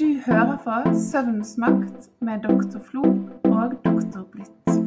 Du 0.00 0.20
hører 0.26 0.56
på 0.64 0.94
Søvnens 0.94 1.58
makt 1.58 2.08
med 2.20 2.40
doktor 2.48 2.80
Flo 2.90 3.02
og 3.44 3.72
doktor 3.84 4.24
Blitt. 4.32 4.79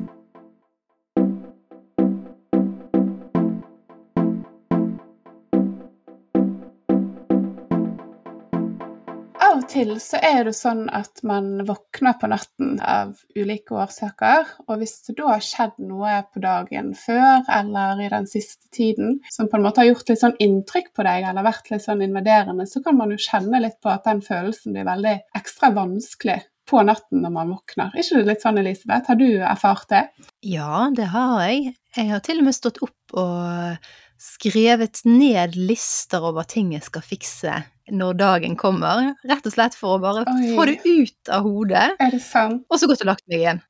Til 9.69 9.91
så 10.01 10.19
er 10.23 10.43
det 10.47 10.53
sånn 10.57 10.85
at 10.93 11.21
man 11.27 11.63
våkner 11.67 12.15
på 12.19 12.29
natten 12.31 12.77
av 12.83 13.15
ulike 13.37 13.75
årsaker. 13.77 14.49
Og 14.67 14.79
hvis 14.81 14.95
det 15.07 15.15
da 15.17 15.33
har 15.33 15.43
skjedd 15.43 15.79
noe 15.83 16.19
på 16.33 16.43
dagen 16.43 16.93
før 16.97 17.43
eller 17.51 18.01
i 18.03 18.09
den 18.11 18.27
siste 18.29 18.69
tiden 18.75 19.19
som 19.33 19.49
på 19.49 19.59
en 19.59 19.65
måte 19.65 19.83
har 19.83 19.91
gjort 19.91 20.11
litt 20.11 20.21
sånn 20.21 20.37
inntrykk 20.43 20.93
på 20.95 21.05
deg 21.07 21.27
eller 21.29 21.47
vært 21.47 21.71
litt 21.73 21.85
sånn 21.85 22.03
invaderende, 22.05 22.67
så 22.69 22.83
kan 22.85 22.97
man 22.99 23.13
jo 23.13 23.19
kjenne 23.21 23.61
litt 23.63 23.79
på 23.83 23.91
at 23.93 24.07
den 24.07 24.23
følelsen 24.25 24.75
blir 24.75 24.87
veldig 24.89 25.17
ekstra 25.39 25.73
vanskelig 25.75 26.39
på 26.69 26.85
natten 26.87 27.23
når 27.25 27.35
man 27.35 27.51
våkner. 27.57 27.91
Er 27.91 28.03
ikke 28.05 28.21
det 28.21 28.31
litt 28.31 28.45
sånn, 28.45 28.61
Elisabeth? 28.61 29.11
Har 29.11 29.19
du 29.19 29.27
erfart 29.43 29.89
det? 29.91 30.05
Ja, 30.47 30.87
det 30.95 31.09
har 31.11 31.43
jeg. 31.47 31.75
Jeg 31.97 32.09
har 32.13 32.23
til 32.23 32.41
og 32.41 32.47
med 32.47 32.57
stått 32.57 32.81
opp 32.85 33.19
og 33.19 33.91
skrevet 34.23 35.03
ned 35.07 35.57
lister 35.59 36.23
over 36.23 36.47
ting 36.47 36.71
jeg 36.75 36.85
skal 36.85 37.03
fikse 37.05 37.59
når 37.91 38.13
dagen 38.19 38.55
kommer. 38.55 39.13
Rett 39.27 39.45
og 39.49 39.53
slett 39.55 39.75
for 39.75 39.97
å 39.97 40.01
bare 40.03 40.23
Oi. 40.29 40.53
få 40.55 40.65
det 40.69 40.77
ut 40.85 41.31
av 41.35 41.43
hodet, 41.43 41.89
Er 41.99 42.11
det 42.13 42.21
sant? 42.23 42.63
og 42.69 42.79
så 42.79 42.87
gått 42.87 43.01
og 43.03 43.09
lagt 43.11 43.25
meg 43.27 43.39
igjen. 43.41 43.63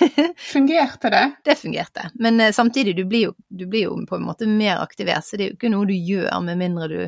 Fungerte 0.52 1.10
det? 1.12 1.24
Det 1.44 1.58
fungerte. 1.60 2.10
Men 2.14 2.40
eh, 2.40 2.52
samtidig, 2.52 2.96
du 2.96 3.04
blir, 3.04 3.28
jo, 3.28 3.34
du 3.48 3.66
blir 3.66 3.88
jo 3.88 3.98
på 4.08 4.16
en 4.16 4.24
måte 4.24 4.48
mer 4.48 4.80
aktivert, 4.80 5.24
så 5.26 5.36
det 5.36 5.44
er 5.44 5.52
jo 5.52 5.58
ikke 5.58 5.72
noe 5.74 5.88
du 5.90 5.94
gjør 5.96 6.40
med 6.46 6.58
mindre 6.62 6.88
du 6.88 7.02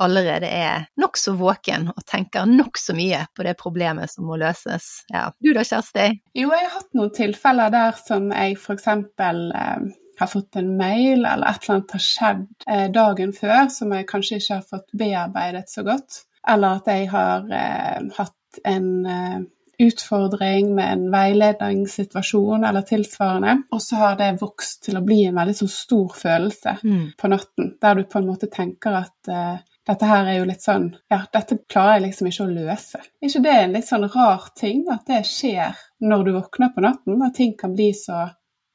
allerede 0.00 0.48
er 0.48 0.86
nokså 0.96 1.34
våken 1.36 1.90
og 1.92 2.04
tenker 2.08 2.46
nokså 2.48 2.94
mye 2.96 3.26
på 3.36 3.44
det 3.44 3.52
problemet 3.60 4.08
som 4.08 4.24
må 4.24 4.38
løses. 4.40 5.02
Ja. 5.12 5.26
Du 5.44 5.50
da, 5.52 5.64
Kjersti? 5.68 6.06
Jo, 6.32 6.48
jeg 6.48 6.64
har 6.64 6.78
hatt 6.78 6.94
noen 6.96 7.12
tilfeller 7.12 7.72
der 7.74 7.98
som 8.00 8.30
jeg 8.32 8.56
f.eks. 8.56 8.88
Eh, 8.88 9.84
har 10.18 10.30
fått 10.30 10.56
en 10.60 10.74
mail, 10.76 11.24
eller 11.24 11.46
et 11.48 11.64
eller 11.64 11.78
annet 11.78 11.96
har 11.96 12.04
skjedd 12.04 12.68
eh, 12.68 12.84
dagen 12.92 13.32
før 13.36 13.66
som 13.72 13.94
jeg 13.96 14.08
kanskje 14.10 14.38
ikke 14.40 14.58
har 14.60 14.68
fått 14.74 14.94
bearbeidet 14.98 15.70
så 15.72 15.84
godt. 15.86 16.22
Eller 16.48 16.78
at 16.80 16.90
jeg 16.90 17.10
har 17.12 17.50
eh, 17.54 18.06
hatt 18.18 18.62
en 18.68 18.88
eh, 19.06 19.42
utfordring 19.82 20.74
med 20.74 20.92
en 20.92 21.04
veiledningssituasjon 21.12 22.64
eller 22.64 22.84
tilsvarende, 22.86 23.56
og 23.72 23.82
så 23.82 23.98
har 24.02 24.16
det 24.20 24.30
vokst 24.40 24.84
til 24.86 24.98
å 24.98 25.04
bli 25.04 25.24
en 25.26 25.38
veldig 25.40 25.68
stor 25.70 26.14
følelse 26.16 26.76
på 27.18 27.30
natten, 27.32 27.76
der 27.82 27.98
du 27.98 28.04
på 28.06 28.20
en 28.20 28.28
måte 28.28 28.50
tenker 28.52 29.00
at 29.02 29.32
eh, 29.32 29.62
dette 29.88 30.06
her 30.06 30.28
er 30.30 30.38
jo 30.38 30.46
litt 30.46 30.62
sånn 30.62 30.92
Ja, 31.10 31.24
dette 31.34 31.58
klarer 31.66 31.96
jeg 31.96 32.04
liksom 32.04 32.28
ikke 32.30 32.44
å 32.44 32.52
løse. 32.52 33.00
Er 33.02 33.30
ikke 33.30 33.42
det 33.46 33.56
en 33.58 33.74
litt 33.74 33.88
sånn 33.88 34.06
rar 34.12 34.44
ting 34.58 34.84
at 34.92 35.08
det 35.10 35.24
skjer 35.26 35.80
når 36.06 36.24
du 36.26 36.30
våkner 36.36 36.70
på 36.74 36.84
natten? 36.84 37.18
At 37.26 37.34
ting 37.38 37.56
kan 37.58 37.74
bli 37.74 37.90
så 37.98 38.28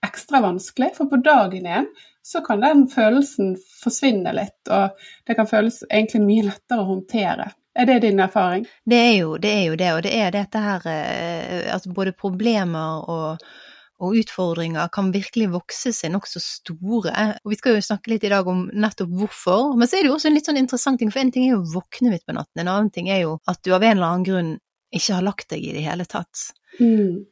ekstra 0.07 0.41
vanskelig? 0.43 0.93
For 0.97 1.11
på 1.11 1.19
dagen 1.23 1.67
igjen 1.67 1.89
så 2.27 2.41
kan 2.43 2.63
den 2.63 2.87
følelsen 2.91 3.53
forsvinne 3.83 4.33
litt, 4.35 4.59
og 4.67 4.97
det 5.27 5.37
kan 5.37 5.47
føles 5.47 5.79
egentlig 5.87 6.25
mye 6.25 6.49
lettere 6.49 6.83
å 6.83 6.89
håndtere. 6.89 7.51
Er 7.77 7.87
det 7.87 8.01
din 8.07 8.19
erfaring? 8.19 8.65
Det 8.89 8.97
er 8.97 9.15
jo 9.19 9.37
det, 9.37 9.53
er 9.53 9.65
jo 9.69 9.77
det 9.77 9.93
og 9.93 10.03
det 10.07 10.13
er 10.17 10.31
dette 10.33 10.61
her 10.63 10.85
Altså 10.89 11.91
at 11.91 11.95
både 11.95 12.15
problemer 12.17 13.03
og, 13.05 13.43
og 14.01 14.17
utfordringer 14.17 14.89
kan 14.93 15.11
virkelig 15.13 15.51
vokse 15.53 15.93
seg 15.93 16.11
nokså 16.13 16.41
store. 16.41 17.13
Og 17.45 17.53
vi 17.53 17.59
skal 17.59 17.77
jo 17.77 17.85
snakke 17.85 18.15
litt 18.15 18.25
i 18.25 18.31
dag 18.33 18.49
om 18.49 18.65
nettopp 18.73 19.13
hvorfor, 19.19 19.75
men 19.77 19.89
så 19.89 19.99
er 19.99 20.05
det 20.05 20.11
jo 20.11 20.17
også 20.17 20.31
en 20.31 20.37
litt 20.39 20.49
sånn 20.49 20.61
interessant 20.61 21.01
ting, 21.01 21.13
for 21.13 21.21
en 21.21 21.33
ting 21.33 21.45
er 21.45 21.53
jo 21.53 21.61
å 21.61 21.73
våkne 21.77 22.13
midt 22.13 22.25
på 22.25 22.35
natten, 22.37 22.63
en 22.63 22.73
annen 22.73 22.93
ting 22.93 23.11
er 23.13 23.23
jo 23.27 23.37
at 23.45 23.61
du 23.61 23.71
av 23.75 23.85
en 23.85 23.93
eller 23.93 24.09
annen 24.09 24.27
grunn 24.27 24.55
ikke 24.93 25.17
har 25.17 25.25
lagt 25.25 25.49
deg 25.51 25.65
i 25.65 25.73
det 25.75 25.83
hele 25.85 26.05
tatt. 26.09 26.49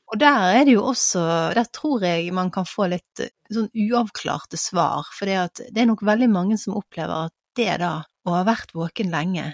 Og 0.10 0.18
der 0.20 0.58
er 0.60 0.64
det 0.66 0.76
jo 0.76 0.86
også, 0.90 1.22
der 1.56 1.68
tror 1.76 2.04
jeg 2.06 2.34
man 2.34 2.50
kan 2.54 2.66
få 2.68 2.88
litt 2.92 3.22
eh, 3.22 3.34
sånn 3.54 3.70
uavklarte 3.70 4.58
svar, 4.60 5.06
for 5.14 5.30
det, 5.30 5.68
det 5.70 5.84
er 5.84 5.90
nok 5.92 6.02
veldig 6.08 6.32
mange 6.32 6.58
som 6.62 6.78
opplever 6.80 7.30
at 7.30 7.36
det 7.56 7.78
da, 7.84 8.00
å 8.26 8.34
ha 8.34 8.42
vært 8.48 8.74
våken 8.76 9.14
lenge, 9.14 9.52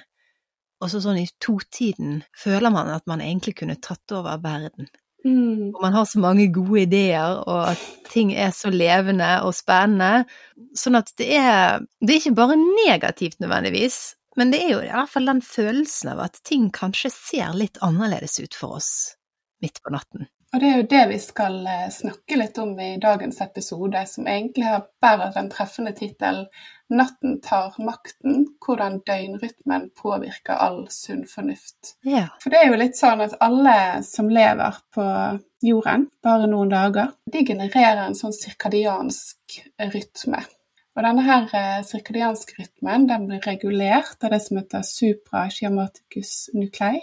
og 0.82 0.90
så 0.90 1.02
sånn 1.04 1.20
i 1.22 1.30
to-tiden 1.44 2.22
føler 2.38 2.74
man 2.74 2.90
at 2.90 3.06
man 3.10 3.22
egentlig 3.22 3.60
kunne 3.60 3.78
tatt 3.84 4.16
over 4.16 4.40
verden. 4.42 4.90
Mm. 5.22 5.70
Og 5.76 5.82
man 5.84 5.94
har 5.94 6.08
så 6.10 6.18
mange 6.24 6.48
gode 6.54 6.88
ideer, 6.88 7.44
og 7.46 7.76
at 7.76 7.84
ting 8.10 8.32
er 8.34 8.50
så 8.56 8.72
levende 8.74 9.30
og 9.46 9.54
spennende. 9.54 10.26
Sånn 10.78 10.98
at 10.98 11.12
det 11.22 11.30
er, 11.38 11.84
det 12.02 12.16
er 12.16 12.24
ikke 12.24 12.40
bare 12.40 12.58
negativt 12.58 13.38
nødvendigvis, 13.44 14.00
men 14.40 14.52
det 14.54 14.62
er 14.64 14.70
jo 14.76 14.84
i 14.84 14.92
hvert 14.92 15.12
fall 15.12 15.28
den 15.28 15.42
følelsen 15.46 16.14
av 16.14 16.26
at 16.28 16.44
ting 16.48 16.70
kanskje 16.76 17.12
ser 17.14 17.58
litt 17.58 17.82
annerledes 17.84 18.40
ut 18.40 18.56
for 18.58 18.80
oss 18.80 18.92
midt 19.62 19.82
på 19.84 19.94
natten. 19.94 20.30
Og 20.52 20.60
det 20.60 20.68
er 20.68 20.80
jo 20.82 20.88
det 20.92 21.02
vi 21.14 21.18
skal 21.24 21.54
eh, 21.64 21.88
snakke 21.96 22.36
litt 22.36 22.58
om 22.60 22.74
i 22.76 22.98
dagens 23.00 23.38
episode, 23.44 24.02
som 24.08 24.28
egentlig 24.28 24.66
har 24.68 24.84
bærer 25.04 25.32
den 25.36 25.48
treffende 25.52 25.94
tittelen 25.96 26.48
'Natten 26.92 27.38
tar 27.40 27.78
makten 27.80 28.42
hvordan 28.60 28.98
døgnrytmen 29.08 29.86
påvirker 29.96 30.60
all 30.60 30.82
sunn 30.92 31.24
fornuft'. 31.24 31.94
Ja. 32.04 32.26
For 32.44 32.52
det 32.52 32.60
er 32.60 32.68
jo 32.68 32.82
litt 32.82 33.00
sånn 33.00 33.24
at 33.24 33.38
alle 33.40 34.04
som 34.04 34.28
lever 34.28 34.76
på 34.92 35.06
jorden 35.64 36.10
bare 36.24 36.52
noen 36.52 36.74
dager, 36.74 37.14
de 37.32 37.46
genererer 37.48 38.04
en 38.04 38.18
sånn 38.20 38.36
sirkadiansk 38.36 39.62
rytme. 39.80 40.44
Og 40.92 41.06
denne 41.06 41.24
her 41.24 41.48
sirkadianske 41.88 42.58
rytmen 42.60 43.08
den 43.08 43.30
blir 43.30 43.46
regulert 43.48 44.24
av 44.24 44.34
det 44.34 44.42
som 44.44 44.60
heter 44.60 44.84
suprachiamaticus 44.84 46.50
nuclei, 46.54 47.00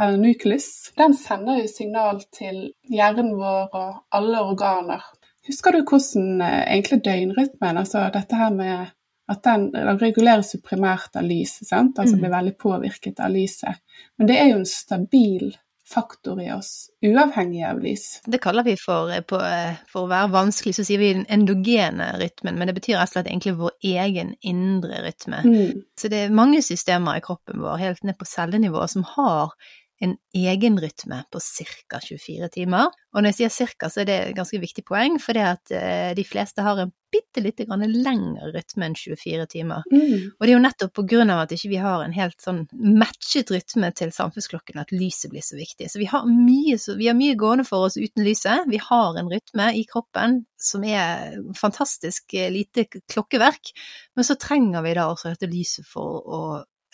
eller 0.00 0.16
nucleus. 0.20 0.92
Den 0.96 1.14
sender 1.16 1.60
jo 1.60 1.68
signal 1.68 2.22
til 2.32 2.70
hjernen 2.92 3.34
vår 3.36 3.76
og 3.76 4.00
alle 4.16 4.40
organer. 4.40 5.04
Husker 5.46 5.76
du 5.76 5.84
hvordan 5.86 6.40
eh, 6.42 6.62
egentlig 6.74 7.02
døgnrytmen, 7.04 7.78
altså 7.78 8.08
dette 8.14 8.38
her 8.38 8.50
med 8.54 8.92
at 9.30 9.42
den, 9.44 9.68
den 9.74 10.00
reguleres 10.00 10.54
jo 10.54 10.60
primært 10.62 11.16
av 11.18 11.26
lyset, 11.26 11.68
sant? 11.68 11.98
altså 11.98 12.16
Mm. 12.16 12.20
blir 12.22 12.34
veldig 12.34 12.56
påvirket 12.62 13.20
av 13.20 13.30
lyset. 13.34 13.82
Men 14.18 14.28
det 14.28 14.36
er 14.40 14.50
jo 14.50 14.58
en 14.60 14.68
stabil 14.70 15.56
faktor 15.86 16.40
i 16.42 16.52
oss, 16.52 16.90
uavhengig 17.06 17.62
av 17.64 17.80
lys. 17.80 18.20
Det 18.26 18.40
kaller 18.42 18.66
vi 18.66 18.76
for, 18.80 19.10
eh, 19.12 19.22
på, 19.22 19.38
eh, 19.38 19.78
for 19.88 20.06
å 20.06 20.10
være 20.10 20.32
vanskelig, 20.32 20.74
så 20.74 20.84
sier 20.84 20.98
vi 20.98 21.12
den 21.12 21.26
endogene 21.30 22.10
rytmen, 22.18 22.58
men 22.58 22.66
det 22.66 22.74
betyr 22.74 22.98
rett 22.98 23.10
og 23.10 23.14
slett 23.14 23.30
egentlig 23.30 23.56
vår 23.60 23.70
egen 23.82 24.34
indre 24.42 25.02
rytme. 25.06 25.42
Mm. 25.44 25.82
Så 25.98 26.10
det 26.10 26.24
er 26.24 26.34
mange 26.34 26.62
systemer 26.62 27.16
i 27.16 27.24
kroppen 27.24 27.62
vår, 27.62 27.78
helt 27.78 28.04
ned 28.04 28.18
på 28.18 28.26
cellenivå, 28.26 28.88
som 28.90 29.06
har 29.16 29.54
en 30.00 30.16
egen 30.36 30.76
rytme 30.80 31.22
på 31.32 31.40
ca. 31.40 32.00
24 32.02 32.48
timer. 32.52 32.92
Og 33.14 33.22
når 33.22 33.32
jeg 33.32 33.36
sier 33.38 33.52
cirka, 33.54 33.88
så 33.88 34.02
er 34.02 34.08
det 34.08 34.16
et 34.20 34.36
ganske 34.36 34.60
viktig 34.60 34.84
poeng, 34.84 35.16
for 35.22 35.36
det 35.36 35.44
at 35.48 35.72
eh, 35.72 36.10
de 36.16 36.24
fleste 36.26 36.64
har 36.64 36.82
en 36.82 36.92
bitte 37.12 37.40
lite 37.40 37.64
grann 37.64 37.84
lengre 37.88 38.50
rytme 38.52 38.90
enn 38.90 38.96
24 38.98 39.46
timer. 39.54 39.86
Mm. 39.88 40.36
Og 40.36 40.42
det 40.42 40.50
er 40.50 40.52
jo 40.52 40.64
nettopp 40.64 40.92
på 40.98 41.06
grunn 41.08 41.32
av 41.32 41.44
at 41.44 41.54
ikke 41.56 41.72
vi 41.72 41.80
har 41.80 42.04
en 42.04 42.16
helt 42.16 42.36
sånn 42.44 42.64
matchet 42.76 43.52
rytme 43.54 43.90
til 43.96 44.12
samfunnsklokken 44.12 44.82
at 44.82 44.92
lyset 44.92 45.32
blir 45.32 45.44
så 45.46 45.56
viktig. 45.56 45.88
Så 45.88 46.02
vi 46.02 46.10
har 46.10 46.28
mye, 46.28 46.76
vi 46.76 47.08
har 47.08 47.16
mye 47.16 47.38
gående 47.40 47.64
for 47.68 47.88
oss 47.88 47.96
uten 47.96 48.26
lyset. 48.26 48.68
Vi 48.68 48.82
har 48.82 49.16
en 49.16 49.32
rytme 49.32 49.72
i 49.80 49.86
kroppen 49.88 50.42
som 50.60 50.84
er 50.84 51.38
fantastisk 51.56 52.36
eh, 52.36 52.52
lite 52.52 52.88
klokkeverk, 52.98 53.72
men 54.16 54.28
så 54.28 54.36
trenger 54.40 54.84
vi 54.84 54.96
da 54.98 55.08
også 55.08 55.32
dette 55.32 55.52
lyset 55.52 55.88
for 55.88 56.20
å 56.20 56.40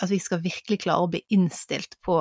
at 0.03 0.11
vi 0.11 0.19
skal 0.19 0.43
virkelig 0.43 0.81
klare 0.83 1.05
å 1.05 1.11
bli 1.11 1.21
innstilt 1.37 1.99
på 2.03 2.17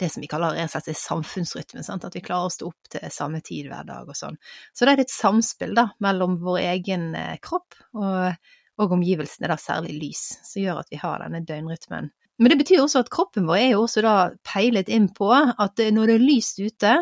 det 0.00 0.08
som 0.10 0.20
vi 0.24 0.28
kaller 0.30 0.56
rett 0.56 0.74
og 0.74 0.82
slett 0.82 0.98
samfunnsrytmen, 0.98 1.84
sant? 1.86 2.04
at 2.04 2.16
vi 2.16 2.22
klarer 2.24 2.50
å 2.50 2.54
stå 2.54 2.66
opp 2.72 2.90
til 2.90 3.04
samme 3.14 3.40
tid 3.46 3.68
hver 3.70 3.86
dag 3.86 4.08
og 4.10 4.16
sånn. 4.18 4.36
Så 4.74 4.86
det 4.88 4.96
er 4.96 5.04
et 5.04 5.14
samspill 5.14 5.74
da, 5.78 5.88
mellom 6.02 6.36
vår 6.42 6.58
egen 6.74 7.12
eh, 7.18 7.36
kropp 7.44 7.76
og, 7.94 8.34
og 8.82 8.94
omgivelsene, 8.98 9.50
da 9.50 9.56
særlig 9.60 9.94
lys, 10.00 10.24
som 10.42 10.62
gjør 10.64 10.82
at 10.82 10.90
vi 10.90 10.98
har 11.02 11.22
denne 11.22 11.44
døgnrytmen. 11.46 12.10
Men 12.42 12.50
det 12.50 12.58
betyr 12.64 12.82
også 12.82 13.04
at 13.04 13.12
kroppen 13.14 13.46
vår 13.46 13.60
er 13.60 13.68
jo 13.76 13.84
også 13.84 14.02
da 14.02 14.14
peilet 14.42 14.88
inn 14.90 15.06
på 15.14 15.28
at 15.30 15.78
når 15.94 16.10
det 16.10 16.16
er 16.18 16.24
lyst 16.26 16.58
ute, 16.58 16.96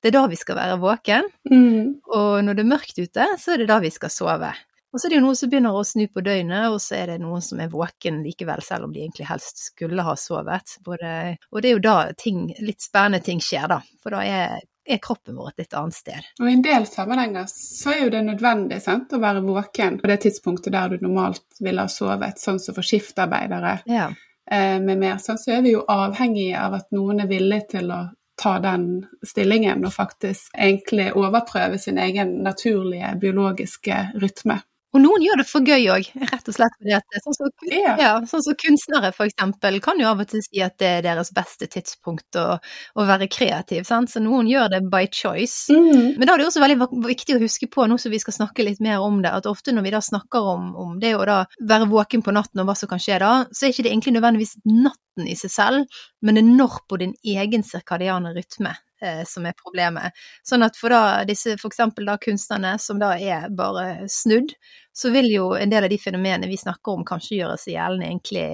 det 0.00 0.08
er 0.08 0.14
da 0.14 0.22
vi 0.30 0.38
skal 0.38 0.56
være 0.56 0.78
våken, 0.80 1.28
Mm. 1.50 1.98
og 2.14 2.44
når 2.46 2.54
det 2.56 2.62
er 2.64 2.70
mørkt 2.70 2.98
ute, 3.02 3.24
så 3.40 3.52
er 3.52 3.58
det 3.60 3.68
da 3.68 3.78
vi 3.82 3.90
skal 3.90 4.12
sove. 4.14 4.52
Og 4.92 5.00
så 5.00 5.06
er 5.06 5.10
det 5.12 5.18
jo 5.18 5.24
noen 5.26 5.36
som 5.36 5.50
begynner 5.52 5.76
å 5.76 5.82
snu 5.84 6.06
på 6.08 6.22
døgnet, 6.24 6.70
og 6.72 6.78
så 6.80 6.94
er 6.96 7.10
det 7.12 7.18
noen 7.20 7.42
som 7.44 7.60
er 7.60 7.68
våken 7.72 8.22
likevel, 8.24 8.62
selv 8.64 8.86
om 8.86 8.92
de 8.94 9.02
egentlig 9.04 9.26
helst 9.28 9.60
skulle 9.66 10.02
ha 10.06 10.14
sovet. 10.16 10.78
Både, 10.84 11.10
og 11.52 11.60
det 11.62 11.68
er 11.70 11.74
jo 11.76 11.82
da 11.84 11.96
ting, 12.16 12.46
litt 12.64 12.80
spennende 12.80 13.20
ting 13.24 13.42
skjer, 13.44 13.66
da. 13.68 13.82
For 14.02 14.16
da 14.16 14.22
er, 14.24 14.54
er 14.88 15.02
kroppen 15.04 15.36
vår 15.36 15.50
et 15.52 15.64
litt 15.66 15.76
annet 15.76 15.98
sted. 15.98 16.30
Og 16.40 16.48
i 16.48 16.54
en 16.56 16.64
del 16.64 16.86
sammenhenger 16.88 17.50
så 17.52 17.92
er 17.92 18.00
jo 18.06 18.14
det 18.16 18.22
nødvendig 18.30 18.78
sant, 18.80 19.12
å 19.12 19.20
være 19.20 19.44
våken 19.44 19.98
på 20.00 20.08
det 20.08 20.16
tidspunktet 20.24 20.72
der 20.72 20.94
du 20.96 21.04
normalt 21.04 21.44
ville 21.60 21.84
ha 21.84 21.92
sovet, 21.92 22.40
sånn 22.40 22.60
som 22.62 22.76
for 22.78 22.86
skiftarbeidere 22.88 23.82
Ja. 23.92 24.08
eh, 24.50 24.78
med 24.80 24.96
mer. 25.04 25.20
Sånn, 25.20 25.36
så 25.36 25.52
er 25.58 25.60
vi 25.68 25.74
jo 25.76 25.84
avhengig 25.84 26.54
av 26.56 26.78
at 26.80 26.88
noen 26.96 27.20
er 27.20 27.28
villig 27.28 27.66
til 27.76 27.92
å 27.92 28.06
ta 28.38 28.54
den 28.62 29.02
stillingen 29.26 29.84
og 29.84 29.92
faktisk 29.92 30.52
egentlig 30.56 31.10
overprøve 31.18 31.76
sin 31.82 31.98
egen 31.98 32.36
naturlige 32.46 33.12
biologiske 33.20 33.96
rytme. 34.22 34.60
Og 34.96 35.02
noen 35.02 35.20
gjør 35.20 35.42
det 35.42 35.44
for 35.44 35.68
gøy 35.68 35.84
òg, 35.92 36.06
rett 36.30 36.46
og 36.48 36.54
slett 36.56 36.76
fordi 36.78 36.94
at 36.96 37.18
sånn 37.24 37.36
som, 37.36 37.50
Ja. 37.68 37.94
ja, 38.00 38.12
sånn 38.30 38.44
så 38.46 38.54
kunstnere 38.56 39.10
for 39.12 39.28
eksempel 39.28 39.76
kan 39.84 40.00
jo 40.00 40.08
av 40.08 40.22
og 40.22 40.30
til 40.30 40.40
si 40.44 40.62
at 40.64 40.78
det 40.80 40.88
er 40.88 41.04
deres 41.04 41.30
beste 41.36 41.68
tidspunkt 41.68 42.38
å, 42.40 42.46
å 42.96 43.06
være 43.08 43.28
kreativ, 43.28 43.84
sant. 43.88 44.08
Så 44.12 44.22
noen 44.24 44.48
gjør 44.48 44.72
det 44.72 44.80
by 44.88 45.04
choice. 45.12 45.68
Mm. 45.68 46.16
Men 46.16 46.24
da 46.24 46.34
er 46.34 46.40
det 46.40 46.48
også 46.48 46.64
veldig 46.64 46.88
viktig 47.04 47.36
å 47.36 47.42
huske 47.44 47.68
på, 47.68 47.84
nå 47.84 48.00
som 48.00 48.14
vi 48.14 48.22
skal 48.22 48.38
snakke 48.38 48.64
litt 48.64 48.80
mer 48.84 49.04
om 49.04 49.20
det, 49.24 49.34
at 49.34 49.50
ofte 49.50 49.76
når 49.76 49.88
vi 49.88 49.94
da 49.98 50.02
snakker 50.04 50.50
om, 50.56 50.72
om 50.80 50.96
det 51.02 51.12
å 51.18 51.28
da 51.28 51.42
være 51.60 51.90
våken 51.92 52.24
på 52.24 52.32
natten 52.32 52.64
og 52.64 52.70
hva 52.70 52.78
som 52.78 52.88
kan 52.88 53.02
skje 53.02 53.20
da, 53.20 53.32
så 53.52 53.66
er 53.66 53.76
ikke 53.76 53.84
det 53.84 53.92
egentlig 53.92 54.16
nødvendigvis 54.16 54.56
natten 54.64 55.28
i 55.28 55.36
seg 55.36 55.52
selv, 55.52 56.02
men 56.24 56.38
det 56.38 56.46
er 56.46 56.52
når 56.62 56.82
på 56.88 57.02
din 57.02 57.16
egen 57.36 57.66
sirkadiane 57.66 58.32
rytme 58.36 58.72
eh, 59.02 59.22
som 59.28 59.46
er 59.46 59.56
problemet. 59.58 60.16
Sånn 60.46 60.66
at 60.66 60.78
for 60.78 60.94
da 60.94 61.24
disse 61.28 61.56
f.eks. 61.58 61.80
kunstnerne 62.24 62.76
som 62.82 63.00
da 63.02 63.14
er 63.18 63.48
bare 63.50 64.08
snudd, 64.12 64.54
så 64.98 65.12
vil 65.14 65.28
jo 65.30 65.52
en 65.54 65.70
del 65.70 65.86
av 65.86 65.92
de 65.92 65.98
fenomenene 66.00 66.50
vi 66.50 66.58
snakker 66.58 66.96
om 66.96 67.04
kanskje 67.06 67.38
gjøre 67.38 67.58
seg 67.60 67.76
gjeldende 67.76 68.08
egentlig 68.08 68.44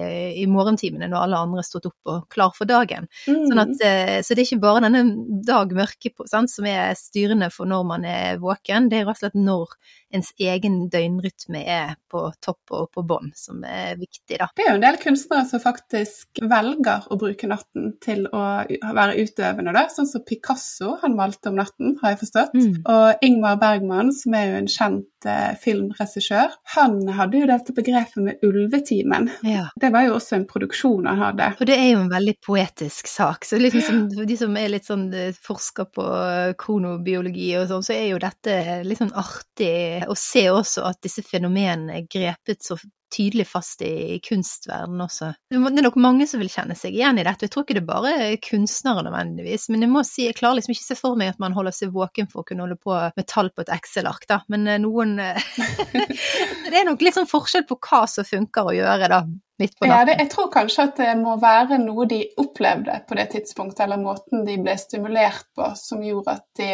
i 0.43 0.45
morgentimene 0.51 1.09
når 1.09 1.25
alle 1.25 1.41
andre 1.41 1.61
har 1.63 1.67
stått 1.67 1.89
opp 1.89 2.11
og 2.13 2.27
klar 2.33 2.53
for 2.53 2.69
dagen. 2.69 3.09
Mm. 3.25 3.43
Sånn 3.49 3.63
at, 3.63 3.73
eh, 3.87 4.19
så 4.21 4.35
det 4.35 4.43
er 4.43 4.49
ikke 4.49 4.63
bare 4.67 4.83
denne 4.85 5.03
dag 5.47 5.73
mørke 5.73 6.13
på, 6.13 6.27
sant, 6.29 6.53
som 6.53 6.67
er 6.69 6.93
styrende 6.99 7.49
for 7.53 7.69
når 7.69 7.87
man 7.89 8.05
er 8.09 8.41
våken, 8.41 8.91
det 8.91 9.01
er 9.01 9.09
rett 9.09 9.17
og 9.17 9.23
slett 9.25 9.39
når 9.39 9.73
ens 10.15 10.31
egen 10.39 10.77
døgnrytme 10.91 11.63
er 11.65 11.95
på 12.11 12.21
topp 12.43 12.75
og 12.77 12.91
på 12.93 13.03
bånn 13.07 13.31
som 13.35 13.63
er 13.67 13.97
viktig, 13.99 14.37
da. 14.39 14.49
Det 14.55 14.65
er 14.65 14.71
jo 14.71 14.77
en 14.77 14.85
del 14.85 14.99
kunstnere 15.01 15.47
som 15.49 15.63
faktisk 15.63 16.43
velger 16.45 17.09
å 17.11 17.17
bruke 17.19 17.49
natten 17.49 17.95
til 18.03 18.25
å 18.29 18.43
være 18.65 19.17
utøvende, 19.17 19.73
da. 19.75 19.87
Sånn 19.91 20.09
som 20.09 20.23
Picasso, 20.27 20.95
han 21.01 21.17
valgte 21.19 21.51
om 21.51 21.59
natten, 21.59 21.97
har 22.01 22.13
jeg 22.13 22.21
forstått. 22.21 22.55
Mm. 22.55 22.77
Og 22.93 23.25
Ingmar 23.25 23.59
Bergman, 23.61 24.13
som 24.15 24.37
er 24.37 24.51
jo 24.51 24.61
en 24.61 24.71
kjent 24.71 25.29
eh, 25.29 25.51
filmregissør, 25.61 26.34
han 26.75 26.97
hadde 27.17 27.41
jo 27.41 27.49
dette 27.49 27.75
begrepet 27.75 28.21
med 28.23 28.45
ulvetimen. 28.45 29.29
Ja. 29.47 29.67
Det 29.81 29.91
var 29.93 30.07
jo 30.07 30.15
også 30.17 30.39
en 30.39 30.47
produksjon 30.49 31.07
han 31.09 31.21
hadde. 31.21 31.51
Og 31.59 31.69
det 31.69 31.77
er 31.79 31.89
jo 31.91 32.01
en 32.03 32.11
veldig 32.11 32.35
poetisk 32.45 33.09
sak. 33.11 33.47
Så 33.47 33.59
liksom 33.61 33.85
som, 33.85 34.01
for 34.15 34.29
de 34.29 34.37
som 34.39 34.57
er 34.59 34.73
litt 34.73 34.87
sånn 34.87 35.07
eh, 35.13 35.37
forsker 35.47 35.89
på 35.95 36.05
eh, 36.05 36.51
kronobiologi 36.59 37.51
og 37.59 37.69
sånn, 37.71 37.85
så 37.85 37.95
er 37.95 38.09
jo 38.11 38.21
dette 38.21 38.59
litt 38.87 39.01
sånn 39.01 39.15
artig 39.15 40.05
å 40.09 40.17
se 40.19 40.47
også 40.51 40.85
at 40.89 41.01
disse 41.05 41.25
fenomenene 41.25 42.01
er 42.01 42.09
grepet 42.11 42.63
så 42.65 42.77
tydelig 43.13 43.45
fast 43.47 43.81
i 43.85 44.19
kunstverdenen 44.25 45.03
også. 45.05 45.31
Det 45.51 45.59
er 45.59 45.85
nok 45.85 45.99
mange 46.01 46.27
som 46.29 46.41
vil 46.41 46.51
kjenne 46.51 46.75
seg 46.77 46.95
igjen 46.97 47.19
i 47.21 47.25
dette. 47.27 47.47
Jeg 47.47 47.53
tror 47.53 47.65
ikke 47.65 47.77
det 47.77 47.83
er 47.83 47.89
bare 47.89 48.29
kunstnere 48.43 49.05
nødvendigvis, 49.07 49.69
men 49.73 49.85
jeg 49.85 49.93
må 49.93 50.03
si, 50.07 50.25
jeg 50.27 50.37
klarer 50.39 50.59
liksom 50.59 50.75
ikke 50.75 50.87
se 50.87 50.99
for 50.99 51.19
meg 51.19 51.33
at 51.33 51.41
man 51.43 51.55
holder 51.55 51.75
seg 51.75 51.93
våken 51.95 52.29
for 52.31 52.43
å 52.43 52.47
kunne 52.49 52.65
holde 52.65 52.79
på 52.81 52.97
med 53.15 53.29
tall 53.31 53.51
på 53.53 53.65
et 53.65 53.73
Excel-ark, 53.77 54.27
da. 54.31 54.41
Men 54.51 54.67
eh, 54.67 54.81
noen 54.81 55.15
Det 56.65 56.75
er 56.75 56.87
nok 56.87 57.03
litt 57.05 57.15
sånn 57.15 57.29
forskjell 57.29 57.65
på 57.69 57.77
hva 57.87 58.05
som 58.09 58.27
funker 58.27 58.71
å 58.71 58.75
gjøre, 58.75 59.09
da, 59.11 59.21
midt 59.61 59.75
på 59.79 59.87
Ja, 59.87 60.01
det, 60.07 60.17
jeg 60.19 60.29
tror 60.33 60.49
kanskje 60.53 60.85
at 60.89 60.99
det 60.99 61.11
må 61.19 61.35
være 61.41 61.79
noe 61.81 62.07
de 62.09 62.21
opplevde 62.41 62.97
på 63.07 63.17
det 63.19 63.27
tidspunktet, 63.33 63.83
eller 63.85 64.01
måten 64.01 64.45
de 64.47 64.57
ble 64.61 64.75
stimulert 64.79 65.47
på, 65.55 65.69
som 65.79 66.03
gjorde 66.05 66.37
at 66.37 66.45
de, 66.59 66.69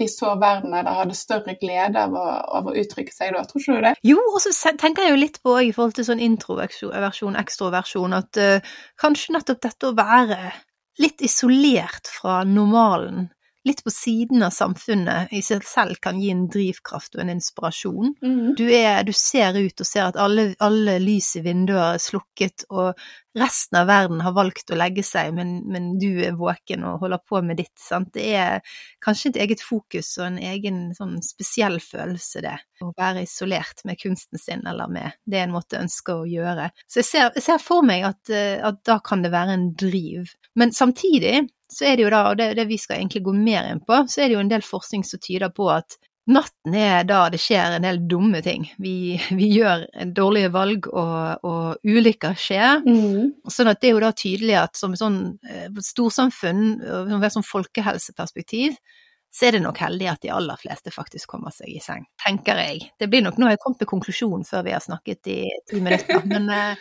de 0.00 0.08
så 0.10 0.34
verden 0.40 0.74
eller 0.74 1.00
hadde 1.02 1.18
større 1.18 1.56
glede 1.60 2.04
av 2.06 2.16
å, 2.16 2.26
av 2.60 2.70
å 2.70 2.76
uttrykke 2.82 3.14
seg 3.14 3.34
da. 3.36 3.44
Tror 3.48 3.62
ikke 3.62 3.78
du 3.78 3.86
det? 3.88 3.94
Jo, 4.12 4.20
og 4.30 4.40
så 4.44 4.74
tenker 4.80 5.06
jeg 5.06 5.14
jo 5.14 5.22
litt 5.22 5.40
på 5.44 5.56
i 5.60 5.72
forhold 5.76 5.98
til 5.98 6.08
sånn 6.10 6.24
introversjon, 6.24 7.38
ekstroversjon, 7.40 8.16
at 8.18 8.40
uh, 8.40 8.72
kanskje 9.00 9.36
nettopp 9.36 9.62
dette 9.68 9.90
å 9.90 9.96
være 9.98 10.40
litt 11.00 11.22
isolert 11.24 12.10
fra 12.10 12.42
normalen, 12.44 13.30
litt 13.68 13.82
på 13.84 13.92
siden 13.92 14.42
av 14.42 14.54
samfunnet, 14.56 15.32
i 15.36 15.42
seg 15.44 15.64
selv 15.68 16.00
kan 16.00 16.20
gi 16.20 16.30
en 16.32 16.46
drivkraft 16.50 17.16
og 17.16 17.24
en 17.24 17.32
inspirasjon. 17.34 18.14
Du, 18.56 18.64
er, 18.72 19.02
du 19.04 19.12
ser 19.16 19.56
ut 19.58 19.82
og 19.82 19.88
ser 19.88 20.06
at 20.06 20.20
alle, 20.20 20.54
alle 20.64 20.96
lys 21.02 21.34
i 21.36 21.42
vinduer 21.44 21.96
er 21.96 22.00
slukket, 22.00 22.64
og 22.72 22.96
resten 23.36 23.78
av 23.78 23.90
verden 23.90 24.22
har 24.24 24.34
valgt 24.34 24.72
å 24.72 24.78
legge 24.80 25.04
seg, 25.06 25.34
men, 25.36 25.60
men 25.70 25.92
du 26.00 26.22
er 26.24 26.38
våken 26.40 26.86
og 26.88 27.04
holder 27.04 27.22
på 27.28 27.42
med 27.46 27.60
ditt. 27.60 27.76
Sant? 27.78 28.10
Det 28.16 28.32
er 28.40 28.64
kanskje 29.04 29.34
et 29.34 29.42
eget 29.44 29.62
fokus 29.62 30.14
og 30.18 30.30
en 30.30 30.40
egen 30.50 30.82
sånn 30.96 31.18
spesiell 31.24 31.78
følelse, 31.84 32.42
det. 32.46 32.56
Å 32.80 32.94
være 32.96 33.26
isolert 33.28 33.84
med 33.84 34.00
kunsten 34.00 34.40
sin, 34.40 34.64
eller 34.66 34.88
med 34.90 35.20
det 35.28 35.44
en 35.44 35.54
måtte 35.54 35.82
ønske 35.82 36.16
å 36.16 36.26
gjøre. 36.28 36.70
Så 36.88 37.02
jeg 37.02 37.10
ser, 37.12 37.30
jeg 37.36 37.44
ser 37.44 37.62
for 37.62 37.84
meg 37.86 38.08
at, 38.08 38.22
eh, 38.32 38.56
at 38.64 38.80
da 38.88 38.98
kan 39.04 39.22
det 39.22 39.34
være 39.36 39.58
en 39.58 39.72
driv. 39.78 40.32
Men 40.56 40.72
samtidig 40.72 41.44
så 41.70 41.86
er 41.88 41.96
det 41.96 42.06
jo 42.06 42.12
da, 42.12 42.22
og 42.30 42.38
det, 42.40 42.52
det 42.58 42.66
vi 42.70 42.78
skal 42.80 42.98
egentlig 42.98 43.24
gå 43.26 43.34
mer 43.36 43.68
inn 43.70 43.82
på, 43.84 44.02
så 44.10 44.22
er 44.22 44.30
det 44.30 44.38
jo 44.38 44.44
en 44.44 44.52
del 44.52 44.64
forskning 44.66 45.04
som 45.06 45.22
tyder 45.22 45.52
på 45.54 45.70
at 45.72 45.98
Natten 46.30 46.74
er 46.76 47.06
da 47.08 47.24
det 47.32 47.40
skjer 47.42 47.74
en 47.74 47.86
del 47.86 47.96
dumme 48.06 48.38
ting. 48.44 48.66
Vi, 48.78 49.16
vi 49.34 49.48
gjør 49.56 49.86
dårlige 50.14 50.50
valg, 50.54 50.86
og, 50.92 51.46
og 51.48 51.80
ulykker 51.82 52.36
skjer. 52.38 52.84
Mm. 52.84 53.32
Sånn 53.50 53.70
at 53.72 53.80
det 53.80 53.90
er 53.90 53.96
jo 53.96 54.02
da 54.04 54.12
tydelig 54.14 54.58
at 54.60 54.78
som 54.78 54.94
sånn 54.98 55.18
eh, 55.48 55.66
storsamfunn, 55.82 56.62
og 56.84 57.24
et 57.24 57.34
sånn 57.34 57.46
folkehelseperspektiv, 57.46 58.76
så 59.30 59.46
er 59.46 59.52
det 59.54 59.60
nok 59.62 59.78
heldig 59.78 60.08
at 60.10 60.22
de 60.24 60.30
aller 60.34 60.58
fleste 60.58 60.90
faktisk 60.90 61.30
kommer 61.30 61.52
seg 61.54 61.70
i 61.70 61.78
seng, 61.82 62.02
tenker 62.18 62.58
jeg. 62.58 62.80
Det 62.98 63.06
blir 63.12 63.22
nok, 63.22 63.36
Nå 63.38 63.46
har 63.46 63.52
jeg 63.54 63.60
kommet 63.62 63.78
til 63.78 63.88
konklusjonen 63.92 64.42
før 64.48 64.64
vi 64.66 64.72
har 64.74 64.82
snakket 64.82 65.28
i 65.30 65.36
ti 65.70 65.78
minutter, 65.80 66.24
men, 66.26 66.48
eh, 66.50 66.80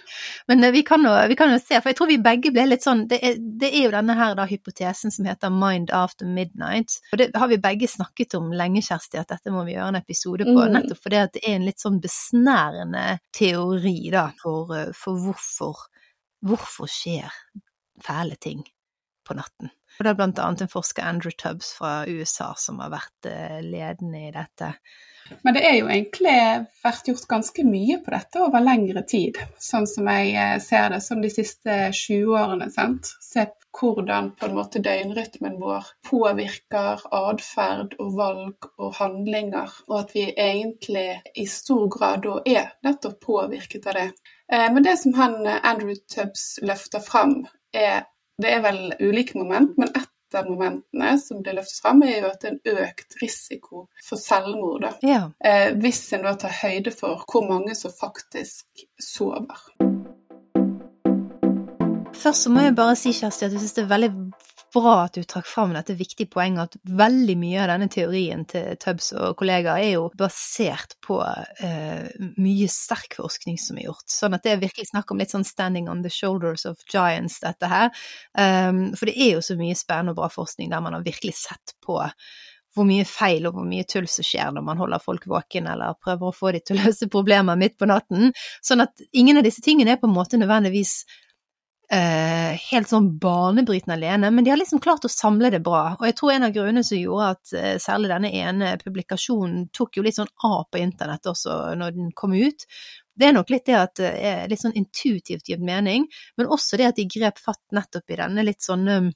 men 0.50 0.64
eh, 0.66 0.72
vi, 0.74 0.82
kan 0.88 1.06
jo, 1.06 1.12
vi 1.30 1.38
kan 1.38 1.54
jo 1.54 1.60
se, 1.62 1.78
for 1.78 1.92
jeg 1.92 2.00
tror 2.00 2.10
vi 2.10 2.18
begge 2.26 2.52
ble 2.56 2.66
litt 2.72 2.86
sånn 2.88 3.06
Det 3.12 3.20
er, 3.22 3.38
det 3.38 3.70
er 3.70 3.86
jo 3.86 3.92
denne 3.94 4.16
her 4.18 4.34
da 4.40 4.48
hypotesen 4.50 5.14
som 5.14 5.30
heter 5.30 5.54
mind 5.54 5.94
after 5.94 6.26
midnight, 6.26 6.98
og 7.14 7.22
det 7.22 7.30
har 7.38 7.52
vi 7.54 7.62
begge 7.62 7.92
snakket 7.92 8.34
om 8.40 8.50
lenge, 8.58 8.82
Kjersti, 8.82 9.22
at 9.22 9.30
dette 9.30 9.54
må 9.54 9.62
vi 9.68 9.78
gjøre 9.78 9.94
en 9.94 10.02
episode 10.02 10.50
på, 10.50 10.58
Mm. 10.60 10.74
nettopp 10.74 11.04
fordi 11.06 11.22
det 11.38 11.44
er 11.46 11.56
en 11.60 11.70
litt 11.70 11.80
sånn 11.80 12.02
besnærende 12.02 13.06
teori 13.36 14.10
da, 14.12 14.26
for, 14.42 14.74
eh, 14.76 14.90
for 14.98 15.22
hvorfor, 15.22 15.86
hvorfor 16.42 16.90
skjer 16.90 17.30
fæle 18.02 18.36
ting 18.42 18.66
på 19.30 19.38
natten. 19.38 19.72
Og 20.00 20.06
det 20.06 20.12
er 20.14 20.18
blant 20.20 20.40
annet 20.40 20.64
en 20.64 20.72
forsker, 20.72 21.04
Andrew 21.04 21.34
Tubbs 21.36 21.74
fra 21.76 21.94
USA, 22.08 22.54
som 22.58 22.80
har 22.80 22.94
vært 22.94 23.28
eh, 23.30 23.60
ledende 23.66 24.28
i 24.30 24.34
dette. 24.36 24.74
Men 25.44 25.54
det 25.54 25.62
er 25.68 25.76
jo 25.78 25.90
egentlig 25.92 26.36
vært 26.84 27.10
gjort 27.12 27.28
ganske 27.30 27.64
mye 27.68 28.00
på 28.06 28.14
dette 28.14 28.42
over 28.42 28.64
lengre 28.64 29.04
tid, 29.08 29.38
sånn 29.62 29.88
som 29.90 30.08
jeg 30.10 30.34
eh, 30.34 30.58
ser 30.64 30.94
det, 30.94 31.02
som 31.06 31.22
de 31.22 31.32
siste 31.34 31.76
20 31.94 32.36
årene. 32.40 32.70
sant? 32.74 33.12
Se 33.22 33.46
hvordan 33.80 34.32
på 34.40 34.48
en 34.48 34.56
måte 34.58 34.82
døgnrytmen 34.82 35.60
vår 35.62 35.92
påvirker 36.10 37.04
atferd 37.20 37.94
og 38.02 38.16
valg 38.18 38.70
og 38.80 38.96
handlinger, 38.98 39.74
og 39.90 39.98
at 40.00 40.16
vi 40.16 40.26
egentlig 40.32 41.10
i 41.36 41.46
stor 41.48 41.86
grad 41.94 42.24
da 42.26 42.40
er 42.50 42.72
nettopp 42.88 43.20
påvirket 43.28 43.92
av 43.92 44.00
det. 44.00 44.08
Eh, 44.52 44.70
Men 44.74 44.88
det 44.88 44.96
som 45.04 45.14
han 45.20 45.44
Andrew 45.46 46.00
Tubbs 46.08 46.60
løfter 46.64 47.04
fram, 47.04 47.44
er 47.74 48.08
det 48.40 48.54
er 48.56 48.64
vel 48.64 48.80
ulike 49.00 49.38
moment, 49.38 49.76
men 49.78 49.92
ett 49.96 50.36
av 50.38 50.48
momentene 50.48 51.16
som 51.20 51.42
blir 51.44 51.58
løftet 51.58 51.82
fram, 51.82 52.04
er 52.06 52.22
jo 52.22 52.30
at 52.30 52.44
det 52.44 52.50
er 52.50 52.56
en 52.56 52.84
økt 52.86 53.18
risiko 53.22 53.88
for 54.06 54.22
selvmord. 54.22 54.86
Ja. 55.04 55.24
Eh, 55.44 55.74
hvis 55.82 56.04
en 56.16 56.28
da 56.28 56.36
tar 56.40 56.54
høyde 56.62 56.94
for 56.96 57.26
hvor 57.26 57.48
mange 57.50 57.76
som 57.76 57.94
faktisk 57.96 58.86
sover. 59.02 59.66
Først 62.20 62.46
så 62.46 62.52
må 62.52 62.66
jeg 62.66 62.76
bare 62.76 62.96
si, 63.00 63.14
Kjersti, 63.16 63.48
at 63.48 63.54
jeg 63.56 63.64
synes 63.64 63.76
det 63.78 63.84
er 63.86 63.94
veldig 63.94 64.12
bra 64.74 64.96
at 65.06 65.18
du 65.18 65.24
trakk 65.28 65.48
fram 65.50 65.74
dette 65.76 65.96
viktige 65.98 66.30
poenget, 66.32 66.76
at 66.76 66.94
veldig 67.00 67.36
mye 67.42 67.62
av 67.64 67.70
denne 67.72 67.90
teorien 67.92 68.46
til 68.50 68.78
Tubbs 68.82 69.12
og 69.18 69.38
kollegaer 69.40 69.84
er 69.84 69.94
jo 69.96 70.10
basert 70.20 70.96
på 71.06 71.20
eh, 71.24 72.10
mye 72.40 72.70
sterk 72.72 73.18
forskning 73.20 73.60
som 73.62 73.80
er 73.80 73.90
gjort. 73.90 74.08
Sånn 74.12 74.38
at 74.38 74.46
det 74.46 74.54
er 74.54 74.62
virkelig 74.64 74.90
snakk 74.92 75.14
om 75.14 75.22
litt 75.22 75.34
sånn 75.34 75.48
standing 75.48 75.90
on 75.92 76.04
the 76.06 76.14
shoulders 76.14 76.68
of 76.70 76.82
giants, 76.92 77.40
dette 77.44 77.70
her. 77.72 77.90
Um, 78.38 78.90
for 78.98 79.10
det 79.10 79.18
er 79.18 79.36
jo 79.38 79.44
så 79.46 79.58
mye 79.60 79.78
spennende 79.78 80.16
og 80.16 80.22
bra 80.22 80.30
forskning 80.34 80.72
der 80.72 80.86
man 80.86 80.98
har 80.98 81.06
virkelig 81.06 81.38
sett 81.42 81.76
på 81.86 82.00
hvor 82.76 82.86
mye 82.86 83.06
feil 83.08 83.48
og 83.50 83.58
hvor 83.58 83.66
mye 83.68 83.86
tull 83.90 84.08
som 84.10 84.26
skjer 84.26 84.52
når 84.54 84.66
man 84.66 84.80
holder 84.80 85.02
folk 85.04 85.26
våken 85.30 85.68
eller 85.72 85.98
prøver 86.04 86.30
å 86.30 86.36
få 86.36 86.54
dem 86.56 86.66
til 86.66 86.78
å 86.78 86.86
løse 86.86 87.10
problemer 87.12 87.58
midt 87.60 87.80
på 87.80 87.90
natten. 87.90 88.30
Sånn 88.66 88.86
at 88.86 89.02
ingen 89.12 89.40
av 89.40 89.48
disse 89.48 89.64
tingene 89.66 89.96
er 89.96 90.02
på 90.02 90.10
en 90.10 90.16
måte 90.16 90.40
nødvendigvis 90.40 91.02
eh, 91.94 92.60
helt 92.72 92.90
sånn 92.90 93.12
banebrytende 93.22 93.98
alene, 93.98 94.32
men 94.32 94.46
de 94.46 94.54
har 94.54 94.60
liksom 94.60 94.82
klart 94.84 95.06
å 95.06 95.12
samle 95.12 95.52
det 95.54 95.62
bra. 95.66 95.96
Og 96.00 96.06
jeg 96.08 96.18
tror 96.20 96.34
en 96.34 96.48
av 96.48 96.56
grunnene 96.56 96.86
som 96.86 97.00
gjorde 97.00 97.30
at 97.36 97.54
eh, 97.58 97.76
særlig 97.82 98.12
denne 98.14 98.32
ene 98.42 98.74
publikasjonen 98.84 99.70
tok 99.76 100.00
jo 100.00 100.06
litt 100.06 100.20
sånn 100.20 100.32
av 100.48 100.68
på 100.72 100.82
internett 100.82 101.30
også 101.30 101.60
når 101.80 101.96
den 101.98 102.12
kom 102.16 102.36
ut, 102.38 102.68
det 103.20 103.28
er 103.28 103.34
nok 103.36 103.50
litt 103.52 103.66
det 103.68 103.76
at 103.76 104.00
det 104.00 104.12
er 104.30 104.46
litt 104.48 104.62
sånn 104.62 104.78
intuitivt 104.80 105.50
gitt 105.52 105.64
mening, 105.64 106.06
men 106.40 106.48
også 106.48 106.78
det 106.80 106.92
at 106.94 107.00
de 107.02 107.10
grep 107.12 107.42
fatt 107.42 107.62
nettopp 107.76 108.14
i 108.14 108.20
denne 108.22 108.46
litt 108.48 108.64
sånn 108.64 108.88
um, 108.88 109.10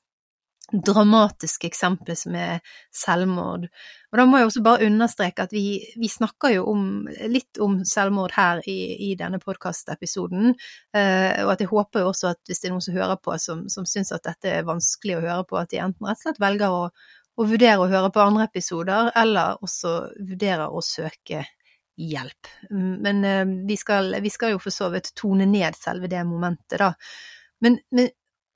dramatiske 0.74 1.68
eksempelet 1.70 2.20
som 2.20 2.36
er 2.38 2.62
selvmord. 2.94 3.68
Og 4.12 4.20
da 4.20 4.26
må 4.30 4.40
jeg 4.40 4.50
også 4.50 4.64
bare 4.66 4.88
understreke 4.88 5.46
at 5.46 5.54
vi, 5.54 5.80
vi 6.00 6.10
snakker 6.10 6.56
jo 6.56 6.66
om, 6.72 6.84
litt 7.30 7.60
om 7.62 7.80
selvmord 7.88 8.34
her 8.38 8.62
i, 8.70 8.78
i 9.10 9.14
denne 9.20 9.40
podkastepisoden, 9.42 10.54
eh, 10.98 11.42
og 11.46 11.54
at 11.54 11.64
jeg 11.64 11.72
håper 11.72 12.04
jo 12.04 12.12
også 12.12 12.32
at 12.34 12.42
hvis 12.50 12.64
det 12.64 12.70
er 12.70 12.76
noen 12.76 12.86
som 12.86 12.98
hører 12.98 13.20
på 13.22 13.38
som, 13.42 13.66
som 13.74 13.88
syns 13.90 14.14
at 14.16 14.26
dette 14.26 14.50
er 14.50 14.70
vanskelig 14.70 15.20
å 15.20 15.26
høre 15.26 15.50
på, 15.50 15.60
at 15.62 15.74
de 15.74 15.82
enten 15.84 16.10
rett 16.10 16.22
og 16.22 16.26
slett 16.28 16.42
velger 16.42 16.78
å, 16.78 16.88
å 17.34 17.50
vurdere 17.50 17.82
å 17.84 17.92
høre 17.92 18.14
på 18.14 18.24
andre 18.24 18.48
episoder, 18.50 19.12
eller 19.20 19.62
også 19.66 19.96
vurderer 20.20 20.74
å 20.74 20.82
søke 20.86 21.46
hjelp. 22.02 22.50
Men 22.74 23.24
eh, 23.30 23.46
vi 23.70 23.78
skal, 23.78 24.16
vi 24.22 24.34
skal 24.34 24.56
jo 24.56 24.62
for 24.64 24.74
så 24.74 24.90
vidt 24.94 25.14
tone 25.20 25.46
ned 25.50 25.78
selve 25.78 26.10
det 26.10 26.26
momentet, 26.26 26.82
da. 26.82 26.94
Men, 27.64 27.78
men 27.96 28.10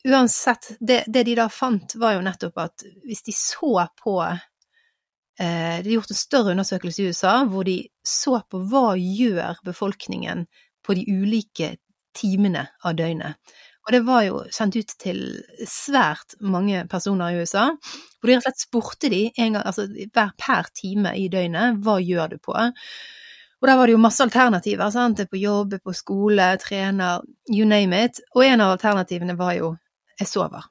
uansett, 0.05 0.69
det, 0.79 1.03
det, 1.07 1.23
de 1.23 1.35
da 1.39 1.47
fant, 1.49 1.95
var 1.95 2.17
jo 2.17 2.25
nettopp 2.25 2.61
at 2.61 2.85
hvis 3.07 3.25
de 3.25 3.33
så 3.35 3.87
på 3.97 4.19
eh, 4.23 5.77
Det 5.81 5.89
er 5.89 5.95
gjort 5.95 6.13
en 6.13 6.19
større 6.19 6.53
undersøkelse 6.53 7.01
i 7.01 7.09
USA 7.11 7.39
hvor 7.49 7.67
de 7.67 7.79
så 8.05 8.41
på 8.49 8.61
hva 8.69 8.93
gjør 8.97 9.63
befolkningen 9.65 10.45
på 10.85 10.95
de 10.97 11.07
ulike 11.11 11.75
timene 12.17 12.67
av 12.85 12.95
døgnet. 12.97 13.35
Og 13.87 13.93
det 13.95 14.01
var 14.03 14.23
jo 14.25 14.39
sendt 14.51 14.75
ut 14.75 14.89
til 14.99 15.21
svært 15.63 16.35
mange 16.43 16.81
personer 16.91 17.31
i 17.31 17.43
USA, 17.43 17.69
hvor 18.19 18.27
de 18.27 18.35
rett 18.35 18.41
og 18.41 18.49
slett 18.49 18.65
spurte 18.65 19.11
de 19.13 19.21
en 19.29 19.55
gang, 19.55 19.63
altså 19.63 19.85
hver 19.87 20.33
per 20.35 20.67
time 20.75 21.13
i 21.15 21.29
døgnet, 21.31 21.79
hva 21.85 21.95
gjør 22.03 22.33
du 22.33 22.41
på? 22.43 22.55
Og 23.57 23.69
der 23.69 23.79
var 23.79 23.87
det 23.87 23.95
jo 23.95 24.01
masse 24.03 24.25
alternativer, 24.25 24.91
sant, 24.91 25.17
det 25.17 25.27
er 25.27 25.31
på 25.31 25.39
jobb, 25.39 25.77
på 25.79 25.95
skole, 25.95 26.49
trener, 26.61 27.23
you 27.47 27.65
name 27.65 28.03
it, 28.05 28.19
og 28.35 28.43
en 28.45 28.65
av 28.65 28.75
alternativene 28.75 29.37
var 29.39 29.55
jo 29.55 29.71
jeg 30.19 30.29
sover. 30.29 30.67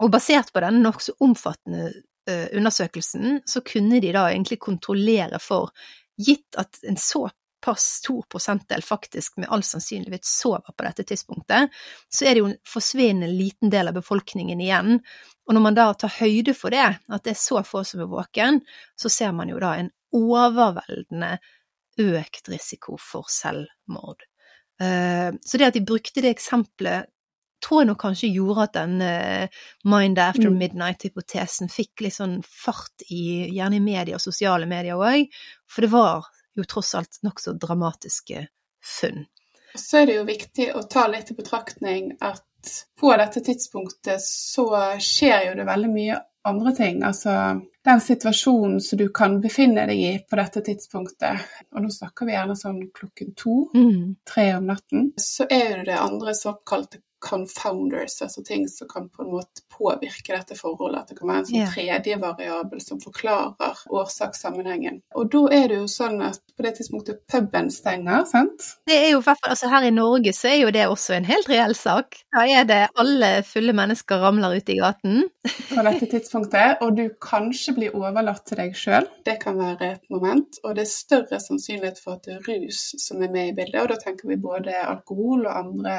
Og 0.00 0.12
basert 0.12 0.52
på 0.52 0.62
denne 0.64 0.82
nokså 0.84 1.18
omfattende 1.20 1.90
undersøkelsen, 2.30 3.40
så 3.48 3.60
kunne 3.66 3.98
de 4.00 4.12
da 4.14 4.28
egentlig 4.30 4.60
kontrollere 4.62 5.40
for, 5.42 5.72
gitt 6.20 6.56
at 6.60 6.78
en 6.86 6.98
såpass 7.00 7.86
stor 8.00 8.22
prosentdel 8.30 8.84
faktisk 8.84 9.40
med 9.40 9.50
all 9.50 9.64
sannsynlighet 9.66 10.26
sover 10.26 10.74
på 10.76 10.86
dette 10.86 11.06
tidspunktet, 11.08 11.72
så 12.08 12.26
er 12.26 12.34
det 12.34 12.42
jo 12.42 12.50
en 12.50 12.58
forsvinnende 12.68 13.32
liten 13.32 13.72
del 13.72 13.90
av 13.90 13.98
befolkningen 13.98 14.60
igjen. 14.60 14.98
Og 15.48 15.56
når 15.56 15.64
man 15.64 15.78
da 15.78 15.88
tar 15.98 16.18
høyde 16.20 16.54
for 16.56 16.74
det, 16.74 16.86
at 17.08 17.24
det 17.24 17.34
er 17.34 17.40
så 17.40 17.62
få 17.66 17.84
som 17.88 18.04
er 18.04 18.10
våken, 18.12 18.60
så 18.96 19.12
ser 19.12 19.32
man 19.36 19.50
jo 19.52 19.60
da 19.62 19.74
en 19.78 19.92
overveldende 20.16 21.38
økt 22.00 22.48
risiko 22.48 22.98
for 23.00 23.28
selvmord. 23.32 24.22
Eh, 24.80 25.30
så 25.40 25.58
det 25.58 25.72
at 25.72 25.76
de 25.76 25.84
brukte 25.84 26.22
det 26.24 26.32
eksempelet 26.32 27.10
tror 27.62 27.82
jeg 27.82 27.90
nok 27.90 28.00
kanskje 28.02 28.32
gjorde 28.34 28.66
at 28.66 28.76
den 28.78 28.94
mind 29.88 30.20
after 30.22 30.48
mm. 30.48 30.58
midnight-hypotesen 30.62 31.72
fikk 31.72 32.04
litt 32.06 32.16
sånn 32.16 32.38
fart 32.46 33.04
i, 33.08 33.50
gjerne 33.52 33.80
i 33.80 33.84
media 33.84 34.18
og 34.18 34.24
sosiale 34.24 34.68
medier 34.70 35.00
òg, 35.00 35.28
for 35.70 35.86
det 35.86 35.92
var 35.92 36.30
jo 36.56 36.66
tross 36.68 36.94
alt 36.98 37.20
nokså 37.26 37.54
dramatiske 37.60 38.46
funn. 38.84 39.24
Så 39.74 40.00
er 40.00 40.08
det 40.08 40.16
jo 40.18 40.26
viktig 40.26 40.72
å 40.74 40.82
ta 40.90 41.06
litt 41.10 41.30
i 41.30 41.36
betraktning 41.38 42.14
at 42.20 42.46
på 43.00 43.12
dette 43.16 43.40
tidspunktet 43.44 44.22
så 44.24 44.66
skjer 45.00 45.50
jo 45.50 45.54
det 45.60 45.68
veldig 45.68 45.90
mye 45.92 46.18
andre 46.48 46.72
ting. 46.76 47.02
Altså 47.06 47.60
den 47.84 48.00
situasjonen 48.00 48.80
som 48.84 48.98
du 48.98 49.08
kan 49.14 49.38
befinne 49.40 49.86
deg 49.88 50.00
i 50.00 50.10
på 50.30 50.38
dette 50.40 50.62
tidspunktet, 50.64 51.46
og 51.72 51.84
nå 51.84 51.92
snakker 51.92 52.28
vi 52.28 52.34
gjerne 52.34 52.56
sånn 52.58 52.80
klokken 52.96 53.32
to, 53.38 53.62
mm. 53.74 54.02
tre 54.28 54.50
om 54.56 54.68
natten, 54.68 55.12
så 55.16 55.46
er 55.48 55.78
jo 55.78 55.86
det 55.88 56.00
andre 56.00 56.34
såkalte 56.36 57.00
confounders, 57.20 58.22
altså 58.22 58.42
ting 58.44 58.68
som 58.68 58.88
kan 58.88 59.08
på 59.08 59.22
en 59.22 59.30
måte 59.34 59.62
påvirke 59.76 60.32
dette 60.32 60.56
forholdet. 60.58 61.00
At 61.02 61.12
det 61.12 61.18
kan 61.18 61.28
være 61.30 61.42
en 61.42 61.48
sånn 61.50 61.58
yeah. 61.60 61.74
tredje 61.74 62.18
variabel 62.20 62.82
som 62.82 63.00
forklarer 63.02 63.82
årsakssammenhengen. 63.92 65.00
Og 65.20 65.30
da 65.32 65.42
er 65.56 65.66
det 65.70 65.80
jo 65.82 65.88
sånn 65.90 66.20
at 66.24 66.40
på 66.56 66.64
det 66.64 66.74
tidspunktet 66.78 67.22
puben 67.30 67.70
stenger, 67.72 68.24
sant? 68.28 68.70
Det 68.88 68.96
er 68.96 69.12
jo 69.14 69.22
hvert 69.24 69.46
altså 69.48 69.70
Her 69.70 69.86
i 69.88 69.92
Norge 69.94 70.32
så 70.36 70.50
er 70.50 70.58
jo 70.62 70.72
det 70.74 70.86
også 70.88 71.16
en 71.18 71.28
helt 71.28 71.48
reell 71.52 71.76
sak. 71.76 72.20
Da 72.34 72.46
er 72.48 72.66
det 72.68 72.80
alle 73.00 73.30
fulle 73.46 73.76
mennesker 73.76 74.24
ramler 74.24 74.56
ut 74.58 74.72
i 74.72 74.78
gaten. 74.80 75.22
På 75.74 75.84
dette 75.86 76.08
tidspunktet, 76.10 76.80
og 76.84 76.96
du 76.98 77.06
kanskje 77.22 77.76
blir 77.76 77.96
overlatt 77.96 78.46
til 78.48 78.60
deg 78.62 78.76
sjøl. 78.76 79.08
Det 79.26 79.38
kan 79.44 79.60
være 79.60 79.94
et 79.94 80.12
moment. 80.12 80.60
Og 80.64 80.76
det 80.76 80.86
er 80.86 80.92
større 80.92 81.40
sannsynlighet 81.42 82.00
for 82.02 82.16
at 82.16 82.28
det 82.28 82.38
er 82.38 82.46
rus 82.48 82.94
som 83.00 83.22
er 83.22 83.32
med 83.32 83.52
i 83.52 83.56
bildet, 83.56 83.82
og 83.82 83.92
da 83.92 84.00
tenker 84.00 84.30
vi 84.30 84.40
både 84.40 84.76
alkohol 84.80 85.44
og 85.46 85.58
andre 85.64 85.96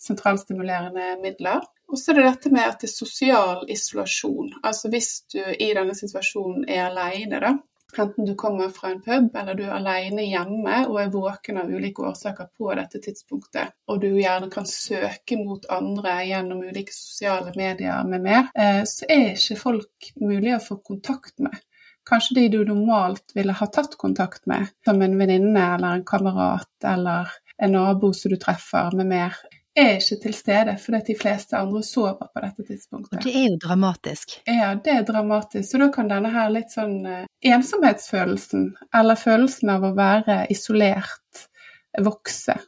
sentralstimulerende 0.00 1.16
midler. 1.22 1.64
Og 1.90 1.98
så 1.98 2.12
er 2.12 2.20
det 2.20 2.28
dette 2.28 2.52
med 2.54 2.68
at 2.68 2.82
det 2.82 2.90
er 2.90 2.94
sosial 2.94 3.64
isolasjon. 3.70 4.52
Altså 4.62 4.90
hvis 4.92 5.10
du 5.32 5.40
i 5.42 5.72
denne 5.74 5.96
situasjonen 5.98 6.68
er 6.68 6.86
alene, 6.86 7.42
da. 7.42 7.56
Enten 7.98 8.24
du 8.24 8.34
kommer 8.38 8.68
fra 8.68 8.92
en 8.92 9.00
pub 9.02 9.36
eller 9.36 9.56
du 9.58 9.64
er 9.64 9.72
alene 9.74 10.22
hjemme 10.22 10.76
og 10.86 11.00
er 11.02 11.08
våken 11.10 11.58
av 11.58 11.72
ulike 11.74 12.04
årsaker 12.06 12.46
på 12.58 12.68
dette 12.78 13.00
tidspunktet, 13.02 13.74
og 13.90 13.98
du 14.04 14.12
gjerne 14.14 14.46
kan 14.52 14.68
søke 14.68 15.38
mot 15.40 15.66
andre 15.74 16.20
gjennom 16.28 16.62
ulike 16.62 16.94
sosiale 16.94 17.50
medier 17.56 18.06
med 18.06 18.22
mer, 18.22 18.46
eh, 18.54 18.84
så 18.86 19.08
er 19.10 19.32
ikke 19.34 19.58
folk 19.58 20.12
mulig 20.22 20.54
å 20.54 20.62
få 20.62 20.78
kontakt 20.86 21.42
med. 21.42 21.58
Kanskje 22.06 22.38
de 22.38 22.48
du 22.54 22.60
normalt 22.64 23.34
ville 23.34 23.54
ha 23.58 23.66
tatt 23.66 23.98
kontakt 23.98 24.46
med, 24.50 24.70
som 24.86 25.02
en 25.02 25.18
venninne 25.18 25.66
eller 25.74 25.98
en 25.98 26.06
kamerat 26.06 26.86
eller 26.94 27.34
en 27.60 27.74
nabo 27.74 28.12
som 28.16 28.32
du 28.32 28.38
treffer 28.40 28.94
med 28.96 29.10
mer, 29.10 29.36
er 29.78 29.98
ikke 29.98 30.18
til 30.22 30.34
stede 30.34 30.74
fordi 30.82 31.00
de 31.12 31.16
fleste 31.18 31.56
andre 31.56 31.82
sover 31.86 32.30
på 32.34 32.42
dette 32.44 32.66
tidspunktet. 32.66 33.12
Og 33.18 33.24
det 33.24 33.34
er 33.36 33.46
jo 33.48 33.60
dramatisk. 33.62 34.40
Ja, 34.46 34.72
det 34.84 34.96
er 34.96 35.06
dramatisk. 35.06 35.70
Så 35.70 35.78
da 35.82 35.90
kan 35.94 36.10
denne 36.10 36.32
her 36.34 36.50
litt 36.52 36.74
sånn 36.74 36.98
uh, 37.06 37.22
ensomhetsfølelsen, 37.46 38.66
eller 38.94 39.20
følelsen 39.20 39.72
av 39.76 39.86
å 39.86 39.94
være 39.96 40.42
isolert, 40.52 41.46
vokse 42.02 42.58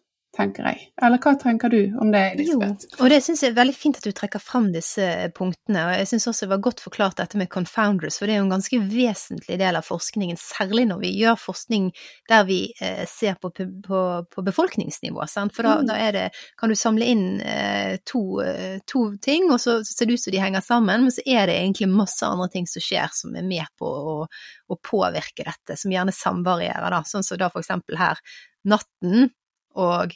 tenker 0.43 0.67
jeg. 0.69 0.81
Eller 1.03 1.21
hva 1.23 1.33
tenker 1.41 1.73
du 1.73 1.81
om 2.03 2.11
det, 2.13 2.23
Elisabeth? 2.35 2.87
Jo, 2.91 2.99
og 3.05 3.13
det 3.13 3.21
syns 3.25 3.43
jeg 3.45 3.53
er 3.53 3.59
veldig 3.59 3.75
fint 3.77 3.99
at 3.99 4.07
du 4.07 4.13
trekker 4.17 4.43
fram 4.43 4.69
disse 4.75 5.07
punktene, 5.37 5.85
og 5.87 5.95
jeg 5.97 6.11
syns 6.11 6.29
også 6.31 6.47
det 6.47 6.53
var 6.53 6.63
godt 6.67 6.83
forklart 6.85 7.19
dette 7.21 7.39
med 7.41 7.51
confounders, 7.53 8.19
for 8.19 8.29
det 8.29 8.37
er 8.37 8.41
jo 8.41 8.47
en 8.47 8.55
ganske 8.55 8.81
vesentlig 8.93 9.59
del 9.63 9.79
av 9.79 9.87
forskningen, 9.87 10.41
særlig 10.41 10.87
når 10.91 11.03
vi 11.05 11.13
gjør 11.21 11.41
forskning 11.41 11.89
der 12.31 12.47
vi 12.49 12.61
eh, 12.83 13.05
ser 13.11 13.39
på, 13.43 13.53
på, 13.53 14.03
på, 14.33 14.47
befolkningsnivå, 14.47 15.27
sant? 15.31 15.55
for 15.57 15.69
da, 15.69 15.79
mm. 15.81 15.91
da, 15.91 15.99
det, 16.17 16.25
kan 16.61 16.73
du 16.73 16.79
samle 16.79 17.11
inn 17.15 17.27
eh, 17.41 17.99
to, 18.09 18.25
eh, 18.45 18.79
to, 18.89 19.07
ting, 19.23 19.51
og 19.53 19.61
så 19.63 19.79
ser 19.87 20.11
det 20.11 20.19
ut 20.19 20.25
som 20.25 20.35
de 20.35 20.43
henger 20.43 20.65
sammen, 20.65 21.07
men 21.07 21.15
så 21.15 21.25
er 21.27 21.47
det 21.51 21.59
egentlig 21.61 21.91
masse 21.93 22.27
andre 22.27 22.51
ting 22.53 22.69
som 22.71 22.85
skjer 22.85 23.13
som 23.17 23.37
er 23.39 23.47
med 23.47 23.69
på 23.79 23.89
å, 23.89 24.17
å 24.27 24.81
påvirke 24.83 25.47
dette, 25.47 25.79
som 25.79 25.93
gjerne 25.93 26.15
samvarierer, 26.17 26.91
da, 26.93 27.03
sånn 27.09 27.27
som 27.27 27.41
da 27.41 27.51
for 27.53 27.65
eksempel 27.65 27.99
her 28.01 28.21
natten 28.69 29.33
og 29.79 30.13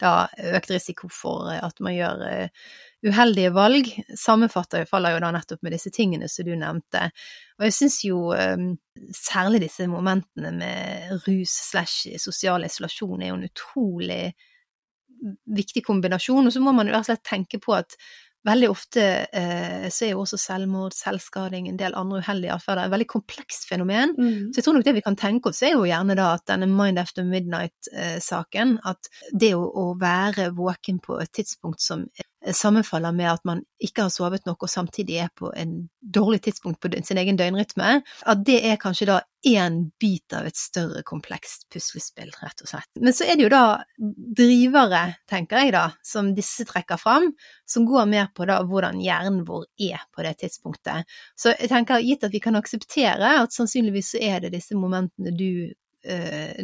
da 0.00 0.12
økt 0.56 0.72
risiko 0.72 1.10
for 1.12 1.50
eh, 1.52 1.60
at 1.64 1.80
man 1.84 1.94
gjør 1.96 2.24
eh, 2.26 2.68
uheldige 3.06 3.52
valg, 3.56 3.88
sammenfatter 4.18 4.84
faller 4.88 5.14
jo 5.14 5.22
da 5.24 5.30
nettopp 5.34 5.62
med 5.64 5.74
disse 5.76 5.92
tingene 5.94 6.28
som 6.28 6.48
du 6.48 6.52
nevnte. 6.58 7.06
Og 7.58 7.66
jeg 7.68 7.76
syns 7.76 7.98
jo 8.04 8.20
ehm, 8.36 8.74
særlig 9.16 9.62
disse 9.64 9.86
momentene 9.88 10.52
med 10.56 11.14
rus 11.26 11.54
slash 11.70 12.20
sosial 12.20 12.66
isolasjon 12.68 13.22
er 13.22 13.32
jo 13.32 13.38
en 13.38 13.48
utrolig 13.48 14.22
viktig 15.56 15.84
kombinasjon. 15.86 16.46
Og 16.46 16.52
så 16.52 16.60
må 16.64 16.74
man 16.76 16.88
jo 16.88 16.96
rett 16.96 17.06
og 17.06 17.12
slett 17.12 17.24
tenke 17.28 17.60
på 17.62 17.76
at 17.76 17.96
veldig 18.46 18.70
ofte 18.72 19.04
eh, 19.36 19.86
så 19.92 20.06
er 20.06 20.12
jo 20.14 20.22
også 20.22 20.38
selvmord, 20.40 20.94
selvskading, 20.96 21.68
en 21.68 21.80
del 21.80 21.96
andre 21.98 22.22
uheldige 22.22 22.54
atferder 22.54 22.86
et 22.86 22.94
veldig 22.94 23.08
komplekst 23.10 23.68
fenomen. 23.68 24.14
Mm. 24.16 24.50
Så 24.50 24.60
jeg 24.60 24.66
tror 24.66 24.78
nok 24.78 24.86
det 24.86 24.96
vi 24.96 25.04
kan 25.04 25.18
tenke 25.20 25.52
oss, 25.52 25.62
er 25.66 25.74
jo 25.74 25.86
gjerne 25.88 26.16
da 26.18 26.32
at 26.38 26.46
denne 26.48 26.68
Mind 26.70 27.00
After 27.02 27.26
Midnight-saken, 27.26 28.78
at 28.88 29.10
det 29.32 29.52
å, 29.58 29.64
å, 29.68 29.86
være 30.00 30.50
våken 30.56 31.00
på 31.04 31.18
et 31.20 31.32
tidspunkt 31.36 31.84
som 31.84 32.06
sammenfaller 32.40 33.12
med 33.12 33.28
at 33.32 33.44
man 33.44 33.60
ikke 33.82 34.06
har 34.06 34.12
sovet 34.12 34.46
nok 34.48 34.64
og 34.64 34.70
samtidig 34.72 35.18
er 35.20 35.32
på 35.36 35.50
en 35.56 35.88
dårlig 36.00 36.40
tidspunkt 36.46 36.80
på 36.80 36.88
sin 37.04 37.20
egen 37.20 37.36
døgnrytme, 37.36 38.00
at 38.00 38.44
det 38.46 38.60
er 38.64 38.80
kanskje 38.80 39.08
da 39.10 39.18
én 39.46 39.90
bit 40.00 40.32
av 40.36 40.46
et 40.48 40.56
større 40.56 41.02
komplekst 41.06 41.66
puslespill, 41.72 42.32
rett 42.42 42.64
og 42.64 42.68
slett. 42.72 42.88
Men 43.00 43.16
så 43.16 43.24
er 43.28 43.36
det 43.36 43.46
jo 43.46 43.52
da 43.52 43.64
drivere, 44.36 45.02
tenker 45.30 45.64
jeg 45.64 45.74
da, 45.76 45.84
som 46.04 46.32
disse 46.36 46.64
trekker 46.68 47.00
fram, 47.00 47.30
som 47.68 47.88
går 47.88 48.08
mer 48.08 48.32
på 48.36 48.48
da 48.48 48.60
hvordan 48.68 49.00
hjernen 49.04 49.44
vår 49.48 49.66
er 49.90 50.04
på 50.12 50.24
det 50.24 50.38
tidspunktet. 50.44 51.08
Så 51.36 51.54
jeg 51.56 51.72
tenker 51.72 52.04
gitt 52.04 52.24
at 52.24 52.34
vi 52.34 52.42
kan 52.42 52.56
akseptere 52.60 53.36
at 53.42 53.56
sannsynligvis 53.56 54.14
så 54.14 54.24
er 54.24 54.44
det 54.44 54.54
disse 54.56 54.76
momentene 54.76 55.32
du 55.36 55.50
eh, 55.68 55.76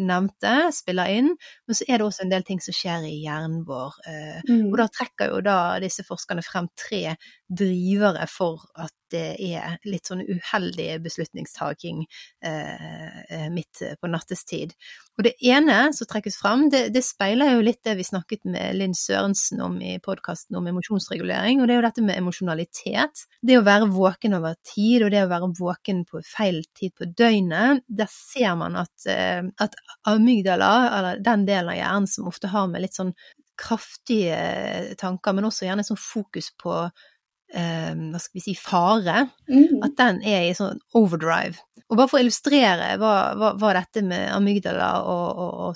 nevnte, 0.00 0.52
spiller 0.72 1.12
inn, 1.12 1.32
men 1.66 1.76
så 1.76 1.84
er 1.88 2.00
det 2.00 2.06
også 2.06 2.24
en 2.24 2.32
del 2.32 2.46
ting 2.46 2.62
som 2.64 2.76
skjer 2.76 3.04
i 3.08 3.18
hjernen 3.20 3.64
vår. 3.68 3.98
Eh, 4.08 4.38
mm. 4.48 4.68
Og 4.70 4.78
da 4.80 4.88
trekker 4.92 5.34
jo 5.34 5.42
da 5.44 5.58
disse 5.82 6.06
forskerne 6.06 6.44
frem 6.46 6.70
tre 6.78 7.16
drivere 7.48 8.26
for 8.30 8.64
at 8.74 8.92
det 9.12 9.36
er 9.38 9.76
litt 9.86 10.08
sånn 10.08 10.24
uheldig 10.26 10.88
beslutningstaking 11.04 12.00
eh, 12.42 13.20
eh 13.30 13.44
midt 13.54 13.82
på 14.00 14.10
nattestid. 14.10 14.74
Og 15.16 15.24
det 15.28 15.32
ene 15.46 15.92
som 15.94 16.08
trekkes 16.10 16.40
frem, 16.40 16.66
det, 16.72 16.88
det, 16.94 17.04
speiler 17.06 17.54
jo 17.54 17.62
litt 17.64 17.84
det 17.86 17.94
vi 18.00 18.06
snakket 18.06 18.42
med 18.50 18.74
Linn 18.80 18.96
Sørensen 18.98 19.62
om 19.62 19.78
i 19.78 19.94
podkasten 20.02 20.58
om 20.58 20.66
emosjonsregulering, 20.72 21.62
og 21.62 21.68
det 21.68 21.76
er 21.76 21.80
jo 21.80 21.86
dette 21.86 22.06
med 22.08 22.18
emosjonalitet. 22.18 23.24
Det 23.40 23.60
å 23.60 23.64
være 23.66 23.92
våken 23.94 24.36
over 24.40 24.58
tid, 24.66 25.06
og 25.06 25.14
det 25.14 25.22
å 25.22 25.30
være 25.30 25.54
våken 25.60 26.04
på 26.10 26.24
feil 26.26 26.62
tid 26.76 26.96
på 26.98 27.08
døgnet, 27.16 27.86
der 27.86 28.10
ser 28.12 28.58
man 28.58 28.76
at, 28.82 28.94
eh, 29.06 29.46
at 29.62 29.78
amygdala, 30.10 30.74
eller 30.98 31.24
den 31.24 31.46
delen 31.46 31.72
av 31.72 31.78
hjernen 31.78 32.10
som 32.10 32.28
ofte 32.28 32.50
har 32.50 32.66
med 32.72 32.82
litt 32.82 32.98
sånn 32.98 33.14
kraftige 33.56 34.94
tanker, 35.00 35.32
men 35.32 35.48
også 35.48 35.64
gjerne 35.64 35.84
sånn 35.86 36.00
fokus 36.00 36.50
på 36.60 36.74
eh, 36.84 37.06
hva 37.54 38.18
skal 38.20 38.40
vi 38.40 38.44
si, 38.48 38.54
fare, 38.58 39.28
Mm. 39.48 39.78
at 39.84 39.94
den 39.96 40.22
er 40.26 40.42
i 40.48 40.54
sånn 40.58 40.80
overdrive. 40.94 41.54
Og 41.88 41.96
bare 42.00 42.08
for 42.10 42.18
å 42.18 42.22
illustrere 42.24 42.96
hva, 42.98 43.12
hva, 43.38 43.52
hva 43.60 43.68
dette 43.76 44.02
med 44.02 44.24
amygdala 44.34 44.88
og, 45.06 45.28
og, 45.38 45.52
og, 45.68 45.74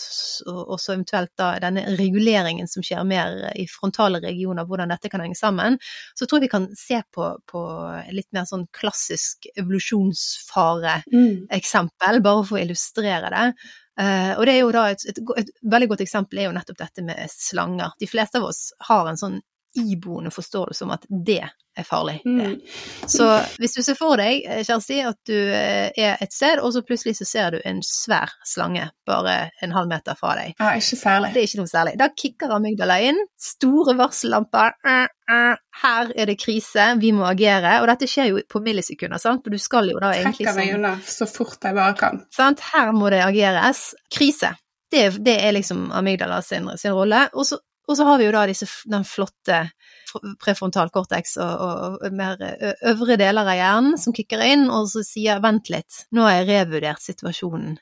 og, 0.50 0.62
og 0.75 0.79
så 0.83 0.93
eventuelt 0.97 1.31
da 1.39 1.53
denne 1.62 1.85
reguleringen 1.95 2.67
som 2.67 2.83
skjer 2.83 3.05
mer 3.07 3.53
i 3.55 3.62
frontale 3.71 4.19
regioner, 4.25 4.67
hvordan 4.67 4.91
dette 4.91 5.07
kan 5.12 5.23
henge 5.23 5.39
sammen, 5.39 5.79
så 6.19 6.27
tror 6.27 6.41
jeg 6.41 6.49
vi 6.49 6.55
kan 6.57 6.67
se 6.75 6.99
på, 7.15 7.29
på 7.47 7.62
litt 8.11 8.27
mer 8.35 8.43
sånn 8.50 8.67
klassisk 8.75 9.47
evolusjonsfare-eksempel, 9.55 12.15
Mm. 12.19 12.23
bare 12.23 12.45
for 12.45 12.59
å 12.59 12.62
illustrere 12.65 13.31
det. 13.31 13.55
Uh, 14.00 14.33
og 14.39 14.47
det 14.47 14.53
er 14.55 14.61
jo 14.62 14.71
da 14.73 14.85
et, 14.95 15.03
et, 15.11 15.19
et 15.37 15.50
veldig 15.62 15.89
godt 15.91 16.00
eksempel 16.07 16.39
er 16.41 16.45
jo 16.49 16.53
nettopp 16.57 16.79
dette 16.79 17.03
med 17.05 17.19
slanger. 17.29 17.91
De 18.00 18.07
fleste 18.09 18.39
av 18.41 18.45
oss 18.49 18.73
har 18.89 19.09
en 19.11 19.19
sånn 19.21 19.41
iboende 19.79 20.31
forståelse 20.35 20.85
om 20.85 20.91
at 20.97 21.05
det 21.11 21.43
er 21.79 21.85
farlig. 21.87 22.17
det. 22.25 22.47
Mm. 22.47 22.57
Så 23.09 23.27
hvis 23.62 23.77
du 23.77 23.83
ser 23.87 23.95
for 23.95 24.19
deg, 24.19 24.43
eh, 24.45 24.65
Kjersti, 24.67 24.99
at 25.07 25.17
du 25.29 25.37
eh, 25.37 25.93
er 25.97 26.17
et 26.21 26.33
sted, 26.35 26.59
og 26.59 26.73
så 26.75 26.83
plutselig 26.83 27.15
så 27.21 27.25
ser 27.29 27.55
du 27.55 27.61
en 27.65 27.79
svær 27.87 28.33
slange 28.45 28.89
bare 29.07 29.50
en 29.62 29.73
halv 29.73 29.89
meter 29.89 30.19
fra 30.19 30.35
deg. 30.41 30.57
Ja, 30.59 30.73
ikke 30.77 30.99
særlig. 30.99 31.31
Det 31.35 31.41
er 31.45 31.47
ikke 31.49 31.61
noe 31.62 31.71
særlig. 31.71 31.95
Da 32.00 32.09
kicker 32.17 32.57
amygdala 32.57 32.99
inn. 33.07 33.23
Store 33.39 33.95
varsellamper. 34.00 34.75
Øh, 34.87 35.07
Her 35.81 36.11
er 36.19 36.27
det 36.27 36.41
krise, 36.43 36.89
vi 36.99 37.12
må 37.15 37.23
agere. 37.31 37.77
Og 37.81 37.87
dette 37.89 38.09
skjer 38.11 38.33
jo 38.33 38.41
på 38.50 38.61
millisekunder, 38.65 39.23
sant? 39.23 39.45
For 39.47 39.55
du 39.55 39.59
skal 39.62 39.93
jo 39.93 40.00
da 40.03 40.11
egentlig 40.17 40.49
Trekker 40.50 40.59
meg 40.59 40.75
unna 40.75 40.97
så 41.07 41.29
fort 41.31 41.62
jeg 41.65 41.79
bare 41.79 41.95
kan. 41.97 42.25
sant? 42.35 42.61
Her 42.75 42.91
må 42.93 43.12
det 43.15 43.23
ageres. 43.23 43.95
Krise. 44.12 44.50
Det, 44.91 45.05
det 45.23 45.37
er 45.39 45.55
liksom 45.55 45.93
amygdala 45.95 46.41
sin, 46.43 46.67
sin 46.77 46.93
rolle. 46.99 47.29
Og 47.39 47.47
så, 47.47 47.61
og 47.90 47.99
så 47.99 48.06
har 48.06 48.20
vi 48.20 48.28
jo 48.28 48.35
da 48.35 48.44
disse, 48.47 48.68
den 48.90 49.04
flotte 49.06 49.64
prefrontalkortex 50.42 51.37
og, 51.42 51.64
og, 51.66 51.97
og 52.06 52.16
mer 52.16 52.40
øvre 52.87 53.16
deler 53.20 53.47
av 53.50 53.59
hjernen 53.59 53.99
som 54.00 54.14
kicker 54.14 54.42
inn, 54.47 54.68
og 54.70 54.88
så 54.92 55.02
sier 55.06 55.42
'vent 55.42 55.70
litt, 55.75 56.04
nå 56.14 56.26
har 56.26 56.40
jeg 56.40 56.49
revurdert 56.50 57.02
situasjonen'. 57.02 57.80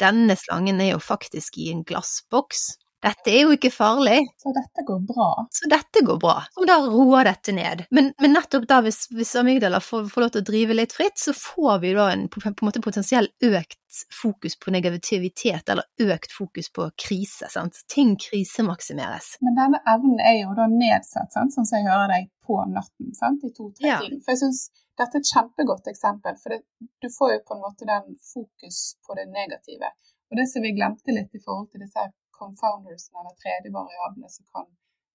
Denne 0.00 0.36
slangen 0.40 0.80
er 0.80 0.94
jo 0.94 1.02
faktisk 1.04 1.58
i 1.60 1.70
en 1.74 1.84
glassboks. 1.84 2.70
Dette 3.00 3.32
er 3.32 3.46
jo 3.46 3.54
ikke 3.56 3.70
farlig. 3.72 4.18
Så 4.40 4.52
dette 4.52 4.84
går 4.84 5.00
bra. 5.08 5.28
Så 5.56 5.68
dette 5.72 6.02
går 6.04 6.18
bra. 6.20 6.34
Som 6.52 6.66
da 6.68 6.76
roer 6.84 7.30
dette 7.30 7.54
ned. 7.56 7.86
Men, 7.96 8.10
men 8.20 8.34
nettopp 8.36 8.66
da, 8.68 8.82
hvis, 8.84 9.06
hvis 9.16 9.32
amygdala 9.40 9.80
får, 9.84 10.10
får 10.12 10.24
lov 10.24 10.32
til 10.34 10.42
å 10.42 10.48
drive 10.50 10.76
litt 10.76 10.92
fritt, 10.96 11.16
så 11.20 11.32
får 11.36 11.80
vi 11.84 11.94
da 11.96 12.10
en 12.12 12.26
på, 12.28 12.42
på 12.44 12.52
en 12.52 12.68
måte 12.68 12.82
potensiell 12.84 13.30
økt 13.48 13.78
fokus 14.14 14.58
på 14.60 14.70
negativitet, 14.70 15.72
eller 15.72 16.12
økt 16.12 16.36
fokus 16.36 16.68
på 16.76 16.90
krise. 17.06 17.48
sant? 17.50 17.80
Ting 17.88 18.14
krisemaksimeres. 18.20 19.32
Men 19.40 19.56
denne 19.56 19.80
evnen 19.88 20.20
er 20.20 20.42
jo 20.42 20.52
da 20.58 20.68
nedsatt, 20.70 21.32
sant? 21.32 21.56
sånn 21.56 21.66
som 21.66 21.80
jeg 21.80 21.88
hører 21.88 22.14
deg 22.14 22.30
på 22.46 22.60
natten, 22.68 23.14
sant? 23.16 23.48
i 23.48 23.52
to-tre-tiden. 23.56 24.20
For 24.20 24.36
jeg 24.36 24.44
synes 24.44 24.62
dette 25.00 25.16
er 25.16 25.24
et 25.24 25.32
kjempegodt 25.32 25.88
eksempel, 25.90 26.36
for 26.36 26.52
det, 26.52 26.62
du 27.00 27.08
får 27.16 27.34
jo 27.34 27.42
på 27.48 27.56
en 27.56 27.64
måte 27.64 27.88
den 27.88 28.16
fokus 28.20 28.80
på 29.06 29.16
det 29.16 29.30
negative. 29.32 29.92
Og 30.30 30.38
det 30.38 30.46
som 30.52 30.62
vi 30.62 30.76
glemte 30.76 31.14
litt 31.16 31.32
i 31.34 31.42
forhold 31.42 31.72
til 31.72 31.82
disse 31.82 32.04
her 32.40 32.46
confoundersene, 32.46 33.20
eller 33.20 33.36
tredje 33.42 33.72
variablene 33.72 34.28
som 34.28 34.46
kan 34.54 34.66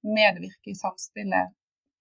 medvirke 0.05 0.71
i 0.71 0.75
samspillet 0.75 1.53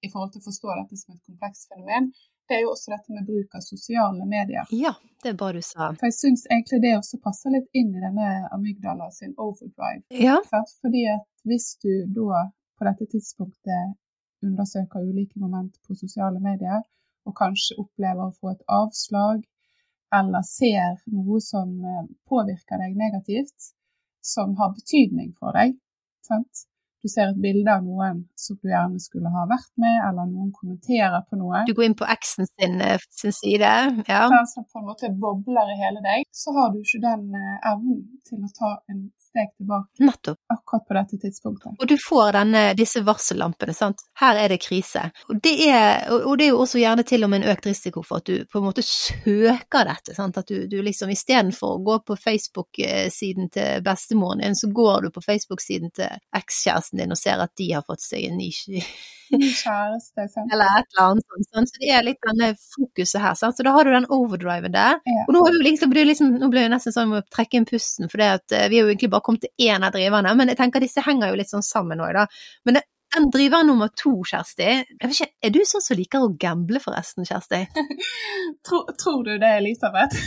i 0.05 0.11
forhold 0.13 0.33
til 0.33 0.43
å 0.43 0.49
forstå 0.49 0.73
dette 0.79 0.97
som 1.01 1.15
et 1.15 1.29
komplekst 1.31 1.69
fenomen, 1.73 2.11
det 2.49 2.59
er 2.59 2.65
jo 2.67 2.73
også 2.75 2.93
dette 2.93 3.15
med 3.15 3.25
bruk 3.25 3.55
av 3.57 3.63
sosiale 3.65 4.27
medier. 4.29 4.69
Ja, 4.77 4.93
det 5.23 5.33
er 5.33 5.39
bare 5.41 5.63
du 5.63 5.65
sa. 5.65 5.95
For 5.97 6.11
jeg 6.11 6.17
syns 6.19 6.45
egentlig 6.51 6.83
det 6.85 6.93
også 6.99 7.21
passer 7.25 7.55
litt 7.55 7.71
inn 7.73 7.95
i 7.97 8.03
denne 8.03 8.51
amygdala 8.53 9.09
sin 9.17 9.33
overdrive. 9.41 10.05
Ja, 10.13 10.43
Fordi 10.83 11.07
at 11.15 11.25
hvis 11.49 11.71
du 11.81 12.05
da 12.13 12.51
på 12.77 12.85
dette 12.85 13.09
tidspunktet 13.15 13.97
undersøker 14.45 15.07
ulike 15.09 15.41
moment 15.41 15.79
på 15.87 15.97
sosiale 15.97 16.43
medier, 16.45 16.85
og 17.25 17.33
kanskje 17.39 17.79
opplever 17.81 18.27
å 18.27 18.37
få 18.37 18.53
et 18.53 18.65
avslag, 18.69 19.41
eller 20.15 20.45
ser 20.45 21.01
noe 21.11 21.41
som 21.41 21.73
eh, 21.81 22.05
påvirker 22.29 22.83
deg 22.85 22.99
negativt, 23.01 23.73
som 24.25 24.57
har 24.57 24.73
betydning 24.77 25.35
for 25.39 25.57
deg, 25.57 25.77
sant? 26.25 26.65
Du 27.05 27.11
ser 27.13 27.31
et 27.31 27.41
bilde 27.41 27.69
av 27.69 27.85
noen 27.85 28.23
som 28.39 28.57
du 28.63 28.71
gjerne 28.71 29.01
skulle 29.03 29.29
ha 29.29 29.45
vært 29.51 29.71
med, 29.81 29.97
eller 30.09 30.29
noen 30.31 30.51
kommenterer 30.57 31.21
på 31.29 31.37
noe. 31.41 31.65
du 31.69 31.75
går 31.77 31.89
inn 31.91 31.97
på 31.99 32.09
eksen 32.09 32.49
sin, 32.49 32.81
eh, 32.81 33.03
sin 33.13 33.35
side. 33.37 33.73
Ja. 34.09 34.23
den 34.33 34.49
som 34.49 34.65
på 34.65 34.81
en 34.81 34.89
måte 34.89 35.11
bobler 35.13 35.73
i 35.75 35.77
hele 35.79 36.01
deg, 36.05 36.25
så 36.33 36.55
har 36.57 36.73
du 36.73 36.81
ikke 36.81 37.03
den 37.05 37.27
eh, 37.37 37.71
evnen 37.73 38.01
til 38.25 38.41
å 38.41 38.51
ta 38.57 38.71
en 38.91 39.03
steg 39.21 39.53
tilbake 39.59 40.05
Nettopp. 40.05 40.41
akkurat 40.53 40.87
på 40.89 40.97
dette 40.99 41.21
tidspunktet. 41.27 41.77
Og 41.79 41.89
du 41.89 41.97
får 42.01 42.33
denne, 42.39 42.63
disse 42.79 43.05
varsellampene, 43.05 43.75
sant. 43.77 44.01
Her 44.21 44.41
er 44.41 44.55
det 44.55 44.63
krise. 44.65 45.05
Og 45.29 45.41
det 45.45 45.55
er, 45.69 46.09
og 46.13 46.25
og 46.35 46.39
det 46.39 46.47
er 46.49 46.55
jo 46.55 46.63
også 46.65 46.81
gjerne 46.81 47.05
til 47.07 47.25
og 47.25 47.31
med 47.31 47.43
en 47.43 47.53
økt 47.53 47.69
risiko 47.69 48.03
for 48.03 48.23
at 48.23 48.27
du 48.27 48.47
på 48.51 48.59
en 48.59 48.67
måte 48.67 48.83
søker 48.83 49.87
dette. 49.87 50.17
Sant? 50.17 50.39
At 50.41 50.49
du, 50.49 50.65
du 50.71 50.81
liksom 50.83 51.13
istedenfor 51.13 51.77
å 51.77 51.83
gå 51.85 51.99
på 52.09 52.17
Facebook-siden 52.19 53.53
til 53.55 53.85
bestemoren 53.87 54.43
din, 54.43 54.57
så 54.59 54.71
går 54.73 55.07
du 55.07 55.13
på 55.15 55.23
Facebook-siden 55.23 55.93
til 55.95 56.17
ekskjæresten 56.35 56.94
din 57.01 57.15
og 57.15 57.21
ser 57.21 57.43
at 57.43 57.53
de 57.61 57.73
har 57.73 57.85
fått 57.87 58.05
seg 58.05 58.29
en 58.29 58.41
ny 58.41 58.51
Ny 59.33 59.49
kjæreste, 59.57 60.27
sant. 60.31 60.53
eller 60.53 60.79
et 60.79 60.89
eller 60.93 61.05
annet 61.09 61.27
sånt. 61.33 61.49
sant? 61.49 61.71
Så 61.73 61.81
det 61.83 61.91
er 61.97 62.05
litt 62.07 62.21
denne 62.27 62.51
fokuset 62.61 63.23
her. 63.23 63.37
Sant? 63.39 63.57
Så 63.57 63.65
da 63.67 63.73
har 63.75 63.87
du 63.87 63.93
den 63.95 64.07
overdriven 64.13 64.75
der. 64.75 65.01
Ja. 65.09 65.25
Og 65.25 65.35
nå, 65.37 65.43
liksom, 65.65 65.95
liksom, 65.97 66.35
nå 66.43 66.51
blir 66.53 66.67
det 66.67 66.75
nesten 66.75 66.95
sånn 66.95 67.15
å 67.17 67.23
trekke 67.33 67.59
inn 67.59 67.69
pusten, 67.69 68.11
for 68.13 68.23
eh, 68.23 68.37
vi 68.69 68.79
har 68.79 68.85
jo 68.85 68.93
egentlig 68.93 69.11
bare 69.15 69.25
kommet 69.27 69.47
til 69.47 69.71
én 69.71 69.87
av 69.87 69.95
driverne, 69.97 70.35
men 70.39 70.53
jeg 70.53 70.61
tenker 70.61 70.85
disse 70.85 71.03
henger 71.05 71.33
jo 71.33 71.41
litt 71.41 71.51
sånn 71.51 71.65
sammen 71.67 72.05
òg, 72.05 72.13
da. 72.19 72.27
Men 72.69 72.79
det, 72.79 72.85
den 73.15 73.31
driver 73.35 73.65
nummer 73.67 73.91
to, 73.97 74.13
Kjersti, 74.27 74.71
ikke, 75.03 75.29
er 75.45 75.53
du 75.55 75.61
sånn 75.69 75.85
som 75.85 75.99
liker 75.99 76.25
å 76.25 76.31
gamble 76.41 76.81
forresten, 76.83 77.27
Kjersti? 77.29 77.65
Tror, 78.67 78.89
tror 79.01 79.23
du 79.27 79.35
det, 79.39 79.51
Elisabeth? 79.61 80.17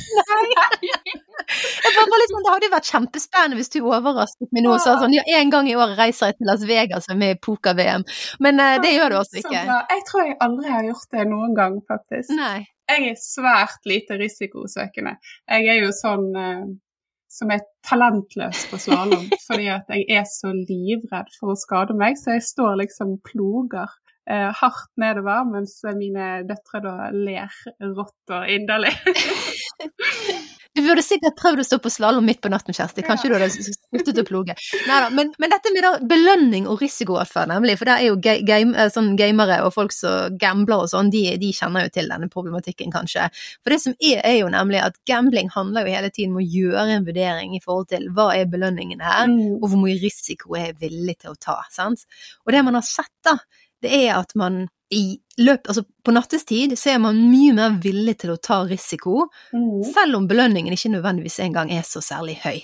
Jeg 1.48 1.92
bare 1.96 2.10
var 2.12 2.22
litt 2.22 2.32
sånn, 2.34 2.44
Det 2.44 2.52
hadde 2.52 2.68
jo 2.68 2.74
vært 2.74 2.90
kjempespennende 2.92 3.58
hvis 3.60 3.72
du 3.72 3.78
overrasket 3.86 4.50
meg 4.56 4.66
nå 4.66 4.74
og 4.76 4.82
sa 4.84 4.98
sånn 5.00 5.14
ja, 5.16 5.24
en 5.40 5.52
gang 5.54 5.70
i 5.70 5.76
året 5.80 5.96
reiser 6.00 6.32
jeg 6.32 6.38
til 6.40 6.50
Las 6.50 6.66
Vegas 6.68 7.08
og 7.08 7.14
er 7.14 7.20
med 7.22 7.36
i 7.36 7.40
poker-VM, 7.48 8.04
men 8.44 8.60
uh, 8.60 8.74
det 8.84 8.92
gjør 8.96 9.14
du 9.14 9.20
altså 9.22 9.38
Så 9.38 9.44
ikke. 9.46 9.62
Jeg 9.94 10.04
tror 10.10 10.26
jeg 10.26 10.36
aldri 10.44 10.74
har 10.74 10.90
gjort 10.90 11.16
det 11.16 11.28
noen 11.32 11.56
gang, 11.58 11.78
faktisk. 11.88 12.34
Nei. 12.36 12.66
Jeg 12.88 13.14
er 13.14 13.18
svært 13.20 13.88
lite 13.90 14.20
risikosøkende. 14.20 15.18
Jeg 15.52 15.72
er 15.74 15.82
jo 15.82 15.90
sånn 15.96 16.28
eh, 16.40 16.68
som 17.32 17.52
er 17.54 17.66
talentløs 17.88 18.66
på 18.72 18.80
slalåm, 18.82 19.30
fordi 19.48 19.70
at 19.74 19.90
jeg 19.94 20.08
er 20.20 20.28
så 20.30 20.52
livredd 20.56 21.32
for 21.38 21.54
å 21.54 21.60
skade 21.60 21.98
meg, 21.98 22.20
så 22.20 22.38
jeg 22.38 22.46
står 22.48 22.80
liksom 22.84 23.18
ploger 23.28 23.92
eh, 24.30 24.50
hardt 24.62 24.92
nedover, 25.02 25.48
mens 25.52 25.80
mine 25.98 26.44
døtre 26.48 26.84
da 26.86 26.96
ler 27.16 27.60
rått 27.98 28.38
og 28.38 28.54
inderlig. 28.58 28.94
Du 30.78 30.84
burde 30.86 31.02
sikkert 31.02 31.34
prøvd 31.40 31.64
å 31.64 31.66
stå 31.66 31.78
på 31.82 31.90
slalåm 31.90 32.28
midt 32.30 32.38
på 32.44 32.52
natten, 32.54 32.76
Kjersti. 32.78 33.02
Kanskje 33.06 33.32
du 33.32 33.34
hadde 33.34 33.48
sluttet 33.50 34.20
å 34.22 34.26
ploge. 34.28 34.54
Neida, 34.86 35.08
men, 35.18 35.32
men 35.42 35.50
dette 35.50 35.72
med 35.74 35.82
da 35.82 35.92
belønning 36.12 36.68
og 36.70 36.84
risikoatferd, 36.84 37.50
nemlig, 37.50 37.80
for 37.80 37.90
det 37.90 37.96
er 37.98 38.06
jo 38.12 38.18
game, 38.22 38.76
eh, 38.78 38.92
sånn 38.94 39.16
gamere 39.18 39.58
og 39.66 39.74
folk 39.74 39.96
som 39.96 40.38
gambler 40.38 40.84
og 40.86 40.92
sånn, 40.92 41.10
de, 41.14 41.24
de 41.42 41.50
kjenner 41.58 41.88
jo 41.88 41.94
til 41.98 42.12
denne 42.14 42.30
problematikken, 42.30 42.94
kanskje. 42.94 43.26
For 43.66 43.74
det 43.74 43.82
som 43.88 43.98
er, 43.98 44.22
er 44.22 44.38
jo 44.44 44.52
nemlig 44.54 44.84
at 44.86 45.02
gambling 45.10 45.50
handler 45.56 45.88
jo 45.90 45.98
hele 45.98 46.14
tiden 46.14 46.38
om 46.38 46.44
å 46.44 46.48
gjøre 46.48 46.88
en 47.00 47.10
vurdering 47.10 47.58
i 47.58 47.64
forhold 47.66 47.90
til 47.96 48.08
hva 48.14 48.30
er 48.38 48.46
belønningen 48.54 49.02
her, 49.02 49.26
Mm. 49.28 49.58
og 49.64 49.72
hvor 49.72 49.82
mye 49.82 49.98
risiko 50.00 50.54
er 50.56 50.70
jeg 50.70 50.80
villig 50.86 51.18
til 51.24 51.34
å 51.34 51.40
ta. 51.42 51.58
Sant? 51.74 52.06
Og 52.46 52.54
det 52.54 52.62
man 52.64 52.78
har 52.78 52.86
sett, 52.86 53.12
da, 53.26 53.34
det 53.82 53.92
er 54.06 54.14
at 54.20 54.36
man 54.38 54.68
i 54.94 55.18
løp, 55.38 55.68
altså 55.68 55.84
på 56.04 56.14
nattestid 56.16 56.74
så 56.80 56.96
er 56.96 57.02
man 57.04 57.20
mye 57.32 57.54
mer 57.58 57.78
villig 57.84 58.18
til 58.24 58.34
å 58.34 58.40
ta 58.42 58.64
risiko, 58.66 59.28
Mm. 59.54 59.84
selv 59.94 60.16
om 60.18 60.28
belønningen 60.28 60.74
ikke 60.74 60.94
nødvendigvis 60.96 61.40
engang 61.46 61.72
er 61.72 61.84
så 61.86 62.02
særlig 62.02 62.40
høy. 62.44 62.62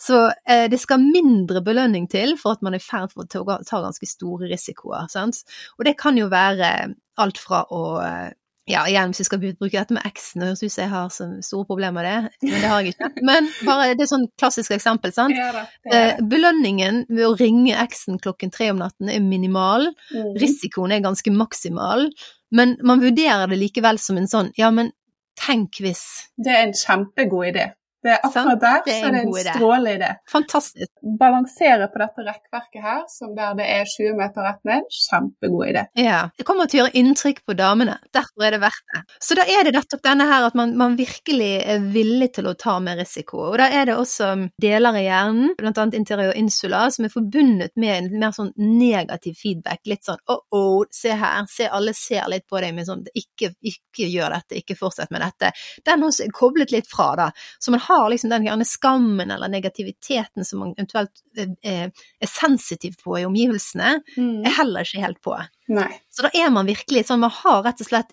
Så 0.00 0.32
eh, 0.48 0.66
det 0.72 0.80
skal 0.80 0.98
mindre 1.04 1.60
belønning 1.60 2.08
til 2.08 2.36
for 2.40 2.52
at 2.56 2.62
man 2.62 2.72
er 2.72 2.80
i 2.80 2.84
ferd 2.84 3.12
for 3.12 3.24
å 3.24 3.28
ta, 3.28 3.58
ta 3.68 3.82
ganske 3.84 4.06
store 4.08 4.48
risikoer. 4.48 5.10
Sant? 5.12 5.42
Og 5.78 5.84
det 5.84 5.98
kan 6.00 6.16
jo 6.16 6.30
være 6.32 6.94
alt 7.20 7.38
fra 7.38 7.66
å 7.68 7.82
eh, 8.00 8.30
ja, 8.70 8.84
igjen, 8.88 9.10
hvis 9.10 9.20
vi 9.22 9.26
skal 9.26 9.40
bruke 9.42 9.72
dette 9.74 9.94
med 9.96 10.06
eksen, 10.06 10.44
høres 10.46 10.62
ut 10.62 10.70
som 10.72 10.82
jeg 10.84 10.90
har 10.92 11.08
så 11.14 11.26
store 11.44 11.66
problemer 11.68 11.98
med 11.98 12.06
det, 12.06 12.48
men 12.48 12.60
det 12.62 12.70
har 12.70 12.80
jeg 12.86 12.94
ikke. 12.94 13.10
Men 13.26 13.48
bare 13.66 13.88
det 13.98 14.04
er 14.06 14.10
sånn 14.12 14.28
klassisk 14.40 14.70
eksempel, 14.76 15.12
sant. 15.16 15.34
Det 15.34 15.48
da, 15.56 15.64
det 15.84 15.92
er 15.92 16.04
Eh, 16.10 16.16
det. 16.20 16.28
belønningen 16.30 17.02
ved 17.10 17.26
å 17.26 17.34
ringe 17.40 17.74
eksen 17.82 18.20
klokken 18.22 18.52
tre 18.54 18.70
om 18.70 18.78
natten 18.78 19.10
er 19.10 19.20
minimal, 19.20 19.90
Mm. 20.14 20.32
risikoen 20.40 20.92
er 20.94 21.00
ganske 21.04 21.30
maksimal, 21.34 22.06
men 22.52 22.76
man 22.82 23.00
vurderer 23.02 23.48
det 23.50 23.58
likevel 23.58 23.98
som 23.98 24.16
en 24.18 24.26
sånn, 24.30 24.52
ja, 24.58 24.70
men 24.70 24.92
tenk 25.40 25.78
hvis 25.80 26.02
Det 26.36 26.52
er 26.52 26.66
en 26.66 26.72
kjempegod 26.76 27.46
idé. 27.54 27.72
Det 28.02 28.14
er 28.14 28.22
akkurat 28.24 28.60
der, 28.60 28.82
det 28.86 28.94
er 28.94 29.00
så 29.00 29.08
er 29.08 29.12
det 29.12 29.20
en 29.20 29.30
en 29.30 29.54
strålende 29.54 29.92
idé. 29.98 30.10
Fantastisk. 30.32 30.90
Balansere 31.20 31.88
på 31.92 32.00
dette 32.00 32.24
rekkverket 32.24 32.82
her, 32.84 33.02
som 33.12 33.34
der 33.36 33.56
det 33.58 33.66
er 33.68 33.88
20 33.92 34.16
meter 34.16 34.46
rett 34.46 34.62
ned, 34.68 34.86
kjempegod 34.88 35.66
idé. 35.68 35.84
Ja. 36.00 36.20
Det 36.38 36.46
kommer 36.48 36.70
til 36.70 36.80
å 36.80 36.84
gjøre 36.84 36.96
inntrykk 37.00 37.42
på 37.46 37.56
damene. 37.58 37.98
Derfor 38.16 38.46
er 38.46 38.56
det 38.56 38.62
verdt 38.62 38.94
det. 38.94 39.02
Så 39.20 39.36
da 39.36 39.44
er 39.44 39.66
det 39.66 39.74
nettopp 39.76 40.04
denne 40.06 40.28
her 40.30 40.46
at 40.48 40.56
man, 40.58 40.72
man 40.80 40.96
virkelig 40.98 41.50
er 41.74 41.84
villig 41.92 42.30
til 42.38 42.48
å 42.50 42.54
ta 42.58 42.78
mer 42.82 42.96
risiko. 43.00 43.42
Og 43.50 43.58
da 43.60 43.68
er 43.68 43.90
det 43.90 43.98
også 44.00 44.30
deler 44.62 44.96
i 45.00 45.04
hjernen, 45.04 45.54
blant 45.58 45.82
annet 45.82 45.98
interior 46.00 46.32
insula, 46.38 46.86
som 46.94 47.04
er 47.06 47.12
forbundet 47.12 47.76
med 47.80 47.96
en 47.96 48.10
mer 48.22 48.34
sånn 48.36 48.52
negativ 48.56 49.36
feedback. 49.40 49.84
Litt 49.90 50.08
sånn 50.08 50.20
oh, 50.32 50.42
oh, 50.56 50.88
se 50.94 51.12
her, 51.20 51.44
se 51.50 51.68
alle 51.68 51.94
ser 51.96 52.28
litt 52.32 52.48
på 52.48 52.60
deg 52.62 52.74
med 52.76 52.88
sånn 52.88 53.04
ikke, 53.12 53.52
ikke 53.60 54.08
gjør 54.08 54.38
dette, 54.38 54.60
ikke 54.62 54.78
fortsett 54.78 55.12
med 55.12 55.24
dette. 55.24 55.52
Den 55.86 56.04
også 56.06 56.26
er 56.26 56.34
koblet 56.34 56.72
litt 56.72 56.88
fra, 56.90 57.12
da. 57.18 57.30
Så 57.60 57.74
man 57.74 57.82
har 57.90 58.06
liksom 58.12 58.30
den 58.32 58.46
gjerne 58.48 58.66
skammen 58.68 59.30
eller 59.34 59.50
negativiteten 59.52 60.46
som 60.46 60.62
man 60.62 60.72
eventuelt 60.78 61.20
eh, 61.36 61.90
er 61.90 62.30
sensitiv 62.30 62.96
på 63.02 63.18
i 63.20 63.26
omgivelsene, 63.28 63.98
Mm. 64.16 64.44
er 64.46 64.56
heller 64.60 64.86
ikke 64.86 65.04
helt 65.04 65.20
på. 65.26 65.36
Nei. 65.74 65.90
Så 66.10 66.22
da 66.26 66.30
er 66.34 66.50
man 66.54 66.66
virkelig 66.70 67.04
sånn, 67.10 67.20
man 67.26 67.30
har 67.42 67.62
rett 67.66 67.80
og 67.82 67.86
slett 67.90 68.10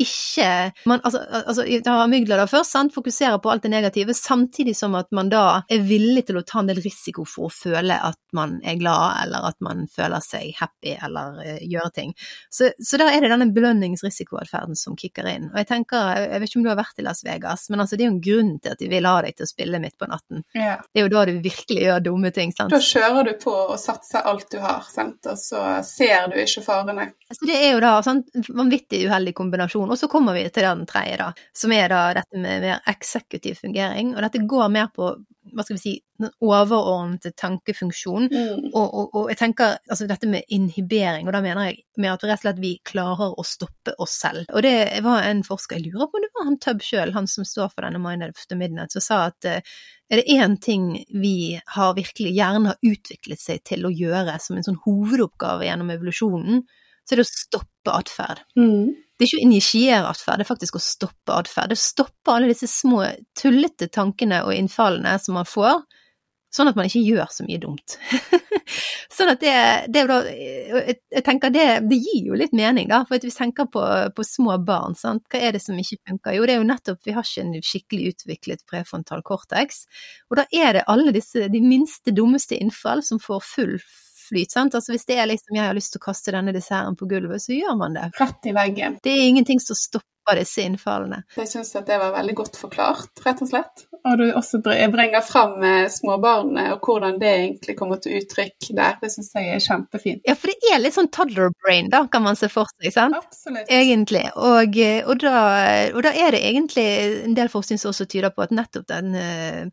ikke 0.00 0.48
man, 0.88 1.00
altså, 1.04 1.20
altså, 1.42 1.64
da, 1.84 1.96
amygdala 2.04 2.46
først, 2.50 2.74
sant? 2.74 2.94
fokuserer 2.94 3.38
på 3.42 3.50
alt 3.52 3.64
det 3.66 3.72
negative, 3.72 4.14
samtidig 4.16 4.74
som 4.76 4.96
at 4.98 5.10
man 5.14 5.30
da 5.32 5.62
er 5.70 5.84
villig 5.86 6.26
til 6.28 6.40
å 6.40 6.44
ta 6.46 6.62
en 6.62 6.70
del 6.70 6.80
risiko 6.82 7.26
for 7.28 7.48
å 7.48 7.54
føle 7.54 7.96
at 7.96 8.18
man 8.36 8.58
er 8.66 8.78
glad, 8.80 9.24
eller 9.24 9.50
at 9.50 9.58
man 9.64 9.84
føler 9.90 10.22
seg 10.24 10.54
happy, 10.58 10.94
eller 10.96 11.40
uh, 11.40 11.58
gjøre 11.60 11.90
ting. 11.96 12.14
Så, 12.50 12.70
så 12.78 13.00
der 13.00 13.12
er 13.12 13.24
det 13.24 13.32
denne 13.32 13.50
belønningsrisikoatferden 13.54 14.78
som 14.78 14.96
kicker 14.98 15.28
inn. 15.30 15.50
Og 15.50 15.60
jeg 15.60 15.70
tenker, 15.70 16.24
jeg 16.24 16.42
vet 16.42 16.50
ikke 16.50 16.60
om 16.60 16.66
du 16.66 16.72
har 16.72 16.80
vært 16.80 17.02
i 17.02 17.06
Las 17.06 17.24
Vegas, 17.26 17.68
men 17.70 17.84
altså 17.84 17.98
det 17.98 18.06
er 18.06 18.10
jo 18.10 18.16
en 18.16 18.24
grunn 18.24 18.52
til 18.62 18.74
at 18.74 18.82
de 18.82 18.90
vil 18.90 19.08
ha 19.10 19.16
deg 19.26 19.36
til 19.36 19.46
å 19.46 19.50
spille 19.50 19.82
midt 19.82 19.98
på 20.00 20.08
natten. 20.10 20.44
Ja. 20.56 20.78
Det 20.86 21.02
er 21.02 21.06
jo 21.08 21.12
da 21.14 21.26
du 21.28 21.34
virkelig 21.44 21.86
gjør 21.86 22.04
dumme 22.08 22.32
ting, 22.34 22.54
sant. 22.56 22.72
Da 22.72 22.80
kjører 22.84 23.30
du 23.30 23.34
på 23.42 23.54
og 23.60 23.76
satser 23.80 24.26
alt 24.30 24.48
du 24.52 24.60
har, 24.62 24.86
sant? 24.90 25.20
og 25.26 25.38
så 25.38 25.60
ser 25.86 26.30
du 26.32 26.38
ikke 26.40 26.62
farene. 26.64 27.10
Altså, 27.30 27.46
det 27.48 27.58
er 27.58 27.74
jo 27.74 27.82
da 27.82 27.92
sånn 28.04 28.22
vanvittig 28.48 29.04
uheldig 29.06 29.34
kombinasjon. 29.36 29.89
Og 29.90 29.98
så 29.98 30.08
kommer 30.10 30.36
vi 30.36 30.46
til 30.48 30.66
den 30.66 30.86
tredje, 30.88 31.18
da, 31.20 31.32
som 31.56 31.74
er 31.74 31.90
da 31.90 32.04
dette 32.20 32.38
med 32.38 32.62
mer 32.62 32.80
eksekutiv 32.90 33.58
fungering. 33.60 34.14
Og 34.14 34.22
dette 34.24 34.44
går 34.48 34.70
mer 34.72 34.88
på, 34.94 35.10
hva 35.50 35.64
skal 35.66 35.76
vi 35.76 35.82
si, 35.82 35.94
den 36.20 36.30
overordnede 36.44 37.32
tankefunksjon. 37.38 38.28
Mm. 38.30 38.68
Og, 38.70 38.86
og, 38.86 39.14
og 39.18 39.30
jeg 39.32 39.40
tenker 39.40 39.78
altså 39.90 40.06
dette 40.10 40.28
med 40.30 40.46
inhibering, 40.54 41.26
og 41.26 41.34
da 41.34 41.42
mener 41.44 41.70
jeg 41.70 41.80
med 41.98 42.12
at 42.12 42.26
rett 42.28 42.38
og 42.38 42.44
slett 42.44 42.62
vi 42.62 42.74
klarer 42.86 43.34
å 43.34 43.46
stoppe 43.46 43.96
oss 43.98 44.18
selv. 44.22 44.44
Og 44.54 44.62
det 44.66 45.02
var 45.06 45.24
en 45.26 45.42
forsker, 45.46 45.80
jeg 45.80 45.90
lurer 45.90 46.10
på 46.10 46.20
om 46.20 46.26
det 46.26 46.32
var 46.36 46.50
han 46.50 46.60
Tubb 46.60 46.84
sjøl, 46.86 47.14
han 47.16 47.30
som 47.30 47.48
står 47.48 47.72
for 47.72 47.86
denne 47.86 48.02
Mind 48.02 48.28
After 48.28 48.58
Midnight, 48.60 48.94
som 48.94 49.04
sa 49.04 49.22
at 49.30 49.48
eh, 49.48 49.64
er 50.10 50.20
det 50.20 50.34
én 50.34 50.56
ting 50.62 50.90
vi 51.22 51.60
har 51.74 51.94
virkelig 51.98 52.34
gjerne 52.34 52.72
har 52.72 52.80
utviklet 52.82 53.40
seg 53.40 53.62
til 53.66 53.86
å 53.86 53.92
gjøre 53.94 54.38
som 54.42 54.58
en 54.58 54.66
sånn 54.66 54.80
hovedoppgave 54.84 55.68
gjennom 55.68 55.92
evolusjonen, 55.94 56.64
så 57.06 57.14
er 57.14 57.22
det 57.22 57.26
å 57.28 57.30
stoppe 57.30 57.94
atferd. 57.94 58.42
Mm. 58.58 58.90
Det 59.20 59.26
er 59.26 59.34
ikke 59.34 59.42
å 59.42 59.48
initiere 59.50 60.04
atferd, 60.08 60.40
det 60.40 60.46
er 60.46 60.48
faktisk 60.48 60.76
å 60.78 60.80
stoppe 60.80 61.34
atferd. 61.36 61.74
Det 61.74 61.76
stopper 61.76 62.38
alle 62.38 62.46
disse 62.48 62.64
små 62.72 63.02
tullete 63.36 63.90
tankene 63.92 64.38
og 64.46 64.54
innfallene 64.56 65.12
som 65.20 65.36
man 65.36 65.44
får, 65.44 65.82
sånn 66.56 66.70
at 66.70 66.78
man 66.78 66.88
ikke 66.88 67.02
gjør 67.04 67.28
så 67.28 67.44
mye 67.44 67.60
dumt. 67.60 67.98
sånn 69.18 69.34
at 69.34 69.44
det, 69.44 69.52
det 69.92 70.06
da 70.08 70.18
Jeg 70.24 71.24
tenker 71.26 71.52
det, 71.52 71.68
det 71.90 72.00
gir 72.00 72.30
jo 72.30 72.40
litt 72.40 72.56
mening, 72.56 72.88
da. 72.88 73.02
For 73.04 73.20
hvis 73.20 73.28
vi 73.28 73.42
tenker 73.42 73.68
på, 73.68 73.84
på 74.16 74.24
små 74.24 74.56
barn, 74.64 74.96
sant? 74.96 75.26
hva 75.28 75.44
er 75.44 75.52
det 75.52 75.60
som 75.66 75.76
ikke 75.76 76.00
funker? 76.14 76.38
Jo, 76.38 76.48
det 76.48 76.56
er 76.56 76.64
jo 76.64 76.70
nettopp 76.72 77.04
vi 77.04 77.18
har 77.18 77.28
ikke 77.28 77.44
en 77.44 77.70
skikkelig 77.72 78.14
utviklet 78.14 78.64
prefrontal 78.72 79.20
cortex. 79.20 79.84
Og 80.32 80.40
da 80.40 80.48
er 80.48 80.78
det 80.78 80.88
alle 80.88 81.12
disse, 81.12 81.44
de 81.52 81.60
minste, 81.60 82.16
dummeste 82.16 82.56
innfall 82.56 83.04
som 83.04 83.20
får 83.20 83.44
full 83.52 83.76
flyt. 84.30 84.54
sant? 84.54 84.78
Altså 84.78 84.94
Hvis 84.94 85.06
det 85.10 85.18
er 85.18 85.28
liksom 85.30 85.56
'jeg 85.56 85.66
har 85.66 85.74
lyst 85.76 85.92
til 85.92 86.00
å 86.00 86.06
kaste 86.06 86.32
denne 86.36 86.54
desserten 86.56 86.96
på 86.96 87.10
gulvet', 87.10 87.42
så 87.42 87.52
gjør 87.56 87.76
man 87.76 87.94
det. 87.98 88.10
Rett 88.20 88.46
i 88.46 88.56
veggen. 88.56 88.98
Det 89.02 89.12
er 89.12 89.28
ingenting 89.28 89.60
som 89.60 89.76
stopper 89.76 90.38
disse 90.38 90.62
innfallene. 90.62 91.22
Jeg 91.36 91.48
syns 91.48 91.74
at 91.76 91.86
det 91.86 91.98
var 91.98 92.12
veldig 92.14 92.34
godt 92.38 92.56
forklart, 92.60 93.22
rett 93.24 93.42
og 93.42 93.48
slett. 93.48 93.86
Og 94.00 94.16
du 94.18 94.30
også 94.32 94.60
bringer 94.64 95.20
fram 95.20 95.62
eh, 95.62 95.88
småbarnet 95.92 96.72
og 96.72 96.86
hvordan 96.86 97.18
det 97.20 97.30
egentlig 97.30 97.76
kommer 97.76 98.00
til 98.00 98.16
uttrykk 98.20 98.70
der. 98.76 98.96
Det 99.02 99.10
syns 99.12 99.32
jeg 99.34 99.50
er 99.54 99.64
kjempefint. 99.64 100.22
Ja, 100.28 100.36
for 100.38 100.52
det 100.52 100.72
er 100.72 100.80
litt 100.80 100.96
sånn 100.96 101.10
toddler 101.12 101.52
brain, 101.64 101.90
da, 101.92 102.06
kan 102.12 102.24
man 102.24 102.38
se 102.38 102.48
for 102.52 102.70
seg, 102.78 102.92
sant? 102.94 103.18
Absolutt. 103.18 103.68
Egentlig. 103.68 104.24
Og, 104.36 104.78
og, 105.04 105.14
da, 105.20 105.42
og 105.92 106.02
da 106.06 106.14
er 106.14 106.36
det 106.36 106.44
egentlig 106.48 106.86
en 107.26 107.36
del 107.36 107.52
forskning 107.52 107.80
som 107.82 107.92
også 107.92 108.08
tyder 108.08 108.32
på 108.32 108.46
at 108.46 108.54
nettopp 108.56 108.88
den, 108.88 109.12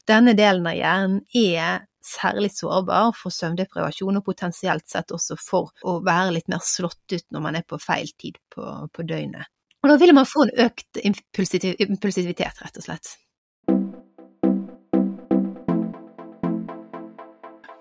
denne 0.10 0.36
delen 0.38 0.67
av 0.67 0.76
hjernen 0.76 1.22
er 1.32 1.87
særlig 2.08 2.54
sårbar 2.56 3.13
for 3.17 3.34
søvndeprivasjon, 3.34 4.20
og 4.20 4.26
potensielt 4.26 4.88
sett 4.89 5.13
også 5.15 5.38
for 5.41 5.76
å 5.84 6.00
være 6.06 6.34
litt 6.38 6.50
mer 6.52 6.63
slått 6.63 7.13
ut 7.13 7.28
når 7.36 7.46
man 7.46 7.60
er 7.60 7.67
på 7.67 7.80
feil 7.82 8.10
tid 8.20 8.39
på, 8.54 8.65
på 8.93 9.08
døgnet. 9.08 9.52
Og 9.84 9.91
da 9.93 9.98
vil 10.02 10.15
man 10.17 10.28
få 10.28 10.48
en 10.48 10.56
økt 10.65 11.00
impulsivitet, 11.06 12.63
rett 12.63 12.80
og 12.80 12.88
slett. 12.88 13.13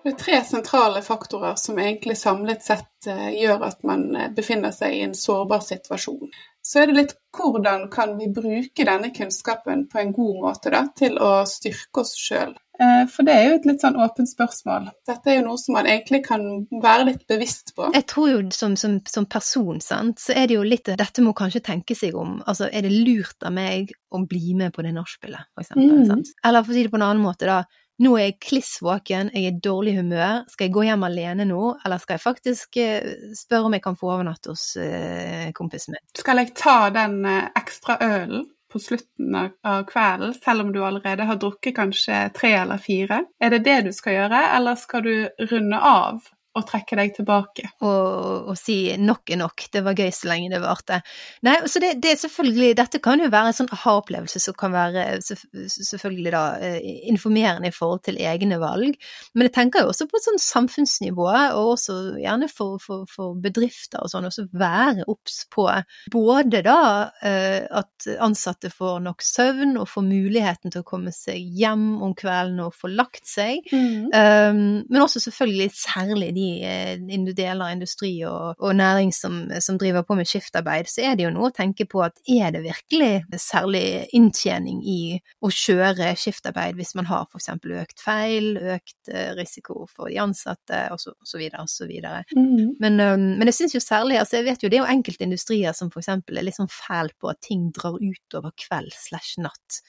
Det 0.06 0.12
er 0.12 0.18
tre 0.20 0.36
sentrale 0.46 1.00
faktorer 1.02 1.56
som 1.58 1.78
egentlig 1.82 2.14
samlet 2.20 2.62
sett 2.62 3.08
eh, 3.10 3.32
gjør 3.40 3.64
at 3.66 3.80
man 3.82 4.04
eh, 4.14 4.28
befinner 4.36 4.70
seg 4.70 4.94
i 4.94 5.00
en 5.02 5.16
sårbar 5.18 5.64
situasjon. 5.66 6.30
Så 6.66 6.82
er 6.82 6.90
det 6.90 6.96
litt 6.96 7.16
hvordan 7.36 7.84
kan 7.92 8.16
vi 8.18 8.26
bruke 8.34 8.86
denne 8.88 9.12
kunnskapen 9.14 9.84
på 9.92 10.00
en 10.02 10.12
god 10.16 10.38
måte 10.42 10.72
da, 10.74 10.86
til 10.98 11.18
å 11.22 11.44
styrke 11.46 12.02
oss 12.02 12.16
sjøl? 12.18 12.56
For 12.76 13.24
det 13.24 13.32
er 13.32 13.44
jo 13.46 13.52
et 13.56 13.66
litt 13.70 13.84
sånn 13.84 13.96
åpent 14.02 14.28
spørsmål. 14.28 14.90
Dette 15.08 15.30
er 15.30 15.38
jo 15.38 15.46
noe 15.46 15.60
som 15.60 15.76
man 15.78 15.86
egentlig 15.88 16.20
kan 16.26 16.42
være 16.82 17.06
litt 17.08 17.22
bevisst 17.30 17.72
på. 17.76 17.86
Jeg 17.94 18.04
tror 18.10 18.28
jo 18.32 18.40
som, 18.52 18.74
som, 18.76 18.98
som 19.08 19.28
person, 19.30 19.78
sant, 19.80 20.20
så 20.20 20.34
er 20.36 20.50
det 20.50 20.58
jo 20.58 20.66
litt 20.66 20.90
Dette 20.90 21.24
må 21.24 21.32
kanskje 21.38 21.62
tenke 21.70 21.96
seg 21.96 22.18
om. 22.18 22.36
Altså, 22.44 22.68
er 22.68 22.84
det 22.84 22.92
lurt 22.92 23.46
av 23.46 23.54
meg 23.56 23.94
å 24.12 24.20
bli 24.28 24.52
med 24.58 24.74
på 24.76 24.84
det 24.84 24.92
nachspielet, 24.96 25.48
for 25.54 25.64
eksempel? 25.64 26.04
Mm. 26.04 26.26
Eller 26.44 26.66
for 26.66 26.74
å 26.74 26.76
si 26.76 26.84
det 26.84 26.92
på 26.92 27.00
en 27.00 27.08
annen 27.08 27.24
måte, 27.24 27.48
da. 27.48 27.62
Nå 28.04 28.12
er 28.18 28.26
jeg 28.26 28.40
kliss 28.44 28.74
våken, 28.84 29.30
jeg 29.32 29.48
er 29.48 29.54
i 29.54 29.60
dårlig 29.64 29.94
humør. 29.96 30.42
Skal 30.52 30.68
jeg 30.68 30.74
gå 30.74 30.82
hjem 30.84 31.06
alene 31.06 31.46
nå, 31.48 31.62
eller 31.80 32.02
skal 32.02 32.18
jeg 32.18 32.24
faktisk 32.26 32.76
eh, 32.82 33.06
spørre 33.38 33.70
om 33.70 33.76
jeg 33.76 33.84
kan 33.86 33.96
få 33.96 34.10
overnatte 34.18 34.52
hos 34.52 34.66
eh, 34.80 35.48
kompisen 35.56 35.96
min? 35.96 36.04
Skal 36.20 36.42
jeg 36.42 36.52
ta 36.58 36.76
den 36.92 37.22
eh, 37.24 37.48
ekstra 37.56 37.96
ølen 38.04 38.44
på 38.72 38.82
slutten 38.82 39.36
av, 39.38 39.86
kvelden, 39.88 40.34
selv 40.36 40.66
om 40.66 40.72
du 40.74 40.82
allerede 40.84 41.24
har 41.24 41.38
drukket 41.40 41.76
kanskje 41.78 42.18
tre 42.36 42.52
eller 42.58 42.82
fire? 42.82 43.22
Er 43.40 43.54
det 43.54 43.62
det 43.64 43.78
du 43.86 43.92
skal 43.96 44.18
gjøre, 44.18 44.42
eller 44.58 44.76
skal 44.80 45.06
du 45.06 45.46
runde 45.52 45.80
av 45.80 46.20
og 46.56 46.66
trekke 46.68 46.98
deg 46.98 47.14
tilbake? 47.16 47.68
Og, 47.84 48.50
og 48.50 48.56
si 48.58 48.78
nok 49.00 49.32
er 49.32 49.40
nok, 49.40 49.66
det 49.72 49.82
var 49.86 49.96
gøy 49.98 50.10
så 50.14 50.30
lenge 50.30 50.50
det 50.52 50.60
varte. 50.62 51.00
Nei, 51.46 51.56
så 51.70 51.82
det, 51.82 51.94
det 52.02 52.14
er 52.14 52.20
selvfølgelig, 52.22 52.70
dette 52.78 53.00
kan 53.04 53.22
jo 53.22 53.30
være 53.32 53.52
en 53.52 53.58
sånn 53.58 53.72
aha-opplevelse 53.76 54.42
som 54.42 54.56
kan 54.58 54.74
være 54.74 55.04
selvfølgelig 55.20 56.34
da 56.34 56.44
eh, 56.62 56.78
informerende 57.12 57.70
i 57.70 57.76
forhold 57.76 58.04
til 58.08 58.20
egne 58.22 58.60
valg, 58.62 58.96
men 59.34 59.48
jeg 59.48 59.54
tenker 59.58 59.84
jo 59.84 59.92
også 59.92 60.08
på 60.10 60.22
sånn 60.22 60.40
samfunnsnivå, 60.42 61.28
og 61.28 61.72
også 61.76 61.96
gjerne 62.22 62.48
for, 62.52 62.80
for, 62.82 63.04
for 63.10 63.36
bedrifter 63.42 64.02
og 64.02 64.12
sånn, 64.12 64.28
også 64.30 64.46
være 64.56 65.06
obs 65.10 65.42
på 65.52 65.68
både 66.12 66.62
da 66.66 66.80
eh, 67.24 67.62
at 67.66 68.08
ansatte 68.22 68.70
får 68.72 69.00
nok 69.04 69.24
søvn 69.24 69.76
og 69.80 69.90
får 69.90 70.06
muligheten 70.06 70.72
til 70.72 70.82
å 70.82 70.88
komme 70.88 71.12
seg 71.14 71.40
hjem 71.56 71.96
om 72.04 72.14
kvelden 72.16 72.62
og 72.64 72.74
få 72.76 72.90
lagt 72.92 73.26
seg, 73.28 73.66
Mm. 73.76 74.06
Um, 74.14 74.84
men 74.90 75.02
også 75.02 75.20
selvfølgelig 75.20 75.70
særlig 75.74 76.30
de 76.36 76.45
eh, 76.64 76.94
indu- 76.96 77.34
deler 77.36 77.68
av 77.68 77.74
industri 77.76 78.12
og, 78.28 78.56
og 78.60 78.76
næring 78.78 79.12
som, 79.14 79.44
som 79.62 79.78
driver 79.80 80.04
på 80.06 80.16
med 80.18 80.28
skiftarbeid, 80.28 80.90
så 80.90 81.06
er 81.10 81.16
det 81.16 81.26
jo 81.26 81.32
noe 81.34 81.50
å 81.50 81.56
tenke 81.56 81.86
på 81.90 82.02
at 82.06 82.18
er 82.30 82.54
det 82.54 82.64
virkelig 82.66 83.40
særlig 83.42 83.84
inntjening 84.16 84.82
i 84.86 84.98
å 85.44 85.50
kjøre 85.52 86.12
skiftarbeid 86.18 86.78
hvis 86.78 86.94
man 86.98 87.08
har 87.10 87.26
eksempel 87.40 87.76
økt 87.82 88.02
feil, 88.02 88.56
økt 88.76 89.12
eh, 89.12 89.32
risiko 89.38 89.84
for 89.90 90.10
de 90.10 90.20
ansatte 90.22 90.82
så 90.96 91.88
videre. 91.88 92.24
Mm. 92.36 92.76
Men, 92.82 93.00
um, 93.00 93.26
men 93.38 93.50
jeg 93.50 93.60
syns 93.60 93.76
jo 93.76 93.82
særlig, 93.82 94.18
altså 94.20 94.40
jeg 94.40 94.48
vet 94.48 94.64
jo 94.64 94.70
det 94.72 94.80
er 94.80 94.84
jo 94.84 94.96
enkelte 94.96 95.26
industrier 95.26 95.76
som 95.76 95.90
eksempel 96.02 96.38
er 96.38 96.46
litt 96.46 96.58
sånn 96.58 96.72
fæl 96.72 97.12
på 97.20 97.30
at 97.32 97.42
ting 97.44 97.70
drar 97.76 97.98
utover 98.00 98.54
kveld 98.60 98.94
slash 98.96 99.40
natt. 99.42 99.80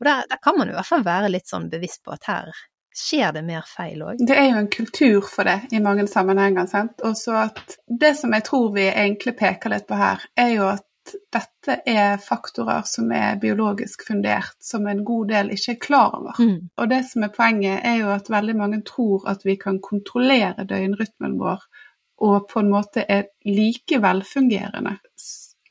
Og 0.00 0.08
der, 0.08 0.24
der 0.30 0.40
kan 0.42 0.58
man 0.58 0.68
jo 0.68 0.76
i 0.76 0.78
hvert 0.78 0.90
fall 0.90 1.06
være 1.06 1.32
litt 1.32 1.48
sånn 1.50 1.70
bevisst 1.72 2.02
på 2.04 2.14
at 2.14 2.28
her 2.30 2.50
skjer 2.96 3.32
det 3.36 3.44
mer 3.44 3.64
feil 3.68 4.02
òg. 4.02 4.24
Det 4.26 4.36
er 4.36 4.50
jo 4.50 4.60
en 4.62 4.72
kultur 4.72 5.28
for 5.28 5.48
det 5.48 5.58
i 5.76 5.82
mange 5.84 6.06
sammenhenger. 6.08 6.66
sant? 6.70 7.00
Og 7.04 7.16
så 7.16 7.36
at 7.46 7.78
Det 7.86 8.16
som 8.16 8.32
jeg 8.32 8.44
tror 8.44 8.72
vi 8.74 8.88
egentlig 8.88 9.36
peker 9.36 9.70
litt 9.70 9.86
på 9.86 9.98
her, 10.00 10.22
er 10.36 10.52
jo 10.54 10.68
at 10.72 10.84
dette 11.32 11.76
er 11.86 12.16
faktorer 12.18 12.82
som 12.88 13.10
er 13.14 13.36
biologisk 13.38 14.06
fundert, 14.08 14.56
som 14.60 14.86
en 14.90 15.04
god 15.04 15.28
del 15.28 15.52
ikke 15.54 15.76
er 15.76 15.82
klar 15.82 16.16
over. 16.18 16.38
Mm. 16.38 16.70
Og 16.76 16.88
det 16.90 17.02
som 17.10 17.22
er 17.22 17.34
poenget, 17.34 17.80
er 17.84 18.00
jo 18.00 18.10
at 18.14 18.30
veldig 18.32 18.56
mange 18.58 18.80
tror 18.86 19.28
at 19.30 19.44
vi 19.46 19.56
kan 19.60 19.78
kontrollere 19.82 20.66
døgnrytmen 20.66 21.38
vår, 21.38 21.62
og 22.26 22.48
på 22.50 22.62
en 22.62 22.72
måte 22.72 23.04
er 23.08 23.28
like 23.44 24.00
velfungerende. 24.02 24.96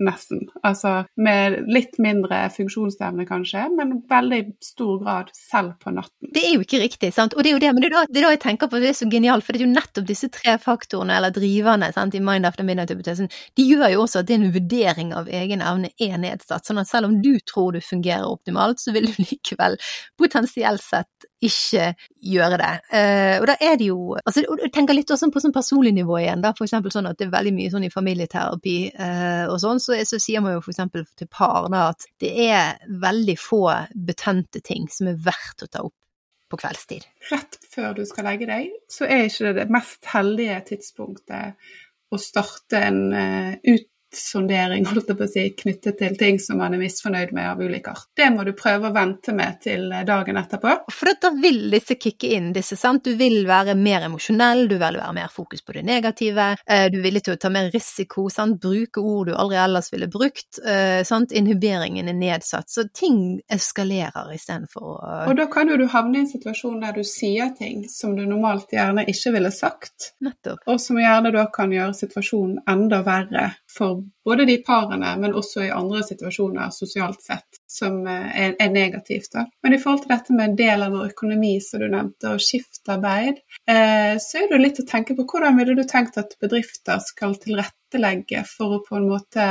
Nesten. 0.03 0.41
Altså 0.67 1.05
med 1.15 1.61
litt 1.71 1.95
mindre 2.03 2.41
funksjonsevne 2.51 3.23
kanskje, 3.29 3.63
men 3.77 3.93
veldig 4.09 4.41
stor 4.63 4.97
grad 5.03 5.29
selv 5.35 5.77
på 5.79 5.93
natten. 5.95 6.31
Det 6.35 6.43
er 6.43 6.55
jo 6.57 6.65
ikke 6.65 6.81
riktig, 6.81 7.13
sant. 7.15 7.35
Og 7.35 7.45
det 7.45 7.51
er 7.51 7.55
jo 7.55 7.61
det, 7.63 7.71
men 7.75 7.85
det 7.85 7.89
er 7.91 7.95
da, 7.95 8.03
det 8.09 8.21
er 8.21 8.27
da 8.27 8.33
jeg 8.35 8.41
tenker 8.43 8.71
på 8.71 8.81
det 8.83 8.91
er 8.91 8.97
så 8.99 9.07
genialt, 9.11 9.45
for 9.45 9.55
det 9.55 9.61
er 9.61 9.67
jo 9.67 9.71
nettopp 9.71 10.09
disse 10.09 10.29
tre 10.35 10.57
faktorene, 10.61 11.15
eller 11.15 11.35
driverne, 11.35 11.91
sant, 11.95 12.17
i 12.17 12.23
Mind 12.23 12.49
After 12.49 12.67
Midnight-hypotesen, 12.67 13.31
de 13.55 13.67
gjør 13.69 13.93
jo 13.93 14.03
også 14.03 14.23
at 14.23 14.31
din 14.31 14.49
vurdering 14.55 15.13
av 15.15 15.31
egen 15.31 15.63
evne 15.63 15.93
er 16.01 16.17
nedsatt. 16.21 16.67
Sånn 16.67 16.81
at 16.83 16.91
selv 16.91 17.09
om 17.09 17.19
du 17.23 17.33
tror 17.47 17.75
du 17.75 17.81
fungerer 17.83 18.27
optimalt, 18.27 18.83
så 18.83 18.95
vil 18.95 19.07
du 19.07 19.23
likevel 19.23 19.79
potensielt 20.19 20.83
sett 20.83 21.29
ikke 21.43 21.89
gjøre 22.23 22.57
det. 22.59 22.71
Uh, 22.89 23.35
og 23.41 23.47
da 23.49 23.55
er 23.59 23.75
det 23.79 23.89
jo 23.89 24.15
altså, 24.17 24.43
Jeg 24.45 24.71
tenker 24.73 24.95
litt 24.95 25.11
også 25.11 25.29
på 25.33 25.41
sånn 25.43 25.55
personlig 25.55 25.91
nivå 25.95 26.19
igjen, 26.21 26.43
da, 26.43 26.53
for 26.55 26.69
sånn 26.69 27.09
at 27.09 27.19
det 27.19 27.27
er 27.27 27.33
veldig 27.33 27.53
mye 27.57 27.73
sånn 27.73 27.87
i 27.87 27.91
familieterapi 27.93 28.77
uh, 28.95 29.45
og 29.51 29.59
sånn, 29.61 29.81
så, 29.83 29.97
så, 30.07 30.19
sier 30.21 30.43
man 30.43 30.55
jo 30.55 30.63
for 30.63 30.73
eksempel 30.73 31.05
til 31.17 31.29
par 31.31 31.67
da 31.73 31.89
at 31.91 32.07
det 32.21 32.31
er 32.47 32.79
veldig 33.01 33.37
få 33.39 33.63
betente 34.07 34.63
ting 34.65 34.87
som 34.91 35.11
er 35.11 35.19
verdt 35.25 35.65
å 35.65 35.71
ta 35.71 35.83
opp 35.85 35.95
på 36.51 36.59
kveldstid. 36.61 37.07
Rett 37.31 37.57
før 37.73 37.95
du 37.97 38.05
skal 38.07 38.29
legge 38.29 38.47
deg, 38.49 38.71
så 38.91 39.07
er 39.09 39.27
ikke 39.27 39.49
det 39.49 39.57
det 39.63 39.73
mest 39.73 40.05
heldige 40.13 40.61
tidspunktet 40.71 41.73
å 42.13 42.21
starte 42.21 42.79
en 42.85 43.01
uh, 43.11 43.51
ut 43.65 43.89
sondering 44.19 44.85
holdt 44.89 45.11
jeg 45.11 45.19
på 45.19 45.25
å 45.25 45.31
si, 45.31 45.45
knyttet 45.57 45.99
til 45.99 46.17
ting 46.19 46.39
som 46.41 46.59
man 46.61 46.75
er 46.75 46.81
misfornøyd 46.81 47.33
med 47.35 47.49
av 47.51 47.61
ulike 47.61 47.93
art. 47.93 48.07
Det 48.17 48.29
må 48.33 48.45
du 48.47 48.53
prøve 48.57 48.89
å 48.89 48.95
vente 48.95 49.33
med 49.35 49.59
til 49.65 49.89
dagen 50.07 50.39
etterpå. 50.41 50.75
For 50.93 51.11
da 51.21 51.31
vil 51.35 51.69
disse 51.73 51.97
kicke 51.99 52.31
inn, 52.35 52.51
disse, 52.55 52.77
sant. 52.79 53.03
Du 53.05 53.15
vil 53.19 53.43
være 53.47 53.75
mer 53.77 54.07
emosjonell, 54.07 54.65
du 54.69 54.77
vil 54.77 54.99
være 54.99 55.15
mer 55.15 55.31
fokus 55.33 55.63
på 55.65 55.77
det 55.77 55.85
negative, 55.87 56.55
eh, 56.65 56.87
du 56.91 56.99
er 56.99 57.05
villig 57.05 57.25
til 57.25 57.35
å 57.35 57.41
ta 57.41 57.51
mer 57.53 57.69
risiko, 57.73 58.27
sant. 58.33 58.59
Bruke 58.61 59.03
ord 59.03 59.31
du 59.31 59.35
aldri 59.35 59.59
ellers 59.61 59.91
ville 59.93 60.09
brukt, 60.11 60.59
eh, 60.65 61.03
sant. 61.03 61.31
Inhiberingen 61.35 62.09
er 62.09 62.17
nedsatt. 62.17 62.69
Så 62.69 62.87
ting 62.93 63.41
eskalerer 63.51 64.33
istedenfor 64.35 64.81
å 64.81 65.27
Og 65.29 65.35
da 65.37 65.45
kan 65.51 65.69
jo 65.69 65.77
du 65.77 65.87
havne 65.87 66.17
i 66.17 66.19
en 66.23 66.29
situasjon 66.29 66.81
der 66.81 66.93
du 66.93 67.03
sier 67.03 67.51
ting 67.57 67.85
som 67.89 68.15
du 68.15 68.25
normalt 68.25 68.71
gjerne 68.71 69.05
ikke 69.09 69.33
ville 69.35 69.51
sagt, 69.51 70.13
Nettopp. 70.21 70.59
og 70.67 70.79
som 70.81 70.99
gjerne 70.99 71.31
da 71.35 71.45
kan 71.53 71.71
gjøre 71.73 71.95
situasjonen 71.97 72.63
enda 72.67 73.01
verre 73.05 73.45
for 73.77 74.03
både 74.25 74.45
de 74.45 74.57
parene, 74.65 75.11
men 75.21 75.35
også 75.35 75.65
i 75.65 75.71
andre 75.73 76.03
situasjoner 76.05 76.71
sosialt 76.73 77.21
sett, 77.23 77.59
som 77.69 78.01
eh, 78.07 78.27
er, 78.45 78.55
er 78.59 78.73
negativt. 78.73 79.31
Da. 79.35 79.45
Men 79.63 79.75
i 79.75 79.79
forhold 79.81 80.05
til 80.05 80.13
dette 80.15 80.35
med 80.35 80.49
en 80.49 80.57
del 80.59 80.85
av 80.85 80.95
vår 80.95 81.11
økonomi, 81.13 81.55
som 81.63 81.83
du 81.83 81.87
nevnte, 81.91 82.35
og 82.35 82.43
skiftarbeid, 82.43 83.41
eh, 83.69 84.15
så 84.21 84.43
er 84.43 84.51
det 84.51 84.61
litt 84.63 84.83
å 84.83 84.89
tenke 84.89 85.17
på 85.17 85.27
hvordan 85.29 85.59
ville 85.59 85.77
du 85.77 85.85
tenkt 85.89 86.19
at 86.21 86.37
bedrifter 86.41 87.01
skal 87.03 87.37
tilrettelegge 87.41 88.45
for 88.49 88.77
å 88.77 88.83
på 88.85 88.99
en 88.99 89.09
måte 89.11 89.49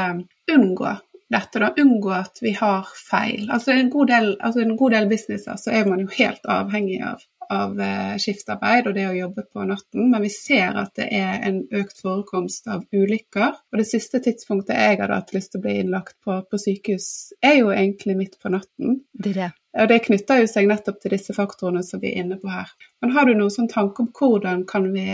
unngå 0.53 0.97
dette, 1.35 1.59
da, 1.59 1.71
unngå 1.81 2.11
at 2.15 2.39
vi 2.43 2.53
har 2.57 2.89
feil. 3.11 3.49
Altså 3.53 3.73
en 3.75 3.91
god 3.91 4.11
del, 4.13 4.29
altså 4.41 4.63
en 4.63 4.77
god 4.79 4.95
del 4.97 5.09
businesser 5.11 5.59
så 5.61 5.73
er 5.75 5.89
man 5.89 6.05
jo 6.05 6.11
helt 6.19 6.45
avhengig 6.51 7.01
av 7.05 7.25
av 7.53 7.81
eh, 7.81 8.15
skiftarbeid 8.23 8.89
og 8.89 8.97
det 8.97 9.09
å 9.09 9.17
jobbe 9.17 9.47
på 9.51 9.67
natten, 9.69 10.09
men 10.13 10.25
vi 10.25 10.31
ser 10.33 10.79
at 10.81 10.95
det 11.01 11.09
er 11.15 11.45
en 11.49 11.63
økt 11.75 12.01
forekomst 12.05 12.71
av 12.71 12.87
ulykker. 12.95 13.61
Og 13.73 13.81
det 13.81 13.89
siste 13.89 14.23
tidspunktet 14.25 14.79
jeg 14.79 15.01
hadde 15.03 15.21
hatt 15.21 15.35
lyst 15.37 15.55
til 15.55 15.63
å 15.63 15.67
bli 15.67 15.77
innlagt 15.83 16.17
på, 16.25 16.39
på 16.49 16.61
sykehus, 16.61 17.11
er 17.45 17.61
jo 17.61 17.75
egentlig 17.75 18.19
midt 18.21 18.41
på 18.43 18.53
natten. 18.55 19.03
Det 19.13 19.37
det. 19.37 19.53
Og 19.75 19.89
det 19.91 20.05
knytter 20.05 20.39
jo 20.39 20.51
seg 20.51 20.69
nettopp 20.71 21.01
til 21.03 21.15
disse 21.17 21.35
faktorene 21.35 21.83
som 21.83 21.99
vi 22.03 22.13
er 22.13 22.23
inne 22.23 22.37
på 22.39 22.51
her. 22.51 22.71
Men 23.03 23.15
har 23.17 23.27
du 23.27 23.33
noen 23.35 23.51
sånn 23.51 23.71
tanke 23.71 24.05
om 24.05 24.11
hvordan 24.15 24.63
kan 24.71 24.87
vi 24.95 25.07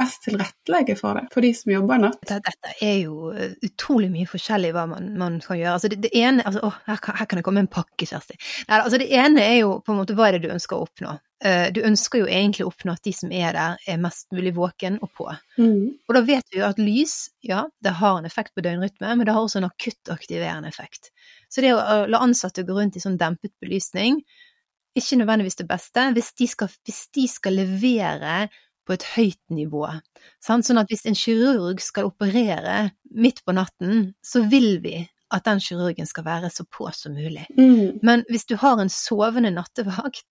best 0.00 0.24
tilrettelegge 0.24 0.96
for 0.96 1.20
det, 1.20 1.26
for 1.34 1.44
de 1.44 1.52
som 1.56 1.74
jobber 1.74 2.00
natt? 2.00 2.24
Dette 2.28 2.72
er 2.84 2.96
jo 3.02 3.30
eh, 3.34 3.52
utrolig 3.68 4.08
mye 4.12 4.28
forskjellig 4.30 4.72
hva 4.76 4.86
man, 4.88 5.12
man 5.20 5.38
kan 5.44 5.60
gjøre. 5.60 5.76
Altså 5.76 5.92
det, 5.92 6.00
det 6.06 6.12
ene, 6.16 6.44
altså, 6.48 6.64
å, 6.64 6.72
her, 6.88 7.00
kan, 7.04 7.20
her 7.20 7.28
kan 7.28 7.40
det 7.40 7.44
komme 7.48 7.64
en 7.64 7.72
pakke, 7.72 8.08
Kjersti. 8.08 8.38
Nei, 8.70 8.80
altså 8.80 9.00
det 9.02 9.10
ene 9.12 9.44
er 9.44 9.58
jo 9.60 9.78
på 9.84 9.92
en 9.92 10.00
måte 10.00 10.16
hva 10.16 10.30
er 10.30 10.38
det 10.38 10.46
du 10.46 10.54
ønsker 10.56 10.78
å 10.78 10.88
oppnå. 10.88 11.12
Uh, 11.44 11.68
du 11.74 11.82
ønsker 11.84 12.22
jo 12.22 12.28
egentlig 12.32 12.64
å 12.64 12.70
oppnå 12.70 12.94
at 12.96 13.04
de 13.04 13.12
som 13.12 13.32
er 13.34 13.52
der, 13.52 13.80
er 13.84 14.00
mest 14.00 14.30
mulig 14.32 14.54
våken 14.56 14.96
og 15.04 15.10
på. 15.18 15.28
Mm. 15.60 15.98
Og 16.08 16.16
da 16.16 16.22
vet 16.24 16.48
vi 16.52 16.62
jo 16.62 16.66
at 16.68 16.80
lys, 16.80 17.16
ja, 17.44 17.66
det 17.84 17.96
har 18.00 18.18
en 18.18 18.28
effekt 18.28 18.54
på 18.56 18.64
døgnrytme, 18.64 19.12
men 19.12 19.26
det 19.26 19.34
har 19.36 19.44
også 19.44 19.60
en 19.60 19.68
akuttaktiverende 19.68 20.72
effekt. 20.72 21.12
Så 21.52 21.64
det 21.64 21.74
å 21.76 22.04
la 22.08 22.22
ansatte 22.24 22.64
gå 22.66 22.76
rundt 22.76 22.96
i 22.96 23.04
sånn 23.04 23.18
dempet 23.20 23.52
belysning, 23.60 24.22
ikke 24.96 25.18
nødvendigvis 25.20 25.58
det 25.60 25.68
beste, 25.68 26.06
hvis 26.16 26.32
de 26.40 26.48
skal, 26.48 26.72
hvis 26.88 27.02
de 27.12 27.26
skal 27.28 27.58
levere 27.60 28.46
på 28.86 28.94
et 28.94 29.04
høyt 29.16 29.42
nivå. 29.52 29.84
Sant? 30.42 30.66
Sånn 30.66 30.80
at 30.80 30.90
hvis 30.92 31.04
en 31.10 31.18
kirurg 31.18 31.82
skal 31.84 32.08
operere 32.08 32.92
midt 33.12 33.42
på 33.44 33.54
natten, 33.56 34.14
så 34.24 34.44
vil 34.48 34.78
vi 34.84 35.02
at 35.34 35.46
den 35.46 35.60
kirurgen 35.60 36.06
skal 36.06 36.24
være 36.26 36.50
så 36.54 36.64
på 36.70 36.86
som 36.94 37.16
mulig. 37.18 37.48
Mm. 37.58 37.98
Men 38.06 38.22
hvis 38.30 38.46
du 38.46 38.54
har 38.60 38.78
en 38.78 38.92
sovende 38.92 39.50
nattevakt 39.50 40.26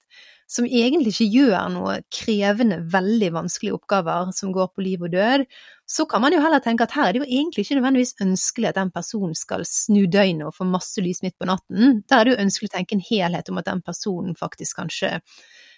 som 0.49 0.67
egentlig 0.67 1.13
ikke 1.13 1.29
gjør 1.33 1.69
noe 1.73 1.95
krevende, 2.13 2.77
veldig 2.93 3.31
vanskelige 3.33 3.77
oppgaver 3.79 4.29
som 4.35 4.53
går 4.53 4.69
på 4.75 4.85
liv 4.85 5.05
og 5.05 5.15
død, 5.15 5.45
så 5.89 6.05
kan 6.09 6.21
man 6.21 6.33
jo 6.33 6.41
heller 6.43 6.61
tenke 6.63 6.85
at 6.85 6.93
her 6.97 7.09
er 7.09 7.15
det 7.15 7.23
jo 7.23 7.29
egentlig 7.29 7.65
ikke 7.65 7.79
nødvendigvis 7.79 8.15
ønskelig 8.25 8.69
at 8.69 8.77
den 8.79 8.93
personen 8.93 9.33
skal 9.37 9.65
snu 9.69 10.05
døgnet 10.11 10.47
og 10.49 10.55
få 10.57 10.67
masse 10.69 11.01
lys 11.01 11.23
midt 11.25 11.37
på 11.41 11.49
natten. 11.49 12.03
Der 12.09 12.19
er 12.19 12.27
det 12.27 12.35
jo 12.35 12.43
ønskelig 12.45 12.71
å 12.71 12.75
tenke 12.77 12.97
en 12.97 13.07
helhet 13.09 13.49
om 13.49 13.61
at 13.61 13.69
den 13.69 13.81
personen 13.85 14.37
faktisk 14.37 14.81
kanskje 14.81 15.17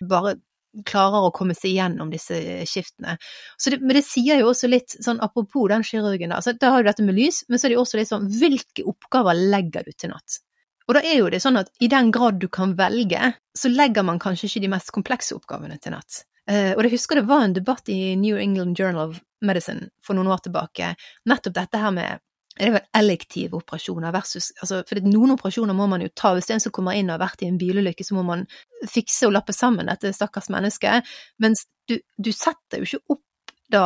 bare 0.08 0.38
klarer 0.86 1.26
å 1.26 1.34
komme 1.34 1.56
seg 1.58 1.78
gjennom 1.78 2.12
disse 2.14 2.38
skiftene. 2.70 3.16
Det, 3.64 3.80
men 3.82 3.98
det 3.98 4.04
sier 4.06 4.42
jo 4.42 4.52
også 4.52 4.70
litt 4.70 4.98
sånn 5.04 5.22
apropos 5.24 5.72
den 5.72 5.86
kirurgen, 5.88 6.34
da. 6.34 6.42
Altså, 6.42 6.54
da 6.60 6.74
har 6.74 6.84
du 6.84 6.92
dette 6.92 7.06
med 7.06 7.18
lys, 7.18 7.44
men 7.48 7.58
så 7.58 7.68
er 7.68 7.74
det 7.74 7.80
jo 7.80 7.86
også 7.86 8.02
litt 8.02 8.12
sånn 8.12 8.28
hvilke 8.36 8.86
oppgaver 8.92 9.48
legger 9.56 9.88
du 9.88 9.96
til 9.96 10.14
natt? 10.14 10.42
Og 10.88 10.96
da 10.96 11.04
er 11.04 11.20
jo 11.20 11.32
det 11.32 11.42
sånn 11.44 11.60
at 11.60 11.72
i 11.84 11.90
den 11.92 12.12
grad 12.16 12.40
du 12.40 12.48
kan 12.52 12.76
velge, 12.80 13.34
så 13.58 13.72
legger 13.72 14.06
man 14.08 14.22
kanskje 14.24 14.48
ikke 14.48 14.64
de 14.64 14.72
mest 14.72 14.94
komplekse 14.96 15.36
oppgavene 15.36 15.80
til 15.84 15.96
natt. 15.98 16.24
Uh, 16.48 16.72
og 16.78 16.86
jeg 16.86 16.94
husker 16.96 17.20
det 17.20 17.28
var 17.28 17.44
en 17.44 17.56
debatt 17.58 17.90
i 17.92 18.16
New 18.16 18.38
England 18.40 18.80
Journal 18.80 19.10
of 19.10 19.20
Medicine 19.44 19.90
for 20.04 20.16
noen 20.16 20.32
år 20.32 20.46
tilbake, 20.46 20.94
nettopp 21.28 21.58
dette 21.58 21.82
her 21.82 21.92
med 21.92 22.24
det 22.58 22.72
vel 22.74 22.86
elektive 22.98 23.60
operasjoner 23.60 24.14
versus 24.16 24.48
altså, 24.64 24.80
For 24.90 25.04
noen 25.06 25.36
operasjoner 25.36 25.76
må 25.78 25.86
man 25.92 26.02
jo 26.02 26.10
ta. 26.16 26.32
Hvis 26.34 26.48
det 26.48 26.56
er 26.56 26.58
en 26.58 26.64
som 26.64 26.74
kommer 26.74 26.98
inn 26.98 27.12
og 27.12 27.18
har 27.18 27.28
vært 27.28 27.44
i 27.46 27.50
en 27.52 27.60
bilulykke, 27.62 28.06
så 28.06 28.18
må 28.18 28.24
man 28.26 28.48
fikse 28.90 29.28
og 29.28 29.36
lappe 29.36 29.54
sammen 29.54 29.90
dette 29.92 30.10
stakkars 30.16 30.50
mennesket. 30.54 31.06
Mens 31.44 31.68
du, 31.90 32.00
du 32.18 32.32
setter 32.34 32.82
jo 32.82 32.88
ikke 32.90 33.14
opp 33.14 33.54
da 33.70 33.86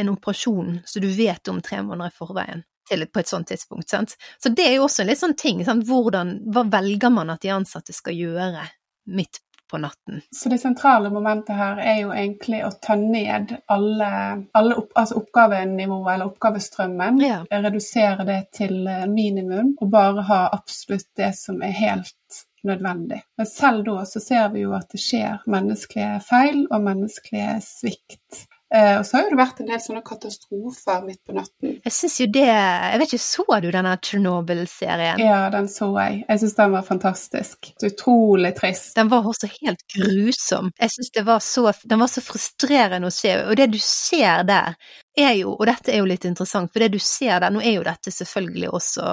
en 0.00 0.12
operasjon 0.12 0.80
som 0.84 1.04
du 1.04 1.08
vet 1.16 1.48
om 1.48 1.62
tre 1.64 1.80
måneder 1.86 2.12
i 2.12 2.18
forveien 2.18 2.64
til 2.90 3.06
på 3.06 3.22
et 3.22 3.30
sånt 3.30 3.48
tidspunkt. 3.50 3.88
Sant? 3.92 4.16
Så 4.42 4.52
det 4.54 4.66
er 4.66 4.78
jo 4.78 4.88
også 4.88 5.04
en 5.04 5.12
litt 5.12 5.22
sånn 5.22 5.38
ting. 5.38 5.62
Sant? 5.66 5.86
Hvordan, 5.88 6.36
hva 6.50 6.66
velger 6.70 7.14
man 7.14 7.32
at 7.32 7.44
de 7.44 7.54
ansatte 7.54 7.94
skal 7.96 8.18
gjøre 8.18 8.66
midt 9.10 9.40
på 9.70 9.78
natten? 9.78 10.20
Så 10.34 10.48
det 10.48 10.58
sentrale 10.58 11.10
momentet 11.10 11.56
her 11.56 11.78
er 11.78 12.02
jo 12.02 12.12
egentlig 12.12 12.62
å 12.66 12.72
ta 12.82 12.96
ned 12.98 13.54
alle, 13.70 14.10
alle 14.58 14.78
opp, 14.82 14.92
altså 14.98 15.20
oppgavenivået 15.22 16.14
eller 16.14 16.30
oppgavestrømmen. 16.32 17.22
Ja. 17.24 17.40
Redusere 17.50 18.26
det 18.28 18.40
til 18.58 18.82
eh, 18.86 19.06
minimum, 19.10 19.76
og 19.80 19.92
bare 19.92 20.26
ha 20.28 20.44
absolutt 20.52 21.10
det 21.16 21.32
som 21.38 21.62
er 21.62 21.76
helt 21.78 22.44
nødvendig. 22.66 23.22
Men 23.38 23.46
selv 23.46 23.84
da 23.86 24.04
så 24.04 24.20
ser 24.20 24.48
vi 24.52 24.64
jo 24.66 24.74
at 24.76 24.90
det 24.92 25.00
skjer 25.00 25.46
menneskelige 25.50 26.20
feil 26.26 26.64
og 26.66 26.82
menneskelige 26.84 27.56
svikt. 27.64 28.46
Eh, 28.74 28.98
og 29.00 29.06
så 29.06 29.18
har 29.18 29.32
det 29.32 29.38
vært 29.38 29.60
en 29.64 29.70
del 29.72 29.80
sånne 29.82 30.00
katastrofer 30.06 31.00
midt 31.02 31.18
på 31.26 31.34
natten. 31.34 31.72
Jeg 31.82 31.94
syns 31.94 32.20
jo 32.20 32.26
det 32.30 32.46
Jeg 32.46 33.00
vet 33.00 33.08
ikke, 33.08 33.22
så 33.24 33.44
du 33.64 33.66
denne 33.74 33.96
Chernobyl-serien? 34.06 35.18
Ja, 35.18 35.40
den 35.50 35.66
så 35.70 35.88
jeg. 35.96 36.20
Jeg 36.28 36.42
syns 36.42 36.54
den 36.60 36.76
var 36.76 36.86
fantastisk. 36.86 37.72
Utrolig 37.82 38.54
trist. 38.60 38.92
Den 38.94 39.10
var 39.10 39.26
også 39.26 39.50
helt 39.56 39.82
grusom. 39.96 40.70
Jeg 40.78 40.94
syns 40.94 41.10
den 41.18 41.26
var 41.26 42.12
så 42.14 42.22
frustrerende 42.22 43.10
å 43.10 43.14
se, 43.14 43.34
og 43.42 43.58
det 43.58 43.72
du 43.74 43.78
ser 43.82 44.46
der, 44.46 44.78
er 45.18 45.34
jo, 45.34 45.56
og 45.56 45.66
dette 45.66 45.90
er 45.90 45.98
jo 45.98 46.06
litt 46.06 46.24
interessant, 46.24 46.70
for 46.70 46.82
det 46.84 46.92
du 46.94 47.00
ser 47.02 47.40
der, 47.42 47.50
nå 47.50 47.58
er 47.66 47.74
jo 47.74 47.84
dette 47.84 48.12
selvfølgelig 48.14 48.70
også 48.78 49.06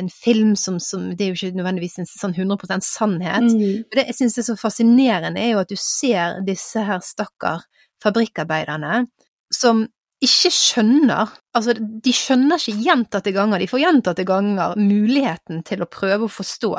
en 0.00 0.08
film 0.08 0.54
som, 0.56 0.80
som 0.80 1.10
Det 1.12 1.26
er 1.26 1.34
jo 1.34 1.36
ikke 1.36 1.58
nødvendigvis 1.60 1.98
en 2.00 2.08
sånn 2.08 2.34
100 2.34 2.80
sannhet. 2.80 3.44
Mm. 3.44 3.84
Men 3.84 4.00
det 4.00 4.06
jeg 4.08 4.20
syns 4.22 4.38
er 4.40 4.48
så 4.48 4.56
fascinerende, 4.56 5.42
er 5.42 5.52
jo 5.52 5.64
at 5.66 5.72
du 5.72 5.76
ser 5.80 6.40
disse 6.48 6.80
her 6.80 7.04
stakkar 7.04 7.66
fabrikkarbeiderne 8.04 9.06
som 9.52 9.84
ikke 10.24 10.50
skjønner 10.54 11.34
Altså, 11.56 11.72
de 11.76 12.12
skjønner 12.12 12.60
ikke 12.60 12.82
gjentatte 12.84 13.32
ganger, 13.32 13.60
de 13.60 13.68
får 13.70 13.80
gjentatte 13.80 14.24
ganger 14.28 14.74
muligheten 14.76 15.62
til 15.64 15.80
å 15.84 15.88
prøve 15.88 16.26
å 16.26 16.32
forstå 16.32 16.72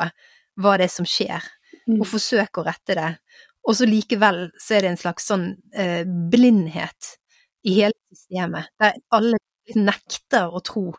hva 0.58 0.74
det 0.78 0.86
er 0.86 0.92
som 0.92 1.06
skjer, 1.08 1.42
Mm. 1.88 2.02
og 2.02 2.06
forsøke 2.10 2.60
å 2.60 2.66
rette 2.66 2.94
det. 2.98 3.08
Og 3.64 3.76
så 3.78 3.86
likevel 3.88 4.50
så 4.60 4.76
er 4.76 4.84
det 4.84 4.90
en 4.92 5.00
slags 5.00 5.28
sånn 5.30 5.46
eh, 5.72 6.02
blindhet 6.04 7.14
i 7.64 7.78
hele 7.78 7.96
systemet, 8.12 8.68
der 8.80 8.98
alle 9.14 9.38
nekter 9.74 10.52
å 10.52 10.60
tro 10.64 10.92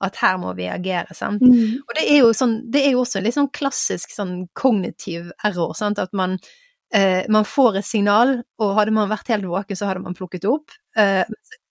at 0.00 0.16
her 0.22 0.38
må 0.40 0.54
vi 0.56 0.64
agere, 0.72 1.12
sant. 1.16 1.42
Mm. 1.44 1.82
Og 1.84 1.92
det 1.98 2.06
er 2.08 2.32
sånn, 2.32 2.56
det 2.72 2.86
er 2.86 2.94
jo 2.94 3.02
også 3.02 3.20
en 3.20 3.26
litt 3.26 3.36
sånn 3.36 3.50
klassisk 3.52 4.14
sånn 4.16 4.34
kognitiv 4.56 5.28
error, 5.44 5.74
sant, 5.76 6.00
at 6.00 6.12
man 6.16 6.38
Eh, 6.94 7.22
man 7.30 7.46
får 7.46 7.78
et 7.78 7.86
signal, 7.86 8.40
og 8.58 8.76
hadde 8.78 8.94
man 8.94 9.10
vært 9.10 9.30
helt 9.30 9.46
våken, 9.46 9.78
så 9.78 9.90
hadde 9.90 10.02
man 10.02 10.16
plukket 10.18 10.46
opp. 10.50 10.74
Eh, 10.98 11.22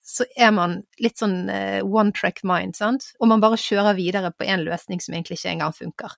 så 0.09 0.25
er 0.39 0.53
man 0.55 0.79
litt 1.03 1.19
sånn 1.21 1.49
eh, 1.53 1.79
one 1.85 2.13
track 2.15 2.41
mind, 2.47 2.77
sant, 2.79 3.11
og 3.19 3.29
man 3.31 3.43
bare 3.43 3.59
kjører 3.59 3.97
videre 3.97 4.31
på 4.33 4.47
en 4.47 4.63
løsning 4.65 5.03
som 5.03 5.13
egentlig 5.13 5.37
ikke 5.37 5.51
engang 5.53 5.75
funker. 5.75 6.15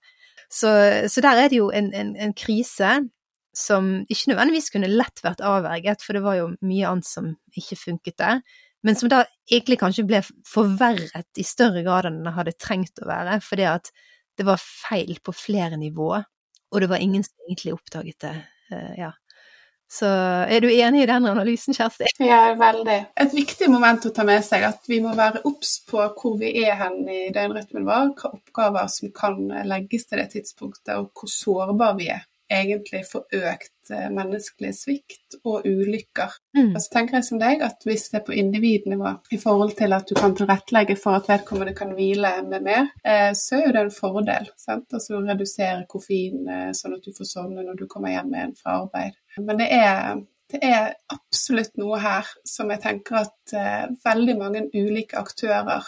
Så, 0.52 0.70
så 1.12 1.24
der 1.24 1.46
er 1.46 1.52
det 1.52 1.60
jo 1.60 1.72
en, 1.74 1.90
en, 1.96 2.14
en, 2.20 2.34
krise 2.36 3.00
som 3.56 3.92
ikke 4.12 4.32
nødvendigvis 4.32 4.72
kunne 4.72 4.92
lett 4.92 5.24
vært 5.24 5.44
avverget, 5.44 6.04
for 6.06 6.16
det 6.16 6.24
var 6.24 6.38
jo 6.38 6.50
mye 6.64 6.88
annet 6.88 7.08
som 7.08 7.34
ikke 7.58 7.80
funket 7.80 8.18
der, 8.20 8.42
men 8.86 8.98
som 8.98 9.12
da 9.12 9.24
egentlig 9.50 9.80
kanskje 9.82 10.08
ble 10.10 10.22
forverret 10.48 11.40
i 11.40 11.46
større 11.46 11.84
grad 11.86 12.08
enn 12.10 12.22
den 12.24 12.36
hadde 12.36 12.56
trengt 12.60 13.02
å 13.02 13.10
være, 13.10 13.40
fordi 13.46 13.68
at 13.70 13.92
det 14.40 14.48
var 14.48 14.62
feil 14.62 15.20
på 15.24 15.36
flere 15.36 15.80
nivåer, 15.80 16.24
og 16.72 16.84
det 16.84 16.90
var 16.92 17.04
ingen 17.04 17.24
som 17.28 17.48
egentlig 17.48 17.76
oppdaget 17.76 18.20
det. 18.24 18.36
Uh, 18.72 18.94
ja. 19.00 19.12
Så 19.92 20.08
er 20.08 20.64
du 20.64 20.70
enig 20.72 21.02
i 21.04 21.08
den 21.10 21.26
analysen, 21.28 21.76
Kjersti? 21.76 22.08
Ja, 22.24 22.54
veldig. 22.56 22.98
Et 23.20 23.34
viktig 23.36 23.68
moment 23.74 24.06
å 24.08 24.14
ta 24.16 24.24
med 24.28 24.40
seg 24.48 24.64
at 24.64 24.88
vi 24.88 25.02
må 25.04 25.12
være 25.18 25.44
obs 25.50 25.82
på 25.90 26.00
hvor 26.16 26.38
vi 26.40 26.54
er 26.64 26.78
hen 26.80 27.02
i 27.12 27.26
døgnrytmen 27.36 27.84
vår, 27.90 28.14
hva 28.16 28.32
oppgaver 28.32 28.88
som 28.94 29.12
kan 29.16 29.42
legges 29.68 30.08
til 30.08 30.22
det 30.24 30.30
tidspunktet, 30.38 30.96
og 30.96 31.12
hvor 31.12 31.34
sårbare 31.34 31.98
vi 32.00 32.08
er 32.16 32.24
egentlig 32.52 33.02
for 33.08 33.28
økt 33.34 33.92
eh, 33.94 34.08
menneskelig 34.14 34.72
svikt 34.76 35.38
og 35.42 35.66
ulykker. 35.68 36.34
Mm. 36.58 36.74
Og 36.74 36.80
så 36.82 36.94
tenker 36.94 37.20
jeg 37.20 37.28
som 37.28 37.42
deg 37.42 37.64
at 37.66 37.86
hvis 37.88 38.10
det 38.12 38.22
er 38.22 38.26
på 38.28 38.36
individnivå 38.38 39.14
i 39.32 39.40
forhold 39.42 39.76
til 39.80 39.96
at 39.98 40.10
du 40.10 40.16
kan 40.20 40.36
tilrettelegge 40.38 40.98
for 41.00 41.20
at 41.20 41.30
vedkommende 41.32 41.76
kan 41.78 41.94
hvile 41.98 42.34
med 42.48 42.68
mer, 42.68 42.92
eh, 43.06 43.32
så 43.38 43.62
er 43.62 43.76
det 43.76 43.86
en 43.86 43.96
fordel. 43.96 44.52
Sant? 44.60 44.90
Altså 44.92 45.22
redusere 45.22 45.88
koffein 45.92 46.44
eh, 46.50 46.70
sånn 46.78 46.98
at 46.98 47.08
du 47.08 47.16
får 47.16 47.32
sovne 47.32 47.66
når 47.66 47.82
du 47.82 47.88
kommer 47.92 48.14
hjem 48.14 48.36
igjen 48.36 48.60
fra 48.60 48.82
arbeid. 48.84 49.18
Men 49.40 49.62
det 49.62 49.72
er 49.78 50.22
det 50.52 50.60
er 50.68 50.90
absolutt 51.08 51.78
noe 51.80 51.96
her 52.04 52.28
som 52.44 52.74
jeg 52.74 52.82
tenker 52.84 53.22
at 53.22 53.54
veldig 54.04 54.34
mange 54.36 54.66
ulike 54.76 55.16
aktører 55.16 55.86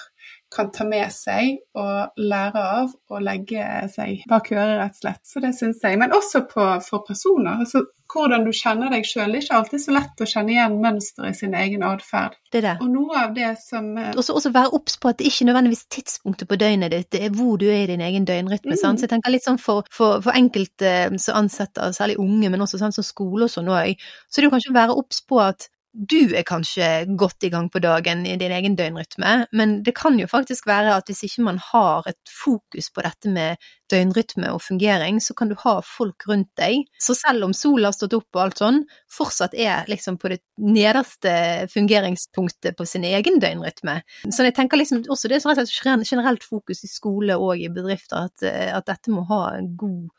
kan 0.53 0.71
ta 0.73 0.85
med 0.87 1.09
seg 1.13 1.57
og 1.79 2.21
lære 2.21 2.61
av 2.77 2.93
og 3.11 3.25
legge 3.25 3.65
seg 3.93 4.23
bak 4.29 4.51
øret, 4.53 4.77
rett 4.79 4.95
og 4.95 5.01
slett. 5.01 5.21
Så 5.25 5.41
det 5.43 5.53
syns 5.57 5.83
jeg. 5.83 5.99
Men 5.99 6.13
også 6.15 6.45
på, 6.49 6.69
for 6.85 7.05
personer. 7.07 7.63
altså 7.65 7.85
Hvordan 8.13 8.43
du 8.45 8.51
kjenner 8.53 8.91
deg 8.93 9.07
sjøl. 9.09 9.31
Det 9.31 9.39
er 9.39 9.45
ikke 9.47 9.57
alltid 9.57 9.81
så 9.81 9.93
lett 9.95 10.21
å 10.21 10.27
kjenne 10.29 10.53
igjen 10.53 10.75
mønster 10.83 11.25
i 11.25 11.33
sin 11.33 11.55
egen 11.57 11.85
atferd. 11.87 12.35
Det 12.53 12.59
er 12.59 12.65
det. 12.67 12.73
Og 12.83 12.91
noe 12.93 13.23
av 13.23 13.33
det 13.33 13.47
som 13.63 13.87
eh, 13.97 14.11
også, 14.13 14.35
også 14.37 14.51
være 14.53 14.73
obs 14.77 14.99
på 15.01 15.09
at 15.09 15.17
det 15.17 15.31
ikke 15.31 15.47
nødvendigvis 15.49 15.87
tidspunktet 15.95 16.51
på 16.51 16.59
døgnet 16.61 16.93
ditt, 16.93 17.09
det 17.15 17.23
er 17.25 17.33
hvor 17.33 17.57
du 17.57 17.65
er 17.71 17.87
i 17.87 17.89
din 17.89 18.03
egen 18.05 18.27
døgnrytme. 18.29 18.75
Mm. 18.75 18.81
Så 18.83 19.07
jeg 19.07 19.13
tenker 19.15 19.33
litt 19.33 19.47
sånn 19.47 19.57
for, 19.61 19.87
for, 19.89 20.21
for 20.21 20.37
enkelte 20.37 20.93
som 21.17 21.41
ansetter, 21.41 21.95
særlig 21.97 22.19
unge, 22.21 22.53
men 22.53 22.61
også 22.61 22.83
sånn 22.83 22.93
som 22.93 23.07
skole 23.07 23.47
og 23.47 23.55
sånn 23.55 23.71
òg, 23.73 23.97
så 24.29 24.37
det 24.37 24.45
er 24.45 24.51
jo 24.51 24.55
kanskje 24.59 24.75
å 24.75 24.77
være 24.77 24.99
obs 25.01 25.25
på 25.25 25.41
at 25.41 25.71
du 25.93 26.33
er 26.33 26.41
kanskje 26.47 26.87
godt 27.19 27.45
i 27.45 27.51
gang 27.53 27.69
på 27.69 27.79
dagen 27.83 28.25
i 28.25 28.33
din 28.41 28.51
egen 28.51 28.75
døgnrytme, 28.75 29.33
men 29.53 29.75
det 29.85 29.93
kan 29.97 30.17
jo 30.17 30.25
faktisk 30.29 30.65
være 30.67 30.95
at 30.97 31.09
hvis 31.09 31.23
ikke 31.27 31.45
man 31.45 31.59
har 31.61 32.07
et 32.09 32.33
fokus 32.33 32.89
på 32.89 33.03
dette 33.05 33.29
med 33.29 33.61
døgnrytme 33.93 34.49
og 34.55 34.63
fungering, 34.65 35.19
så 35.21 35.35
kan 35.37 35.51
du 35.51 35.55
ha 35.61 35.75
folk 35.85 36.25
rundt 36.29 36.49
deg. 36.57 36.87
Så 37.01 37.13
selv 37.19 37.45
om 37.45 37.53
sola 37.53 37.91
har 37.91 37.97
stått 37.97 38.17
opp 38.17 38.33
og 38.33 38.41
alt 38.41 38.63
sånn, 38.63 38.81
fortsatt 39.13 39.53
er 39.53 39.85
liksom 39.91 40.17
på 40.17 40.33
det 40.33 40.41
nederste 40.57 41.35
fungeringspunktet 41.73 42.77
på 42.79 42.89
sin 42.89 43.05
egen 43.05 43.37
døgnrytme. 43.43 43.99
Så 44.33 44.47
jeg 44.47 44.57
tenker 44.57 44.81
liksom 44.81 45.05
også 45.05 45.29
det 45.29 45.39
er 45.39 45.45
sånn 45.45 46.07
generelt 46.09 46.45
fokus 46.47 46.83
i 46.87 46.89
skole 46.89 47.37
og 47.37 47.61
i 47.61 47.69
bedrifter, 47.73 48.31
at, 48.31 48.49
at 48.79 48.89
dette 48.89 49.13
må 49.13 49.27
ha 49.29 49.45
en 49.59 49.75
god 49.77 50.09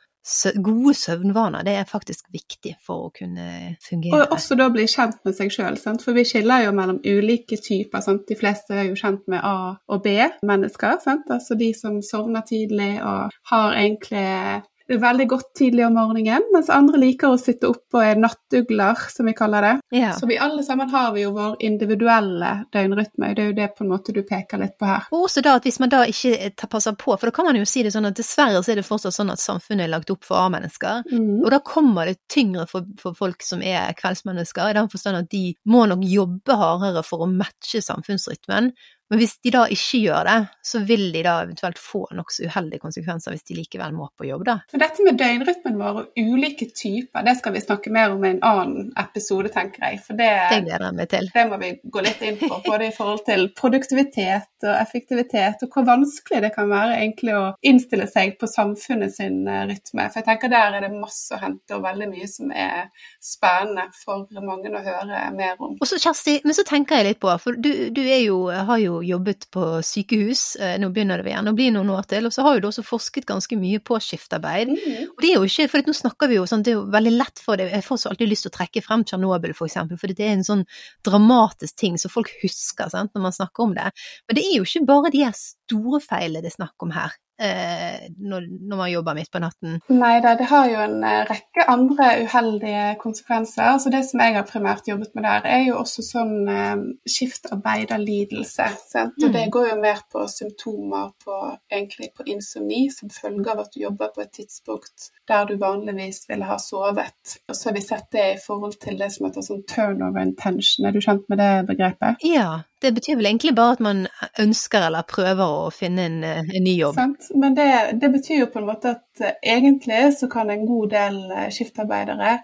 gode 0.65 0.95
søvnvaner, 0.97 1.65
det 1.67 1.75
er 1.77 1.89
faktisk 1.89 2.31
viktig 2.33 2.75
for 2.85 3.09
å 3.09 3.13
kunne 3.13 3.77
fungere. 3.85 4.23
Og 4.23 4.37
også 4.37 4.57
da 4.57 4.71
bli 4.73 4.87
kjent 4.89 5.19
med 5.27 5.37
seg 5.37 5.53
sjøl, 5.53 5.77
for 6.01 6.17
vi 6.17 6.25
skiller 6.29 6.65
jo 6.65 6.75
mellom 6.77 7.01
ulike 7.05 7.59
typer. 7.61 8.01
Sant? 8.05 8.25
De 8.29 8.39
fleste 8.39 8.73
er 8.75 8.89
jo 8.89 8.99
kjent 8.99 9.27
med 9.29 9.45
A- 9.45 9.77
og 9.89 10.05
B-mennesker, 10.05 10.97
altså 11.05 11.59
de 11.61 11.73
som 11.77 12.01
sovner 12.03 12.47
tidlig 12.49 12.97
og 13.05 13.35
har 13.51 13.77
egentlig 13.77 14.63
veldig 14.89 15.27
godt 15.29 15.55
tidlig 15.59 15.87
om 15.87 15.95
morgenen, 15.97 16.45
mens 16.53 16.69
andre 16.73 16.99
liker 17.01 17.33
å 17.33 17.39
sitte 17.41 17.71
oppe 17.71 17.99
og 17.99 18.05
er 18.05 18.21
nattugler, 18.21 19.01
som 19.13 19.29
vi 19.29 19.35
kaller 19.37 19.65
det. 19.65 19.73
Ja. 19.97 20.13
Så 20.19 20.29
vi 20.29 20.39
alle 20.41 20.65
sammen 20.67 20.91
har 20.93 21.13
vi 21.15 21.25
jo 21.25 21.33
vår 21.37 21.57
individuelle 21.65 22.51
døgnrytme, 22.75 23.33
det 23.35 23.43
er 23.43 23.51
jo 23.51 23.57
det 23.57 23.69
på 23.79 23.85
en 23.87 23.93
måte 23.95 24.15
du 24.15 24.21
peker 24.27 24.61
litt 24.61 24.77
på 24.81 24.89
her. 24.89 25.07
Og 25.15 25.27
også 25.29 25.45
da 25.45 25.57
at 25.59 25.69
hvis 25.69 25.81
man 25.83 25.93
da 25.93 26.05
ikke 26.11 26.51
tar 26.59 26.71
passer 26.73 26.97
på, 27.01 27.15
for 27.17 27.31
da 27.31 27.37
kan 27.37 27.49
man 27.49 27.59
jo 27.59 27.69
si 27.69 27.85
det 27.87 27.95
sånn 27.95 28.11
at 28.11 28.19
dessverre 28.19 28.61
så 28.61 28.75
er 28.75 28.81
det 28.81 28.89
fortsatt 28.89 29.17
sånn 29.17 29.33
at 29.33 29.43
samfunnet 29.43 29.87
er 29.87 29.95
lagt 29.95 30.13
opp 30.13 30.27
for 30.29 30.43
A-mennesker, 30.43 31.05
mm. 31.11 31.39
og 31.43 31.49
da 31.55 31.63
kommer 31.65 32.11
det 32.11 32.19
tyngre 32.33 32.67
for, 32.71 32.89
for, 33.01 33.17
folk 33.17 33.45
som 33.47 33.63
er 33.65 33.95
kveldsmennesker, 33.97 34.69
i 34.69 34.77
den 34.77 34.91
forstand 34.93 35.23
at 35.23 35.31
de 35.33 35.47
må 35.71 35.87
nok 35.89 36.05
jobbe 36.09 36.59
hardere 36.61 37.05
for 37.07 37.25
å 37.25 37.31
matche 37.31 37.81
samfunnsrytmen, 37.85 38.73
men 39.13 39.21
hvis 39.21 39.37
de 39.45 39.53
da 39.53 39.65
ikke 39.71 40.01
gjør 40.01 40.27
det, 40.27 40.37
så 40.65 40.81
vil 40.89 41.05
de 41.13 41.23
da 41.27 41.35
eventuelt 41.45 41.79
få 41.81 42.01
nokså 42.17 42.49
uheldige 42.49 42.81
konsekvenser 42.83 43.35
hvis 43.35 43.45
de 43.51 43.59
likevel 43.59 43.93
må 43.97 44.09
på 44.17 44.27
jobb, 44.31 44.47
da. 44.49 44.57
For 44.73 44.81
dette 44.81 45.05
med 45.05 45.19
døgnrytmen 45.21 45.77
vår 45.81 45.99
og 46.01 46.21
ulike 46.21 46.71
typer, 46.73 47.25
det 47.27 47.37
skal 47.39 47.55
vi 47.55 47.63
snakke 47.63 47.93
mer 47.95 48.15
om 48.15 48.25
i 48.25 48.33
en 48.33 48.41
annen 48.47 48.89
episode, 49.01 49.53
tenker 49.53 49.85
jeg. 49.85 50.01
For 50.07 50.17
det, 50.19 50.31
det 50.51 50.63
gleder 50.65 50.87
jeg 50.89 50.99
meg 50.99 51.11
til. 51.13 51.29
Det 51.35 51.45
må 51.51 51.59
vi 51.61 51.71
gå 51.85 52.05
litt 52.07 52.25
inn 52.25 52.41
på, 52.41 52.61
både 52.65 52.89
i 52.89 52.95
forhold 52.97 53.23
til 53.29 53.47
produktivitet 53.59 54.65
og 54.65 54.73
effektivitet, 54.79 55.67
og 55.67 55.77
hvor 55.77 55.87
vanskelig 55.91 56.41
det 56.47 56.53
kan 56.57 56.73
være 56.73 56.97
egentlig 57.03 57.37
å 57.37 57.45
innstille 57.67 58.09
seg 58.09 58.39
på 58.41 58.49
samfunnet 58.49 59.13
sin 59.13 59.45
eh, 59.45 59.67
rytme. 59.69 60.09
For 60.09 60.23
jeg 60.23 60.29
tenker 60.31 60.53
der 60.53 60.79
er 60.79 60.89
det 60.89 60.93
masse 60.95 61.37
å 61.37 61.43
hente, 61.43 61.77
og 61.77 61.85
veldig 61.85 62.09
mye 62.09 62.31
som 62.31 62.51
er 62.51 62.89
spennende 63.21 63.91
for 64.01 64.25
mange 64.41 64.73
å 64.73 64.83
høre 64.85 65.29
mer 65.37 65.61
om. 65.61 65.77
Og 65.77 65.89
så 65.89 66.01
Kjersti, 66.01 66.41
men 66.49 66.57
så 66.57 66.65
tenker 66.67 67.03
jeg 67.03 67.13
litt 67.13 67.23
på, 67.23 67.31
for 67.43 67.61
du, 67.61 67.71
du 67.93 68.03
jo, 68.05 68.41
har 68.49 68.81
jo 68.81 68.94
jobbet 69.03 69.49
på 69.55 69.65
sykehus, 69.85 70.57
eh, 70.57 70.77
nå 70.81 70.91
begynner 70.95 71.23
det 71.23 71.33
igjen 71.33 71.51
å 71.51 71.55
bli 71.57 71.71
noen 71.75 71.91
år 71.95 72.07
til, 72.11 72.29
og 72.29 72.35
så 72.35 72.45
har 72.47 72.57
jo 72.57 72.65
du 72.65 72.69
også 72.71 72.85
forsket 72.87 73.27
ganske 73.29 73.59
mye 73.59 73.81
på 73.85 73.99
skiftarbeid. 74.03 74.71
Mm. 74.75 75.11
Og 75.11 75.25
det 75.25 75.31
er 75.31 75.37
jo 75.39 75.49
ikke, 75.49 75.69
for 75.73 75.91
nå 75.91 75.97
snakker 75.97 76.31
vi 76.31 76.39
jo 76.39 76.47
sånn, 76.51 76.63
det 76.67 76.75
er 76.75 76.79
jo 76.79 76.87
veldig 76.95 77.15
lett 77.17 77.43
for 77.43 77.61
det, 77.61 77.71
jeg 77.73 77.87
får 77.89 78.03
så 78.03 78.13
alltid 78.13 78.31
lyst 78.31 78.47
til 78.47 78.53
å 78.53 78.57
trekke 78.59 78.85
frem 78.85 79.05
Tsjernobyl 79.09 79.57
for 79.57 79.71
eksempel, 79.71 80.01
for 80.01 80.13
det 80.13 80.29
er 80.29 80.37
en 80.37 80.47
sånn 80.47 80.65
dramatisk 81.07 81.81
ting 81.81 81.99
som 82.01 82.13
folk 82.13 82.31
husker 82.45 82.93
sant, 82.93 83.15
når 83.17 83.27
man 83.29 83.37
snakker 83.37 83.67
om 83.67 83.77
det. 83.77 83.91
Men 84.29 84.39
det 84.39 84.47
er 84.47 84.57
jo 84.59 84.69
ikke 84.69 84.87
bare 84.93 85.15
de 85.15 85.27
her 85.27 85.37
store 85.37 86.03
feilene 86.05 86.45
det 86.45 86.53
er 86.53 86.59
snakk 86.61 86.85
om 86.85 86.95
her 86.95 87.15
eh, 87.39 88.11
når, 88.19 88.47
når, 88.61 88.77
man 88.77 88.91
jobber 88.91 89.17
midt 89.19 89.31
på 89.33 89.41
natten? 89.43 89.79
Nei 89.93 90.15
da, 90.25 90.35
det 90.39 90.49
har 90.51 90.69
jo 90.71 90.81
en 90.85 90.97
eh, 91.07 91.23
rekke 91.29 91.67
andre 91.71 92.11
uheldige 92.25 92.85
konsekvenser. 93.03 93.67
Altså 93.75 93.93
det 93.95 94.05
som 94.09 94.23
jeg 94.25 94.37
har 94.39 94.47
primært 94.49 94.89
jobbet 94.91 95.15
med 95.17 95.27
der, 95.27 95.49
er 95.57 95.65
jo 95.69 95.79
også 95.81 96.05
sånn 96.07 96.35
eh, 96.51 96.85
skiftarbeiderlidelse. 97.17 98.69
Sant? 98.91 99.19
Og 99.21 99.29
det 99.29 99.47
mm. 99.49 99.55
går 99.57 99.71
jo 99.73 99.81
mer 99.83 100.05
på 100.13 100.27
symptomer 100.31 101.13
på, 101.25 101.41
egentlig 101.73 102.13
på 102.17 102.29
insomni 102.35 102.87
som 102.95 103.13
følge 103.13 103.51
av 103.53 103.65
at 103.65 103.75
du 103.75 103.83
jobber 103.85 104.15
på 104.15 104.25
et 104.25 104.35
tidspunkt 104.41 105.11
der 105.29 105.49
du 105.49 105.57
vanligvis 105.61 106.25
ville 106.29 106.45
ha 106.49 106.59
sovet. 106.61 107.39
Og 107.49 107.57
så 107.57 107.71
har 107.71 107.79
vi 107.79 107.85
sett 107.85 108.11
det 108.13 108.27
i 108.35 108.41
forhold 108.47 108.77
til 108.83 108.99
det 109.01 109.11
som 109.15 109.29
heter 109.29 109.45
sånn 109.47 109.65
turnover 109.69 110.25
intention. 110.27 110.87
Er 110.87 110.95
du 110.95 111.01
kjent 111.05 111.27
med 111.33 111.41
det 111.41 111.53
begrepet? 111.71 112.25
Ja, 112.29 112.65
det 112.85 112.93
betyr 112.93 113.17
vel 113.19 113.29
egentlig 113.31 113.55
bare 113.57 113.77
at 113.77 113.83
man 113.85 114.05
ønsker 114.43 114.87
eller 114.89 115.07
prøver 115.09 115.57
å 115.65 115.71
finne 115.75 116.07
en, 116.11 116.19
eh, 116.27 116.43
en 116.45 116.67
ny 116.67 116.77
jobb. 116.77 116.99
Sant? 116.99 117.31
Men 117.41 117.57
det, 117.57 117.69
det, 118.03 118.11
betyr 118.13 118.43
jo 118.43 118.51
på 118.53 118.61
en 118.61 118.69
måte 118.69 118.95
at 118.99 119.25
eh, 119.25 119.39
egentlig 119.57 120.03
så 120.19 120.29
kan 120.33 120.53
en 120.53 120.67
god 120.69 120.93
del 120.93 121.19
eh, 121.31 121.49
skiftarbeidere 121.55 122.37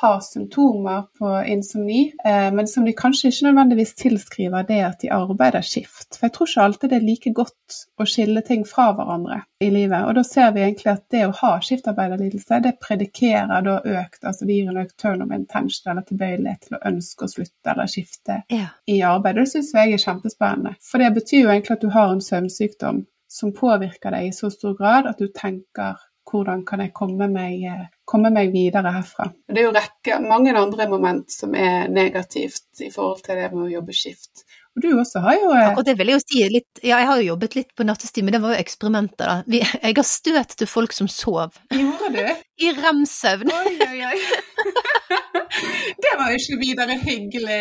ha 0.00 0.20
symptomer 0.20 1.02
på 1.18 1.30
insomni, 1.48 2.12
eh, 2.24 2.52
men 2.52 2.68
som 2.68 2.84
de 2.84 2.92
kanskje 2.92 3.30
ikke 3.30 3.46
nødvendigvis 3.46 3.94
tilskriver 3.96 4.66
det 4.68 4.80
at 4.84 5.00
de 5.00 5.10
arbeider 5.14 5.64
skift. 5.64 6.18
For 6.18 6.26
jeg 6.26 6.34
tror 6.34 6.50
ikke 6.50 6.66
alltid 6.66 6.92
det 6.92 6.98
er 6.98 7.06
like 7.06 7.32
godt 7.36 7.78
å 7.96 8.06
skille 8.08 8.42
ting 8.44 8.66
fra 8.68 8.90
hverandre 8.92 9.40
i 9.64 9.70
livet. 9.72 10.04
Og 10.04 10.18
da 10.18 10.24
ser 10.26 10.52
vi 10.52 10.66
egentlig 10.66 10.92
at 10.92 11.06
det 11.14 11.24
å 11.24 11.34
ha 11.40 11.54
skiftarbeiderlidelse, 11.64 12.60
det 12.66 12.76
predikerer 12.82 13.64
da 13.64 13.78
økt, 13.80 14.20
altså 14.22 14.44
det 14.44 14.58
gir 14.58 14.70
en 14.72 14.82
økt 14.84 14.96
turn 15.00 15.24
of 15.24 15.32
intention 15.32 15.92
eller 15.92 16.04
tilbøyelighet 16.10 16.68
til 16.68 16.76
å 16.76 16.84
ønske 16.92 17.24
å 17.24 17.32
slutte 17.32 17.72
eller 17.72 17.90
skifte 17.90 18.40
ja. 18.52 18.68
i 18.84 19.00
arbeid. 19.00 19.40
Det 19.40 19.48
syns 19.54 19.72
jeg 19.76 19.96
er 19.96 20.04
kjempespennende. 20.04 20.76
For 20.84 21.00
det 21.00 21.14
betyr 21.16 21.46
jo 21.46 21.52
egentlig 21.54 21.78
at 21.78 21.86
du 21.86 21.92
har 21.96 22.12
en 22.12 22.24
søvnsykdom 22.24 23.06
som 23.36 23.52
påvirker 23.56 24.14
deg 24.14 24.28
i 24.28 24.34
så 24.34 24.50
stor 24.52 24.76
grad 24.78 25.08
at 25.10 25.18
du 25.20 25.28
tenker 25.34 25.98
hvordan 26.26 26.64
kan 26.66 26.82
jeg 26.82 26.92
komme 26.96 27.28
meg, 27.30 27.62
komme 28.08 28.32
meg 28.34 28.52
videre 28.54 28.92
herfra. 28.96 29.28
Det 29.46 29.62
er 29.62 29.68
jo 29.68 29.74
rekke, 29.76 30.18
mange 30.24 30.54
andre 30.58 30.88
moment 30.90 31.30
som 31.32 31.54
er 31.54 31.86
negativt 31.92 32.82
i 32.82 32.90
forhold 32.92 33.22
til 33.26 33.38
det 33.38 33.50
med 33.54 33.68
å 33.68 33.72
jobbe 33.76 33.96
skift. 33.96 34.44
Og 34.76 34.82
du 34.84 34.90
også 34.92 35.22
har 35.24 35.38
jo 35.40 35.52
ja, 35.56 35.68
Og 35.72 35.86
det 35.86 35.94
vil 35.96 36.10
jeg 36.12 36.18
jo 36.18 36.24
si 36.26 36.40
litt 36.52 36.82
Ja, 36.82 36.98
jeg 37.00 37.08
har 37.08 37.20
jo 37.22 37.30
jobbet 37.30 37.54
litt 37.56 37.70
på 37.72 37.86
nattestid, 37.88 38.26
men 38.26 38.36
det 38.36 38.42
var 38.42 38.52
jo 38.52 38.60
eksperimenter, 38.60 39.30
da. 39.30 39.36
Vi, 39.48 39.62
jeg 39.64 39.96
har 39.96 40.06
støt 40.06 40.52
til 40.60 40.68
folk 40.68 40.92
som 40.92 41.08
sov. 41.08 41.56
Gjorde 41.72 42.12
du? 42.12 42.44
I 42.60 42.74
rem-søvn. 42.76 43.52
Oi, 43.56 43.78
oi, 43.86 43.96
oi. 44.10 44.20
det 46.02 46.12
var 46.18 46.30
jo 46.32 46.38
ikke 46.40 46.58
videre 46.60 46.96
hyggelig. 47.00 47.58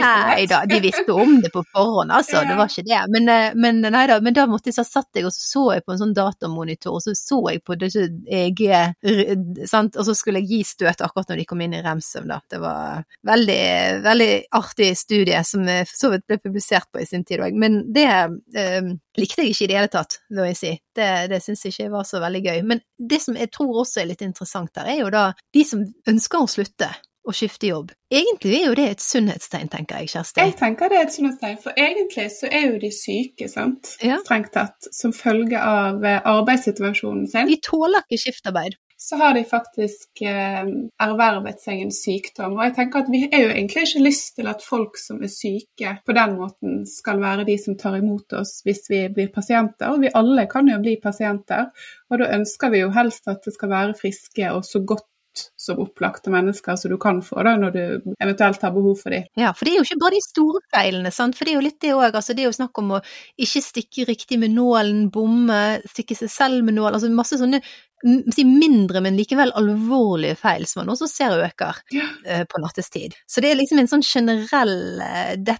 Nei 0.00 0.46
da, 0.50 0.62
de 0.68 0.80
visste 0.84 1.12
om 1.12 1.38
det 1.42 1.50
på 1.54 1.62
forhånd, 1.72 2.12
altså. 2.12 2.40
Ja. 2.40 2.44
Det 2.50 2.58
var 2.58 2.72
ikke 2.72 2.86
det. 2.88 3.02
Men, 3.14 3.28
eh, 3.32 3.56
men, 3.56 3.80
da, 3.84 4.18
men 4.24 4.36
da 4.36 4.46
måtte 4.50 4.70
jeg, 4.70 4.78
så 4.78 4.86
satt 4.86 5.18
jeg 5.18 5.28
og 5.28 5.34
så, 5.34 5.44
så 5.46 5.64
jeg 5.76 5.86
på 5.86 5.94
en 5.94 6.02
sånn 6.02 6.16
datamonitor, 6.16 6.98
og 6.98 7.04
så 7.04 7.14
så 7.16 7.40
jeg 7.52 7.62
på 7.66 7.78
det 7.80 7.90
EG, 7.96 8.62
sant, 9.68 9.96
og 9.96 10.08
så 10.08 10.16
skulle 10.16 10.42
jeg 10.42 10.50
gi 10.50 10.60
støt 10.68 11.04
akkurat 11.04 11.32
når 11.32 11.42
de 11.42 11.48
kom 11.48 11.62
inn 11.64 11.76
i 11.76 11.82
remsøvn, 11.84 12.30
da. 12.34 12.40
Det 12.50 12.60
var 12.62 13.06
veldig, 13.26 13.62
veldig 14.06 14.32
artig 14.58 14.92
studie 14.98 15.42
som 15.46 15.66
for 15.66 15.96
så 15.96 16.12
vidt 16.12 16.26
ble 16.28 16.40
publisert 16.42 16.90
på 16.92 17.02
i 17.02 17.08
sin 17.08 17.24
tid 17.26 17.44
òg. 17.44 17.56
Men 17.58 17.82
det 17.94 18.06
eh, 18.06 18.92
likte 19.20 19.44
jeg 19.44 19.54
ikke 19.54 19.64
i 19.64 19.70
det 19.70 19.78
hele 19.80 19.92
tatt, 19.92 20.20
vil 20.30 20.48
jeg 20.50 20.58
si. 20.60 20.72
Det, 20.96 21.10
det 21.32 21.42
syns 21.44 21.64
jeg 21.64 21.74
ikke 21.74 21.92
var 21.96 22.06
så 22.08 22.20
veldig 22.22 22.44
gøy. 22.46 22.62
Men 22.68 22.82
det 22.98 23.20
som 23.24 23.36
jeg 23.38 23.52
tror 23.54 23.82
også 23.82 24.02
er 24.02 24.10
litt 24.12 24.24
interessant 24.26 24.72
der, 24.76 24.88
er 24.92 25.02
jo 25.02 25.12
da 25.12 25.28
de 25.56 25.66
som 25.66 25.84
ønsker 26.08 26.42
å 26.42 26.50
slutte 26.50 26.90
å 27.26 27.34
skifte 27.34 27.70
jobb. 27.70 27.90
Egentlig 28.12 28.60
er 28.60 28.68
jo 28.68 28.74
det 28.78 28.86
et 28.92 29.02
sunnhetstegn, 29.02 29.70
tenker 29.72 30.02
jeg, 30.02 30.12
Kjersti. 30.14 30.44
Jeg 30.44 30.54
tenker 30.60 30.92
det 30.92 30.98
er 31.00 31.08
et 31.08 31.14
sunnhetstegn, 31.16 31.56
for 31.62 31.80
egentlig 31.82 32.26
så 32.36 32.50
er 32.54 32.68
jo 32.68 32.76
de 32.82 32.90
syke, 32.94 33.48
sant, 33.50 33.96
ja. 34.04 34.20
strengt 34.22 34.52
tatt, 34.54 34.88
som 34.94 35.14
følge 35.16 35.58
av 35.58 36.06
eh, 36.06 36.20
arbeidssituasjonen 36.22 37.26
sin. 37.32 37.50
De 37.50 37.58
tåler 37.66 38.06
ikke 38.06 38.28
skiftarbeid 38.28 38.78
så 38.96 39.16
har 39.16 39.34
de 39.34 39.44
faktisk 39.44 40.22
eh, 40.24 40.68
ervervet 41.02 41.60
seg 41.60 41.82
en 41.82 41.92
sykdom. 41.92 42.56
Og 42.56 42.64
jeg 42.64 42.76
tenker 42.78 43.04
at 43.04 43.10
vi 43.12 43.22
er 43.26 43.42
jo 43.44 43.50
egentlig 43.52 43.84
ikke 43.86 44.04
lyst 44.06 44.36
til 44.38 44.48
at 44.48 44.64
folk 44.64 44.96
som 45.00 45.20
er 45.20 45.32
syke 45.32 45.98
på 46.06 46.16
den 46.16 46.36
måten 46.38 46.78
skal 46.88 47.20
være 47.20 47.44
de 47.48 47.58
som 47.60 47.76
tar 47.76 47.98
imot 48.00 48.38
oss 48.40 48.62
hvis 48.64 48.86
vi 48.92 49.02
blir 49.12 49.28
pasienter. 49.34 49.92
Og 49.92 50.06
vi 50.06 50.14
alle 50.16 50.46
kan 50.48 50.68
jo 50.70 50.80
bli 50.80 50.96
pasienter, 51.02 51.68
og 52.10 52.22
da 52.22 52.32
ønsker 52.38 52.72
vi 52.72 52.86
jo 52.86 52.94
helst 52.96 53.28
at 53.28 53.44
det 53.44 53.54
skal 53.56 53.74
være 53.74 54.00
friske 54.00 54.54
og 54.54 54.64
så 54.64 54.80
godt 54.86 55.06
som 55.56 55.80
opplagte 55.82 56.30
mennesker 56.32 56.76
som 56.80 56.90
du 56.90 56.96
kan 57.00 57.18
få 57.24 57.42
da, 57.44 57.56
når 57.60 57.74
du 57.74 58.12
eventuelt 58.24 58.62
har 58.62 58.72
behov 58.72 58.96
for 59.02 59.12
dem. 59.12 59.26
Ja, 59.36 59.52
for 59.52 59.68
det 59.68 59.74
er 59.74 59.80
jo 59.80 59.86
ikke 59.86 60.00
bare 60.00 60.16
de 60.16 60.22
store 60.24 60.62
feilene, 60.72 61.12
sant? 61.12 61.36
for 61.36 61.44
det 61.44 61.52
er 61.52 61.58
jo 61.58 61.66
litt 61.66 61.80
det 61.84 61.92
òg. 61.96 62.08
Altså, 62.08 62.32
det 62.32 62.44
er 62.44 62.48
jo 62.48 62.56
snakk 62.56 62.80
om 62.80 62.94
å 62.96 63.02
ikke 63.46 63.64
stikke 63.64 64.06
riktig 64.08 64.40
med 64.40 64.54
nålen, 64.56 65.06
bomme, 65.12 65.60
stikke 65.92 66.16
seg 66.18 66.32
selv 66.32 66.64
med 66.64 66.78
nål, 66.78 66.94
altså 66.94 67.12
masse 67.12 67.40
sånne 67.40 67.60
si 68.34 68.44
mindre, 68.46 69.02
men 69.04 69.18
likevel 69.18 69.52
alvorlige 69.58 70.38
feil 70.40 70.66
som 70.68 70.82
man 70.82 70.94
også 70.94 71.08
ser 71.10 71.36
øker 71.46 71.80
uh, 71.96 72.44
på 72.48 72.62
nattestid. 72.62 73.16
Så 73.26 73.42
det 73.42 73.52
er 73.52 73.60
liksom 73.60 73.82
en 73.82 73.90
sånn 73.90 74.06
generell 74.06 75.02
uh, 75.02 75.56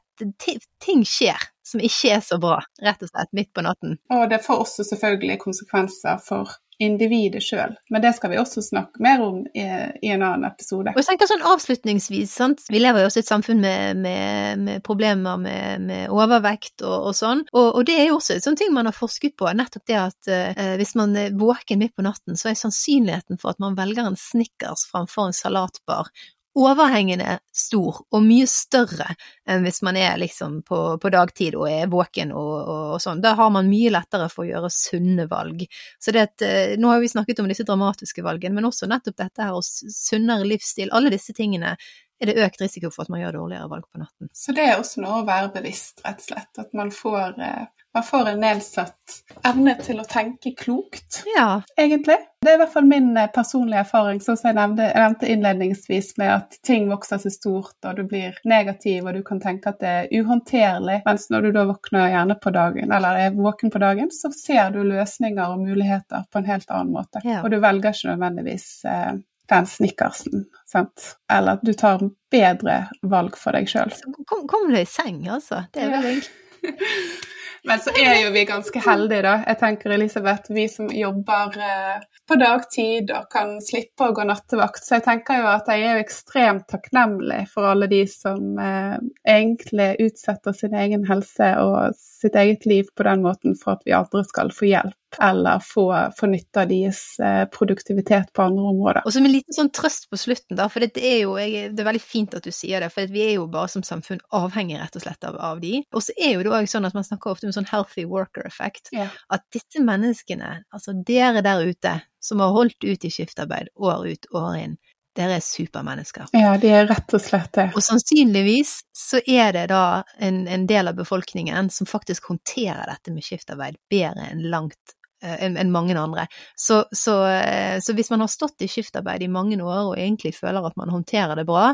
Ting 0.81 1.03
skjer 1.05 1.43
som 1.67 1.83
ikke 1.83 2.15
er 2.15 2.23
så 2.25 2.39
bra, 2.41 2.61
rett 2.85 3.03
og 3.03 3.11
slett, 3.11 3.33
midt 3.37 3.51
på 3.57 3.65
natten. 3.67 3.97
Og 4.15 4.29
det 4.31 4.39
får 4.45 4.63
også 4.63 4.87
selvfølgelig 4.87 5.41
konsekvenser 5.43 6.21
for 6.25 6.55
individet 6.83 7.41
sjøl. 7.45 7.75
Men 7.93 8.03
det 8.05 8.13
skal 8.17 8.33
vi 8.33 8.39
også 8.41 8.63
snakke 8.65 9.01
mer 9.03 9.23
om 9.25 9.39
i, 9.47 9.65
i, 9.65 10.11
en 10.13 10.23
annen 10.23 10.45
episode. 10.49 10.93
Og 10.93 11.01
jeg 11.01 11.09
tenker 11.09 11.31
sånn 11.31 11.45
avslutningsvis, 11.49 12.35
sant? 12.37 12.65
vi 12.73 12.83
lever 12.83 13.03
jo 13.03 13.11
også 13.11 13.23
i 13.23 13.25
et 13.25 13.31
samfunn 13.31 13.63
med, 13.63 14.03
med, 14.03 14.63
med 14.67 14.85
problemer 14.87 15.41
med, 15.41 15.87
med 15.87 16.13
overvekt 16.13 16.85
og, 16.85 17.11
og 17.11 17.17
sånn, 17.17 17.45
og, 17.55 17.69
og, 17.71 17.83
det 17.89 17.97
er 18.01 18.11
jo 18.11 18.19
også 18.19 18.37
en 18.37 18.47
sånn 18.49 18.61
ting 18.61 18.75
man 18.77 18.91
har 18.91 18.97
forsket 18.97 19.37
på, 19.39 19.49
nettopp 19.57 19.87
det 19.89 19.99
at 20.01 20.31
uh, 20.31 20.75
hvis 20.81 20.97
man 20.99 21.17
er 21.19 21.37
våken 21.39 21.81
midt 21.81 21.97
på 21.97 22.05
natten, 22.07 22.37
så 22.37 22.51
er 22.51 22.61
sannsynligheten 22.61 23.41
for 23.41 23.55
at 23.55 23.63
man 23.63 23.79
velger 23.79 24.09
en 24.09 24.19
Snickers 24.21 24.87
framfor 24.91 25.31
en 25.31 25.37
salatbar 25.37 26.11
overhengende 26.57 27.39
stor, 27.53 27.99
og 28.11 28.23
mye 28.25 28.47
større 28.49 29.11
enn 29.49 29.65
hvis 29.67 29.83
man 29.85 29.99
er 30.01 30.17
liksom 30.21 30.63
på, 30.67 30.79
på 31.03 31.11
dagtid 31.13 31.57
og 31.59 31.69
er 31.69 31.91
våken 31.93 32.33
og, 32.33 32.55
og, 32.57 32.83
og, 32.95 33.03
sånn. 33.03 33.21
Da 33.25 33.35
har 33.39 33.53
man 33.53 33.69
mye 33.71 33.93
lettere 33.93 34.31
for 34.33 34.45
å 34.45 34.49
gjøre 34.49 34.73
sunne 34.73 35.29
valg. 35.31 35.67
Så 36.01 36.15
det 36.17 36.25
at, 36.31 36.47
eh, 36.47 36.75
nå 36.81 36.91
har 36.93 37.03
vi 37.03 37.13
snakket 37.13 37.43
om 37.43 37.51
disse 37.51 37.67
dramatiske 37.69 38.25
valgene, 38.25 38.57
men 38.57 38.69
også 38.71 38.89
nettopp 38.91 39.19
dette 39.21 39.45
her 39.45 39.57
og 39.59 39.67
sunnere 39.67 40.49
livsstil. 40.49 40.93
Alle 40.97 41.13
disse 41.13 41.37
tingene 41.37 41.77
er 42.21 42.31
det 42.31 42.37
økt 42.47 42.63
risiko 42.63 42.91
for 42.93 43.05
at 43.05 43.13
man 43.13 43.23
gjør 43.23 43.41
dårligere 43.41 43.71
valg 43.73 43.89
på 43.93 44.03
natten. 44.03 44.31
Så 44.33 44.55
det 44.57 44.67
er 44.67 44.79
også 44.81 45.03
noe 45.05 45.21
å 45.21 45.27
være 45.29 45.53
bevisst, 45.59 46.01
rett 46.07 46.23
og 46.23 46.29
slett. 46.31 46.53
At 46.63 46.77
man 46.77 46.93
får 46.95 47.37
eh, 47.37 47.67
man 47.97 48.03
får 48.03 48.29
en 48.29 48.41
nedsatt 48.41 49.13
evne 49.49 49.73
til 49.81 50.03
å 50.03 50.05
tenke 50.05 50.51
klokt, 50.59 51.23
ja. 51.33 51.63
egentlig. 51.81 52.19
Det 52.45 52.51
er 52.51 52.59
i 52.59 52.61
hvert 52.61 52.75
fall 52.75 52.85
min 52.91 53.07
eh, 53.17 53.31
personlige 53.33 53.87
erfaring, 53.87 54.19
sånn 54.21 54.37
som 54.37 54.51
jeg 54.51 54.57
nevnte, 54.59 54.91
jeg 54.91 55.01
nevnte 55.01 55.31
innledningsvis, 55.33 56.11
med 56.21 56.33
at 56.35 56.59
ting 56.69 56.91
vokser 56.91 57.23
seg 57.23 57.33
stort, 57.33 57.79
og 57.89 57.97
du 57.97 58.03
blir 58.11 58.37
negativ, 58.45 59.07
og 59.07 59.17
du 59.17 59.23
kan 59.25 59.41
tenke 59.41 59.73
at 59.73 59.81
det 59.81 59.95
er 60.03 60.13
uhåndterlig. 60.13 60.99
Mens 61.09 61.25
når 61.33 61.49
du 61.49 61.51
da 61.57 61.65
våkner 61.71 62.13
gjerne 62.13 62.37
på 62.45 62.53
dagen, 62.59 62.93
eller 62.99 63.23
er 63.23 63.39
våken 63.39 63.73
på 63.73 63.81
dagen, 63.81 64.13
så 64.13 64.29
ser 64.37 64.77
du 64.77 64.83
løsninger 64.85 65.57
og 65.57 65.65
muligheter 65.65 66.29
på 66.29 66.43
en 66.43 66.51
helt 66.53 66.69
annen 66.69 66.93
måte. 66.99 67.25
Ja. 67.25 67.41
Og 67.47 67.49
du 67.55 67.57
velger 67.65 67.97
ikke 67.97 68.13
nødvendigvis 68.13 68.69
eh, 68.93 69.15
den 69.51 69.69
snickersen, 69.71 70.47
sant. 70.69 71.13
Eller 71.33 71.59
at 71.59 71.65
du 71.67 71.73
tar 71.79 72.03
bedre 72.33 72.81
valg 73.07 73.39
for 73.39 73.57
deg 73.57 73.71
sjøl. 73.71 73.95
Kom, 74.27 74.47
kom 74.51 74.69
du 74.73 74.79
i 74.81 74.87
seng, 74.89 75.23
altså. 75.31 75.65
Det 75.75 75.87
er 75.87 75.97
vel 75.97 76.21
ja. 76.21 76.75
Men 77.67 77.81
så 77.83 77.91
er 77.99 78.21
jo 78.23 78.31
vi 78.31 78.45
ganske 78.47 78.79
heldige, 78.79 79.25
da. 79.27 79.33
Jeg 79.43 79.59
tenker 79.59 79.91
Elisabeth, 79.97 80.53
vi 80.55 80.69
som 80.71 80.87
jobber 80.95 81.57
eh, 81.59 82.05
på 82.29 82.37
dagtid 82.39 83.11
og 83.11 83.27
kan 83.33 83.57
slippe 83.65 84.07
å 84.07 84.15
gå 84.15 84.23
nattevakt. 84.29 84.85
Så 84.87 85.01
jeg 85.01 85.07
tenker 85.09 85.41
jo 85.41 85.49
at 85.51 85.71
jeg 85.73 85.83
er 85.83 85.99
jo 85.99 86.05
ekstremt 86.05 86.69
takknemlig 86.71 87.41
for 87.51 87.67
alle 87.73 87.89
de 87.91 88.05
som 88.11 88.61
eh, 88.63 88.95
egentlig 89.27 89.89
utsetter 90.07 90.55
sin 90.55 90.79
egen 90.79 91.09
helse 91.11 91.51
og 91.65 91.99
sitt 91.99 92.39
eget 92.39 92.69
liv 92.71 92.87
på 92.95 93.09
den 93.09 93.27
måten 93.27 93.59
for 93.59 93.75
at 93.75 93.83
vi 93.87 93.99
andre 93.99 94.23
skal 94.31 94.55
få 94.55 94.71
hjelp 94.71 94.95
eller 95.21 95.59
få, 95.65 95.87
få 96.19 96.29
nytte 96.31 96.63
av 96.63 96.71
deres 96.71 97.01
eh, 97.23 97.45
produktivitet 97.53 98.33
på 98.37 98.43
andre 98.43 98.65
områder. 98.73 99.03
Og 99.07 99.15
som 99.15 99.27
en 99.27 99.33
liten 99.33 99.57
sånn 99.57 99.71
trøst 99.75 100.09
på 100.11 100.19
slutten, 100.21 100.57
da, 100.59 100.69
for 100.73 100.85
det 100.85 101.01
er 101.01 101.21
jo 101.23 101.37
jeg, 101.41 101.71
det 101.77 101.83
er 101.83 101.89
veldig 101.91 102.03
fint 102.03 102.37
at 102.37 102.47
du 102.47 102.53
sier 102.55 102.83
det, 102.83 102.91
for 102.95 103.13
vi 103.13 103.23
er 103.29 103.33
jo 103.37 103.47
bare 103.53 103.71
som 103.73 103.85
samfunn 103.87 104.23
avhengig 104.37 104.81
rett 104.81 104.99
og 104.99 105.07
slett 105.07 105.29
av, 105.29 105.39
av 105.53 105.63
de. 105.63 105.81
Og 105.95 106.05
så 106.05 106.17
er 106.19 106.35
jo 106.35 106.45
det 106.47 106.55
òg 106.59 106.71
sånn 106.71 106.89
at 106.89 106.97
man 106.97 107.07
snakker 107.07 107.33
ofte 107.33 107.49
om 107.49 107.55
sånn 107.57 107.71
healthy 107.71 108.07
worker 108.11 108.47
effect, 108.49 108.93
ja. 108.97 109.09
at 109.33 109.47
disse 109.55 109.83
menneskene, 109.83 110.53
altså 110.75 110.97
dere 111.07 111.45
der 111.47 111.65
ute 111.67 111.99
som 112.27 112.43
har 112.43 112.55
holdt 112.57 112.83
ut 112.85 113.07
i 113.07 113.13
skiftarbeid 113.13 113.71
år 113.77 114.09
ut, 114.11 114.31
år 114.35 114.59
inn, 114.59 114.77
dere 115.17 115.39
er 115.39 115.45
supermennesker. 115.45 116.29
Ja, 116.37 116.55
de 116.61 116.73
er 116.73 116.89
rett 116.91 117.15
og 117.17 117.23
slett 117.23 117.53
det. 117.57 117.71
Og 117.75 117.85
sannsynligvis 117.85 118.79
så 118.97 119.21
er 119.27 119.55
det 119.57 119.67
da 119.73 120.03
en, 120.23 120.45
en 120.49 120.67
del 120.69 120.93
av 120.93 120.99
befolkningen 120.99 121.71
som 121.73 121.89
faktisk 121.89 122.31
håndterer 122.33 122.85
dette 122.91 123.15
med 123.15 123.27
skiftarbeid 123.27 123.81
bedre 123.93 124.31
enn 124.31 124.47
langt 124.53 124.97
Eh, 125.23 125.45
enn 125.45 125.57
en 125.57 125.73
mange 125.73 125.99
andre. 125.99 126.27
Så, 126.55 126.85
så, 126.91 127.27
eh, 127.27 127.81
så, 127.81 127.93
hvis 127.93 128.11
man 128.11 128.21
har 128.21 128.29
stått 128.29 128.61
i 128.63 128.69
skiftarbeid 128.69 129.23
i 129.23 129.31
mange 129.33 129.57
år 129.63 129.93
og 129.93 129.99
egentlig 129.99 130.35
føler 130.37 130.67
at 130.67 130.77
man 130.77 130.93
håndterer 130.93 131.39
det 131.39 131.47
bra, 131.49 131.71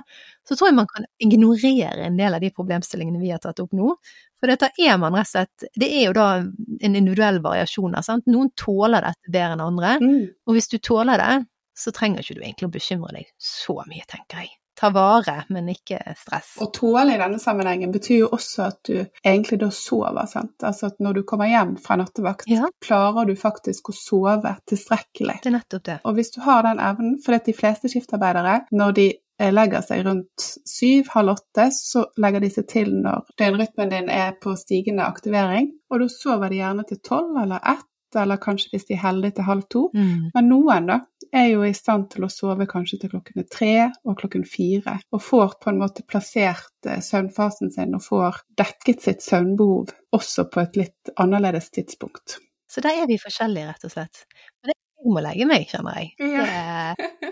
så 0.47 0.55
tror 0.55 0.70
jeg 0.70 0.76
man 0.78 0.90
kan 0.90 1.09
ignorere 1.18 2.07
en 2.07 2.20
del 2.20 2.36
av 2.36 2.45
de 2.45 2.53
problemstillingene 2.55 3.18
vi 3.18 3.32
har 3.34 3.43
tatt 3.43 3.59
opp 3.64 3.74
nå. 3.74 3.97
For 4.38 4.51
dette 4.51 4.70
er 4.78 4.95
man 4.99 5.14
rett 5.18 5.26
og 5.26 5.32
slett 5.32 5.66
Det 5.78 5.88
er 5.90 6.07
jo 6.09 6.14
da 6.14 6.28
en 6.38 6.97
individuell 6.99 7.40
variasjon 7.43 7.99
sant. 8.03 8.26
Noen 8.30 8.51
tåler 8.59 9.03
dette 9.09 9.34
bedre 9.34 9.57
enn 9.57 9.66
andre, 9.66 9.97
mm. 10.03 10.22
og 10.47 10.57
hvis 10.57 10.70
du 10.70 10.78
tåler 10.78 11.18
det, 11.18 11.34
så 11.76 11.94
trenger 11.94 12.24
ikke 12.24 12.38
du 12.38 12.42
egentlig 12.42 12.68
å 12.68 12.74
bekymre 12.78 13.14
deg 13.18 13.30
så 13.40 13.78
mye, 13.86 14.04
tenker 14.10 14.44
jeg 14.44 14.56
ta 14.82 14.90
vare, 14.90 15.44
men 15.48 15.68
ikke 15.70 15.98
stress. 16.18 16.54
Å 16.60 16.66
tåle 16.74 17.14
i 17.14 17.20
denne 17.20 17.38
sammenhengen 17.38 17.92
betyr 17.94 18.24
jo 18.24 18.28
også 18.34 18.64
at 18.66 18.80
du 18.88 18.96
egentlig 18.98 19.60
da 19.62 19.68
sover, 19.74 20.26
sant. 20.30 20.56
Altså 20.64 20.88
at 20.90 21.02
når 21.02 21.20
du 21.20 21.22
kommer 21.28 21.50
hjem 21.50 21.76
fra 21.82 21.98
nattevakt, 22.00 22.48
ja. 22.50 22.70
klarer 22.82 23.28
du 23.28 23.36
faktisk 23.38 23.92
å 23.92 23.96
sove 23.96 24.56
tilstrekkelig. 24.68 25.38
Det 25.44 25.52
er 25.52 25.58
nettopp 25.58 25.84
det. 25.88 25.98
Og 26.08 26.16
hvis 26.18 26.34
du 26.34 26.40
har 26.46 26.64
den 26.66 26.82
evnen, 26.82 27.18
for 27.22 27.36
de 27.36 27.56
fleste 27.56 27.92
skiftarbeidere, 27.92 28.56
når 28.74 28.96
de 28.98 29.06
eh, 29.12 29.52
legger 29.52 29.86
seg 29.86 30.02
rundt 30.08 30.48
syv, 30.68 31.12
halv 31.14 31.36
åtte, 31.36 31.68
så 31.76 32.06
legger 32.22 32.42
de 32.42 32.52
seg 32.56 32.68
til 32.72 32.92
når 33.04 33.30
døgnrytmen 33.38 33.92
din 33.92 34.10
er 34.12 34.34
på 34.42 34.56
stigende 34.58 35.06
aktivering, 35.06 35.70
og 35.92 36.02
da 36.02 36.10
sover 36.10 36.50
de 36.50 36.62
gjerne 36.62 36.88
til 36.88 37.02
tolv 37.04 37.38
eller 37.44 37.62
ett 37.76 37.86
eller 38.18 38.40
kanskje 38.42 38.72
hvis 38.72 38.86
de 38.88 38.96
er 38.96 39.02
heldige 39.04 39.38
til 39.38 39.48
halv 39.48 39.64
to. 39.72 39.82
Mm. 39.96 40.30
Men 40.34 40.48
noen 40.50 40.90
da 40.90 40.98
er 41.32 41.48
jo 41.52 41.64
i 41.64 41.72
stand 41.76 42.10
til 42.12 42.26
å 42.26 42.30
sove 42.32 42.66
kanskje 42.68 42.98
til 43.02 43.12
klokken 43.14 43.48
tre 43.52 43.74
og 44.04 44.18
klokken 44.20 44.44
fire, 44.48 44.98
og 45.12 45.24
får 45.24 45.56
på 45.62 45.72
en 45.72 45.80
måte 45.80 46.04
plassert 46.04 46.88
eh, 46.88 47.00
søvnfasen 47.04 47.72
sin 47.72 47.96
og 47.96 48.04
får 48.04 48.42
dekket 48.60 49.06
sitt 49.06 49.24
søvnbehov 49.24 49.94
også 50.12 50.48
på 50.52 50.60
et 50.64 50.80
litt 50.82 51.14
annerledes 51.16 51.70
tidspunkt. 51.72 52.36
Så 52.68 52.84
der 52.84 53.02
er 53.02 53.08
vi 53.08 53.20
forskjellige, 53.20 53.68
rett 53.68 53.88
og 53.88 53.94
slett. 53.94 54.26
Men 54.60 54.72
det 54.72 54.76
er 54.76 54.80
jeg 55.02 55.10
må 55.10 55.22
legge 55.24 55.46
meg, 55.50 55.64
kjenner 55.66 55.96
jeg. 55.98 56.12
Ja. 56.30 56.44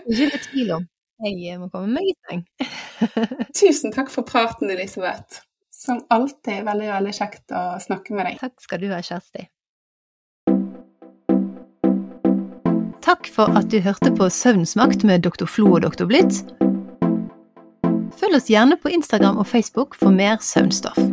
Det 0.03 0.17
er 0.17 0.25
ikke 0.27 0.41
tvil 0.49 0.73
om. 0.75 0.89
Jeg 1.21 1.59
må 1.61 1.69
komme 1.71 1.93
meg 1.93 2.09
i 2.09 2.15
seng. 2.27 2.41
Tusen 3.59 3.93
takk 3.95 4.09
for 4.11 4.27
praten, 4.27 4.71
Elisabeth. 4.73 5.43
Som 5.71 6.01
alltid 6.11 6.65
veldig, 6.67 6.89
veldig 6.91 7.13
kjekt 7.15 7.53
å 7.55 7.61
snakke 7.81 8.17
med 8.17 8.27
deg. 8.27 8.41
Takk 8.41 8.65
skal 8.65 8.81
du 8.81 8.89
ha, 8.91 8.99
Kjersti. 9.05 9.45
Takk 13.01 13.27
for 13.33 13.49
at 13.57 13.71
du 13.73 13.79
hørte 13.81 14.11
på 14.13 14.29
Søvnsmakt 14.29 15.03
med 15.03 15.23
Dr. 15.25 15.47
Flo 15.49 15.71
og 15.73 15.81
Dr. 15.81 16.05
Blitt. 16.05 16.43
Følg 18.21 18.37
oss 18.37 18.51
gjerne 18.51 18.77
på 18.77 18.93
Instagram 18.93 19.41
og 19.41 19.49
Facebook 19.49 19.97
for 19.97 20.13
mer 20.13 20.37
søvnstoff. 20.45 21.10